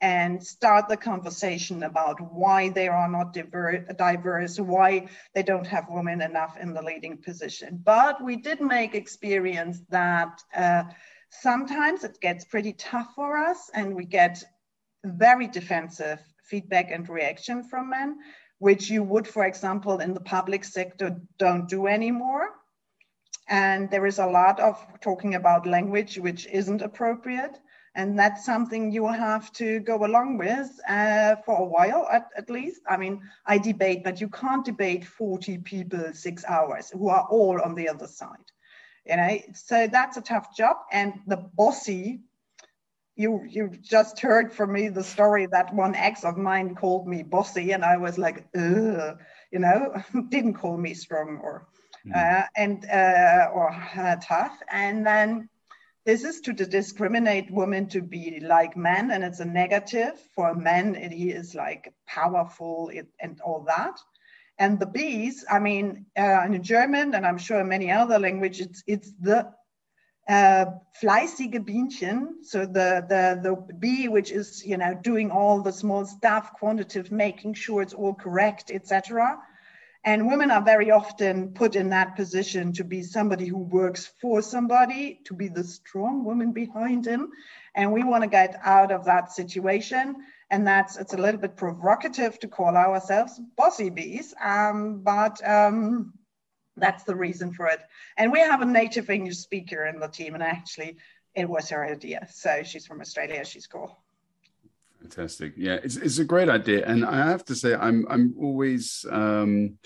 and 0.00 0.42
start 0.42 0.88
the 0.88 0.96
conversation 0.96 1.82
about 1.82 2.20
why 2.32 2.70
they 2.70 2.88
are 2.88 3.08
not 3.08 3.34
diverse, 3.34 4.58
why 4.58 5.06
they 5.34 5.42
don't 5.42 5.66
have 5.66 5.86
women 5.90 6.22
enough 6.22 6.56
in 6.56 6.72
the 6.72 6.82
leading 6.82 7.18
position. 7.18 7.80
But 7.84 8.22
we 8.22 8.36
did 8.36 8.60
make 8.60 8.94
experience 8.94 9.82
that 9.90 10.40
uh, 10.56 10.84
sometimes 11.30 12.04
it 12.04 12.18
gets 12.20 12.44
pretty 12.44 12.72
tough 12.72 13.12
for 13.14 13.36
us 13.36 13.70
and 13.74 13.94
we 13.94 14.04
get 14.06 14.42
very 15.04 15.46
defensive 15.46 16.20
feedback 16.44 16.90
and 16.90 17.08
reaction 17.08 17.62
from 17.62 17.90
men, 17.90 18.18
which 18.58 18.90
you 18.90 19.02
would, 19.02 19.28
for 19.28 19.44
example, 19.46 19.98
in 19.98 20.14
the 20.14 20.20
public 20.20 20.64
sector 20.64 21.20
don't 21.38 21.68
do 21.68 21.86
anymore. 21.86 22.48
And 23.48 23.90
there 23.90 24.06
is 24.06 24.18
a 24.18 24.26
lot 24.26 24.60
of 24.60 24.78
talking 25.00 25.34
about 25.34 25.66
language 25.66 26.18
which 26.18 26.46
isn't 26.46 26.82
appropriate. 26.82 27.58
And 27.94 28.18
that's 28.18 28.44
something 28.44 28.92
you 28.92 29.06
have 29.08 29.52
to 29.54 29.80
go 29.80 30.04
along 30.04 30.38
with 30.38 30.70
uh, 30.88 31.36
for 31.44 31.58
a 31.58 31.64
while, 31.64 32.06
at, 32.12 32.28
at 32.36 32.48
least. 32.48 32.82
I 32.88 32.96
mean, 32.96 33.20
I 33.46 33.58
debate, 33.58 34.04
but 34.04 34.20
you 34.20 34.28
can't 34.28 34.64
debate 34.64 35.04
40 35.04 35.58
people 35.58 36.12
six 36.12 36.44
hours 36.44 36.90
who 36.90 37.08
are 37.08 37.26
all 37.28 37.60
on 37.60 37.74
the 37.74 37.88
other 37.88 38.06
side. 38.06 38.38
You 39.06 39.16
know, 39.16 39.38
so 39.54 39.88
that's 39.88 40.18
a 40.18 40.22
tough 40.22 40.56
job. 40.56 40.76
And 40.92 41.14
the 41.26 41.38
bossy 41.38 42.20
you 43.20 43.44
you 43.46 43.70
just 43.82 44.18
heard 44.18 44.50
from 44.50 44.72
me 44.72 44.88
the 44.88 45.04
story 45.04 45.46
that 45.52 45.74
one 45.74 45.94
ex 45.94 46.24
of 46.24 46.38
mine 46.38 46.74
called 46.74 47.06
me 47.06 47.22
bossy, 47.22 47.72
and 47.72 47.84
I 47.84 47.98
was 47.98 48.16
like, 48.16 48.46
Ugh, 48.56 49.18
you 49.52 49.58
know, 49.58 50.02
didn't 50.30 50.54
call 50.54 50.78
me 50.78 50.94
strong 50.94 51.38
or 51.42 51.68
mm. 52.06 52.16
uh, 52.16 52.46
and 52.56 52.84
uh, 52.86 53.50
or 53.52 53.70
uh, 53.70 54.16
tough, 54.22 54.58
and 54.70 55.06
then. 55.06 55.49
This 56.06 56.24
is 56.24 56.40
to 56.42 56.52
discriminate 56.52 57.50
women 57.50 57.86
to 57.88 58.00
be 58.00 58.40
like 58.40 58.76
men, 58.76 59.10
and 59.10 59.22
it's 59.22 59.40
a 59.40 59.44
negative 59.44 60.18
for 60.34 60.50
a 60.50 60.58
men. 60.58 60.94
he 60.94 61.30
is 61.30 61.54
like 61.54 61.92
powerful 62.06 62.90
and 63.20 63.40
all 63.42 63.64
that. 63.64 63.98
And 64.58 64.78
the 64.78 64.86
bees, 64.86 65.44
I 65.50 65.58
mean, 65.58 66.06
uh, 66.18 66.42
in 66.46 66.62
German, 66.62 67.14
and 67.14 67.26
I'm 67.26 67.38
sure 67.38 67.60
in 67.60 67.68
many 67.68 67.90
other 67.90 68.18
languages, 68.18 68.66
it's, 68.66 68.82
it's 68.86 69.12
the 69.20 69.52
uh, 70.28 70.66
fleißige 71.02 71.64
Bienchen, 71.64 72.44
so 72.44 72.66
the, 72.66 73.04
the, 73.08 73.40
the 73.42 73.74
bee 73.74 74.08
which 74.08 74.30
is, 74.30 74.64
you 74.64 74.76
know, 74.76 74.94
doing 74.94 75.30
all 75.30 75.62
the 75.62 75.72
small 75.72 76.06
stuff, 76.06 76.52
quantitative, 76.52 77.10
making 77.10 77.54
sure 77.54 77.82
it's 77.82 77.94
all 77.94 78.14
correct, 78.14 78.70
etc. 78.70 79.38
And 80.02 80.26
women 80.26 80.50
are 80.50 80.62
very 80.62 80.90
often 80.90 81.52
put 81.52 81.76
in 81.76 81.90
that 81.90 82.16
position 82.16 82.72
to 82.74 82.84
be 82.84 83.02
somebody 83.02 83.46
who 83.46 83.58
works 83.58 84.10
for 84.20 84.40
somebody, 84.40 85.20
to 85.24 85.34
be 85.34 85.48
the 85.48 85.64
strong 85.64 86.24
woman 86.24 86.52
behind 86.52 87.06
him. 87.06 87.30
And 87.74 87.92
we 87.92 88.02
want 88.02 88.24
to 88.24 88.30
get 88.30 88.58
out 88.64 88.92
of 88.92 89.04
that 89.04 89.30
situation. 89.30 90.16
And 90.50 90.66
that's, 90.66 90.96
it's 90.96 91.12
a 91.12 91.18
little 91.18 91.40
bit 91.40 91.56
provocative 91.56 92.38
to 92.40 92.48
call 92.48 92.76
ourselves 92.76 93.38
bossy 93.56 93.90
bees. 93.90 94.34
Um, 94.42 95.02
but 95.02 95.46
um, 95.46 96.14
that's 96.76 97.04
the 97.04 97.14
reason 97.14 97.52
for 97.52 97.66
it. 97.66 97.80
And 98.16 98.32
we 98.32 98.40
have 98.40 98.62
a 98.62 98.66
native 98.66 99.10
English 99.10 99.36
speaker 99.36 99.84
in 99.86 100.00
the 100.00 100.08
team, 100.08 100.34
and 100.34 100.42
actually, 100.42 100.96
it 101.34 101.48
was 101.48 101.68
her 101.68 101.84
idea. 101.84 102.26
So 102.32 102.62
she's 102.64 102.86
from 102.86 103.00
Australia. 103.00 103.44
She's 103.44 103.66
cool. 103.66 103.96
Fantastic. 105.00 105.54
Yeah, 105.56 105.78
it's, 105.82 105.96
it's 105.96 106.18
a 106.18 106.24
great 106.24 106.48
idea, 106.48 106.84
and 106.86 107.04
I 107.04 107.26
have 107.26 107.44
to 107.46 107.54
say, 107.54 107.74
I'm 107.74 108.06
I'm 108.10 108.34
always 108.38 109.06
um, 109.10 109.78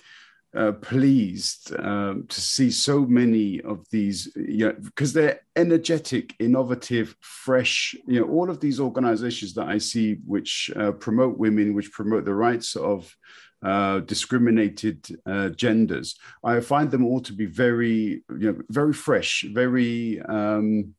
uh, 0.55 0.73
pleased 0.73 1.73
um, 1.79 2.27
to 2.29 2.41
see 2.41 2.71
so 2.71 3.07
many 3.07 3.61
of 3.61 3.87
these, 3.91 4.33
you 4.35 4.67
know, 4.67 4.73
because 4.73 5.13
they're 5.13 5.41
energetic, 5.55 6.35
innovative, 6.41 7.17
fresh. 7.21 7.95
You 8.07 8.21
know, 8.21 8.27
all 8.27 8.51
of 8.51 8.59
these 8.59 8.81
organizations 8.81 9.55
that 9.55 9.69
I 9.69 9.79
see, 9.79 10.17
which 10.27 10.71
uh, 10.75 10.93
promote 10.93 11.39
women, 11.39 11.75
which 11.75 11.93
promote 11.93 12.25
the 12.25 12.35
rights 12.35 12.75
of 12.75 13.15
uh, 13.63 14.01
discriminated 14.01 15.07
uh, 15.27 15.51
genders, 15.51 16.17
I 16.43 16.59
find 16.59 16.91
them 16.91 17.05
all 17.05 17.21
to 17.21 17.33
be 17.33 17.47
very, 17.47 18.25
you 18.29 18.53
know, 18.53 18.61
very 18.69 18.93
fresh, 18.93 19.45
very. 19.49 20.21
Um, 20.23 20.95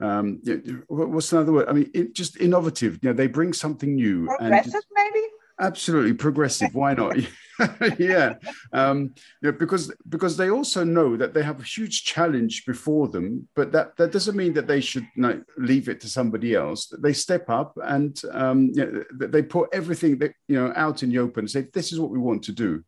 um, 0.00 0.40
what's 0.88 1.32
another 1.32 1.52
word? 1.52 1.68
I 1.68 1.72
mean, 1.72 1.90
it, 1.94 2.14
just 2.14 2.40
innovative. 2.40 2.98
You 3.02 3.10
know, 3.10 3.14
they 3.14 3.26
bring 3.26 3.52
something 3.52 3.94
new. 3.94 4.26
Progressive, 4.26 4.74
and, 4.74 4.84
maybe. 4.94 5.26
Absolutely 5.60 6.14
progressive. 6.14 6.74
Why 6.74 6.94
not? 6.94 7.16
yeah, 7.98 8.34
um, 8.72 9.14
yeah, 9.40 9.52
because 9.52 9.94
because 10.08 10.36
they 10.36 10.50
also 10.50 10.82
know 10.82 11.16
that 11.16 11.32
they 11.32 11.44
have 11.44 11.60
a 11.60 11.64
huge 11.64 12.02
challenge 12.04 12.66
before 12.66 13.06
them, 13.06 13.48
but 13.54 13.70
that 13.70 13.96
that 13.96 14.10
doesn't 14.10 14.36
mean 14.36 14.52
that 14.54 14.66
they 14.66 14.80
should 14.80 15.04
you 15.14 15.22
know, 15.22 15.42
leave 15.56 15.88
it 15.88 16.00
to 16.00 16.08
somebody 16.08 16.54
else. 16.54 16.92
They 16.98 17.12
step 17.12 17.48
up 17.48 17.78
and 17.84 18.20
um, 18.32 18.72
you 18.74 18.84
know, 18.84 19.26
they 19.28 19.42
put 19.42 19.68
everything 19.72 20.18
that 20.18 20.32
you 20.48 20.56
know 20.56 20.72
out 20.74 21.04
in 21.04 21.10
the 21.10 21.18
open. 21.18 21.42
And 21.42 21.50
say 21.50 21.68
this 21.72 21.92
is 21.92 22.00
what 22.00 22.10
we 22.10 22.18
want 22.18 22.42
to 22.44 22.52
do, 22.52 22.82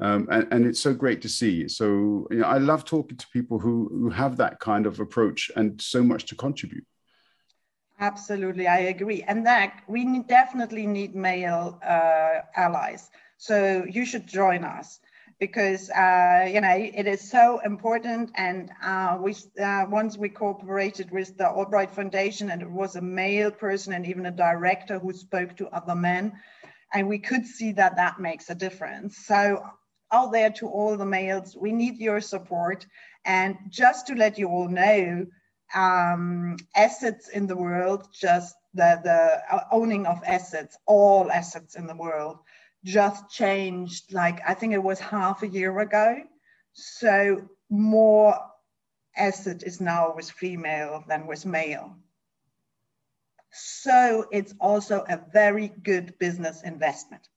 um, 0.00 0.28
and, 0.30 0.46
and, 0.50 0.66
it's 0.66 0.80
so 0.80 0.92
great 0.92 1.22
to 1.22 1.28
see. 1.28 1.68
So 1.68 2.26
you 2.30 2.38
know, 2.38 2.46
I 2.46 2.58
love 2.58 2.84
talking 2.84 3.16
to 3.16 3.26
people 3.32 3.58
who 3.58 3.88
who 3.90 4.10
have 4.10 4.36
that 4.36 4.60
kind 4.60 4.86
of 4.86 5.00
approach 5.00 5.50
and 5.56 5.80
so 5.80 6.02
much 6.02 6.26
to 6.26 6.34
contribute. 6.34 6.84
Absolutely, 7.98 8.66
I 8.66 8.78
agree. 8.78 9.22
And 9.22 9.46
that 9.46 9.82
we 9.88 10.22
definitely 10.24 10.86
need 10.86 11.14
male 11.14 11.80
uh, 11.82 12.40
allies. 12.54 13.10
So 13.38 13.86
you 13.88 14.04
should 14.04 14.26
join 14.26 14.64
us 14.64 15.00
because 15.38 15.88
uh, 15.90 16.48
you 16.52 16.60
know 16.60 16.74
it 16.74 17.06
is 17.06 17.30
so 17.30 17.60
important. 17.64 18.32
And 18.34 18.70
uh, 18.82 19.16
we 19.18 19.34
uh, 19.62 19.86
once 19.88 20.18
we 20.18 20.28
cooperated 20.28 21.10
with 21.10 21.38
the 21.38 21.44
AllBright 21.44 21.90
Foundation, 21.90 22.50
and 22.50 22.60
it 22.60 22.70
was 22.70 22.96
a 22.96 23.00
male 23.00 23.50
person 23.50 23.94
and 23.94 24.06
even 24.06 24.26
a 24.26 24.30
director 24.30 24.98
who 24.98 25.14
spoke 25.14 25.56
to 25.56 25.68
other 25.68 25.94
men, 25.94 26.34
and 26.92 27.08
we 27.08 27.18
could 27.18 27.46
see 27.46 27.72
that 27.72 27.96
that 27.96 28.20
makes 28.20 28.50
a 28.50 28.54
difference. 28.54 29.24
So 29.24 29.64
out 30.12 30.32
there 30.32 30.50
to 30.50 30.68
all 30.68 30.96
the 30.96 31.06
males, 31.06 31.56
we 31.56 31.72
need 31.72 31.98
your 31.98 32.20
support. 32.20 32.86
And 33.24 33.56
just 33.68 34.06
to 34.06 34.14
let 34.14 34.38
you 34.38 34.48
all 34.48 34.68
know, 34.68 35.26
um, 35.74 36.56
assets 36.74 37.28
in 37.28 37.46
the 37.46 37.56
world, 37.56 38.08
just 38.12 38.54
the, 38.74 39.00
the 39.02 39.64
owning 39.72 40.06
of 40.06 40.22
assets, 40.24 40.76
all 40.86 41.30
assets 41.30 41.74
in 41.74 41.86
the 41.86 41.96
world, 41.96 42.38
just 42.84 43.28
changed 43.28 44.12
like 44.12 44.40
I 44.46 44.54
think 44.54 44.72
it 44.72 44.82
was 44.82 45.00
half 45.00 45.42
a 45.42 45.48
year 45.48 45.76
ago. 45.80 46.22
So 46.72 47.48
more 47.68 48.38
asset 49.16 49.64
is 49.64 49.80
now 49.80 50.14
with 50.14 50.30
female 50.30 51.02
than 51.08 51.26
with 51.26 51.44
male. 51.44 51.96
So 53.50 54.26
it's 54.30 54.54
also 54.60 55.04
a 55.08 55.20
very 55.32 55.68
good 55.68 56.16
business 56.18 56.62
investment 56.62 57.28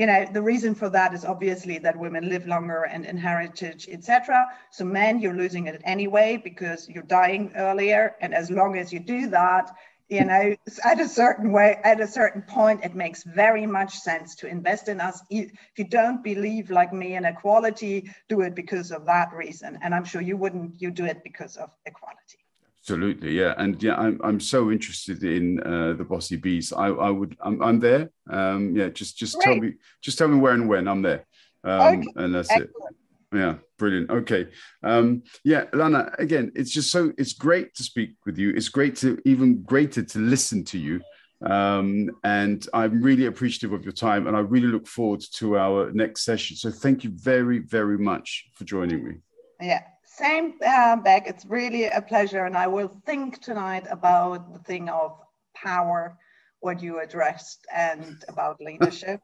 you 0.00 0.06
know, 0.06 0.24
the 0.32 0.40
reason 0.40 0.74
for 0.74 0.88
that 0.88 1.12
is 1.12 1.26
obviously 1.26 1.76
that 1.76 1.94
women 1.94 2.30
live 2.30 2.46
longer 2.46 2.84
and 2.84 3.04
inheritage, 3.04 3.86
etc. 3.86 4.46
So 4.70 4.82
men, 4.82 5.20
you're 5.20 5.34
losing 5.34 5.66
it 5.66 5.82
anyway 5.84 6.40
because 6.42 6.88
you're 6.88 7.02
dying 7.02 7.52
earlier. 7.54 8.16
And 8.22 8.34
as 8.34 8.50
long 8.50 8.78
as 8.78 8.94
you 8.94 8.98
do 8.98 9.28
that, 9.28 9.70
you 10.08 10.24
know, 10.24 10.56
at 10.86 11.00
a 11.00 11.06
certain 11.06 11.52
way, 11.52 11.78
at 11.84 12.00
a 12.00 12.06
certain 12.06 12.40
point, 12.40 12.82
it 12.82 12.94
makes 12.94 13.24
very 13.24 13.66
much 13.66 13.98
sense 13.98 14.34
to 14.36 14.46
invest 14.46 14.88
in 14.88 15.02
us. 15.02 15.20
If 15.28 15.50
you 15.76 15.84
don't 15.84 16.24
believe 16.24 16.70
like 16.70 16.94
me 16.94 17.16
in 17.16 17.26
equality, 17.26 18.10
do 18.30 18.40
it 18.40 18.54
because 18.54 18.92
of 18.92 19.04
that 19.04 19.34
reason. 19.34 19.80
And 19.82 19.94
I'm 19.94 20.06
sure 20.06 20.22
you 20.22 20.38
wouldn't, 20.38 20.80
you 20.80 20.90
do 20.90 21.04
it 21.04 21.22
because 21.22 21.58
of 21.58 21.68
equality. 21.84 22.38
Absolutely, 22.82 23.32
yeah, 23.38 23.54
and 23.58 23.80
yeah, 23.82 23.94
I'm 23.96 24.18
I'm 24.24 24.40
so 24.40 24.70
interested 24.70 25.22
in 25.22 25.60
uh, 25.60 25.92
the 25.92 26.04
Bossy 26.04 26.36
Bees. 26.36 26.72
I 26.72 26.86
I 26.86 27.10
would 27.10 27.36
I'm, 27.42 27.62
I'm 27.62 27.78
there. 27.78 28.10
Um, 28.30 28.74
yeah, 28.74 28.88
just 28.88 29.18
just 29.18 29.34
Great. 29.34 29.44
tell 29.44 29.56
me 29.56 29.74
just 30.00 30.16
tell 30.16 30.28
me 30.28 30.38
where 30.38 30.54
and 30.54 30.66
when 30.66 30.88
I'm 30.88 31.02
there, 31.02 31.26
um, 31.62 31.98
okay. 31.98 32.08
and 32.16 32.34
that's 32.34 32.50
Excellent. 32.50 32.70
it. 32.70 33.36
Yeah, 33.36 33.54
brilliant. 33.78 34.10
Okay, 34.10 34.48
um, 34.82 35.22
yeah, 35.44 35.64
Lana. 35.74 36.10
Again, 36.18 36.52
it's 36.54 36.70
just 36.70 36.90
so 36.90 37.12
it's 37.18 37.34
great 37.34 37.74
to 37.74 37.82
speak 37.82 38.12
with 38.24 38.38
you. 38.38 38.50
It's 38.50 38.70
great 38.70 38.96
to 38.96 39.18
even 39.26 39.62
greater 39.62 40.02
to 40.02 40.18
listen 40.18 40.64
to 40.64 40.78
you. 40.78 41.02
Um, 41.42 42.10
and 42.24 42.66
I'm 42.72 43.02
really 43.02 43.26
appreciative 43.26 43.72
of 43.74 43.84
your 43.84 43.92
time, 43.92 44.26
and 44.26 44.34
I 44.34 44.40
really 44.40 44.68
look 44.68 44.86
forward 44.86 45.22
to 45.34 45.58
our 45.58 45.92
next 45.92 46.24
session. 46.24 46.56
So 46.56 46.70
thank 46.70 47.04
you 47.04 47.10
very 47.10 47.58
very 47.58 47.98
much 47.98 48.48
for 48.54 48.64
joining 48.64 49.04
me. 49.04 49.14
Yeah, 49.60 49.82
same, 50.20 50.54
uh, 50.64 50.96
Beck. 50.96 51.26
It's 51.26 51.44
really 51.46 51.84
a 51.86 52.02
pleasure. 52.02 52.44
And 52.44 52.56
I 52.56 52.66
will 52.66 52.92
think 53.06 53.40
tonight 53.40 53.86
about 53.90 54.52
the 54.52 54.60
thing 54.60 54.88
of 54.88 55.18
power, 55.54 56.16
what 56.60 56.82
you 56.82 57.00
addressed, 57.00 57.66
and 57.74 58.22
about 58.28 58.60
leadership. 58.60 59.20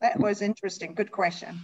that 0.00 0.18
was 0.18 0.42
interesting. 0.42 0.94
Good 0.94 1.12
question. 1.12 1.60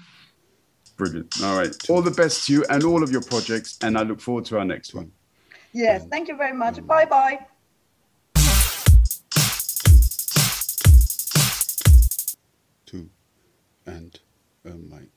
Brilliant. 0.97 1.33
All 1.43 1.57
right. 1.57 1.75
All 1.89 2.03
the 2.03 2.11
best 2.23 2.47
to 2.47 2.53
you 2.53 2.65
and 2.69 2.85
all 2.85 3.03
of 3.03 3.11
your 3.11 3.23
projects. 3.23 3.79
And 3.83 3.97
I 3.99 4.03
look 4.03 4.21
forward 4.21 4.45
to 4.47 4.59
our 4.59 4.65
next 4.65 4.95
one. 4.95 5.11
Yes. 5.73 6.07
Thank 6.11 6.29
you 6.29 6.37
very 6.37 6.57
much. 6.57 6.85
Bye 6.87 7.07
bye. 7.07 7.47
Two 12.87 13.09
and 13.87 14.21
a 14.65 14.71
mic. 14.71 15.14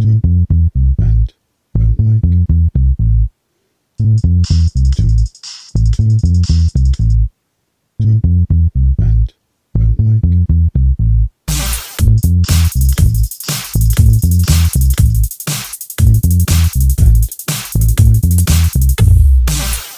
two, 0.00 0.20
and 1.00 1.32
um, 1.76 1.98
a 1.98 2.02
mic. 2.02 2.22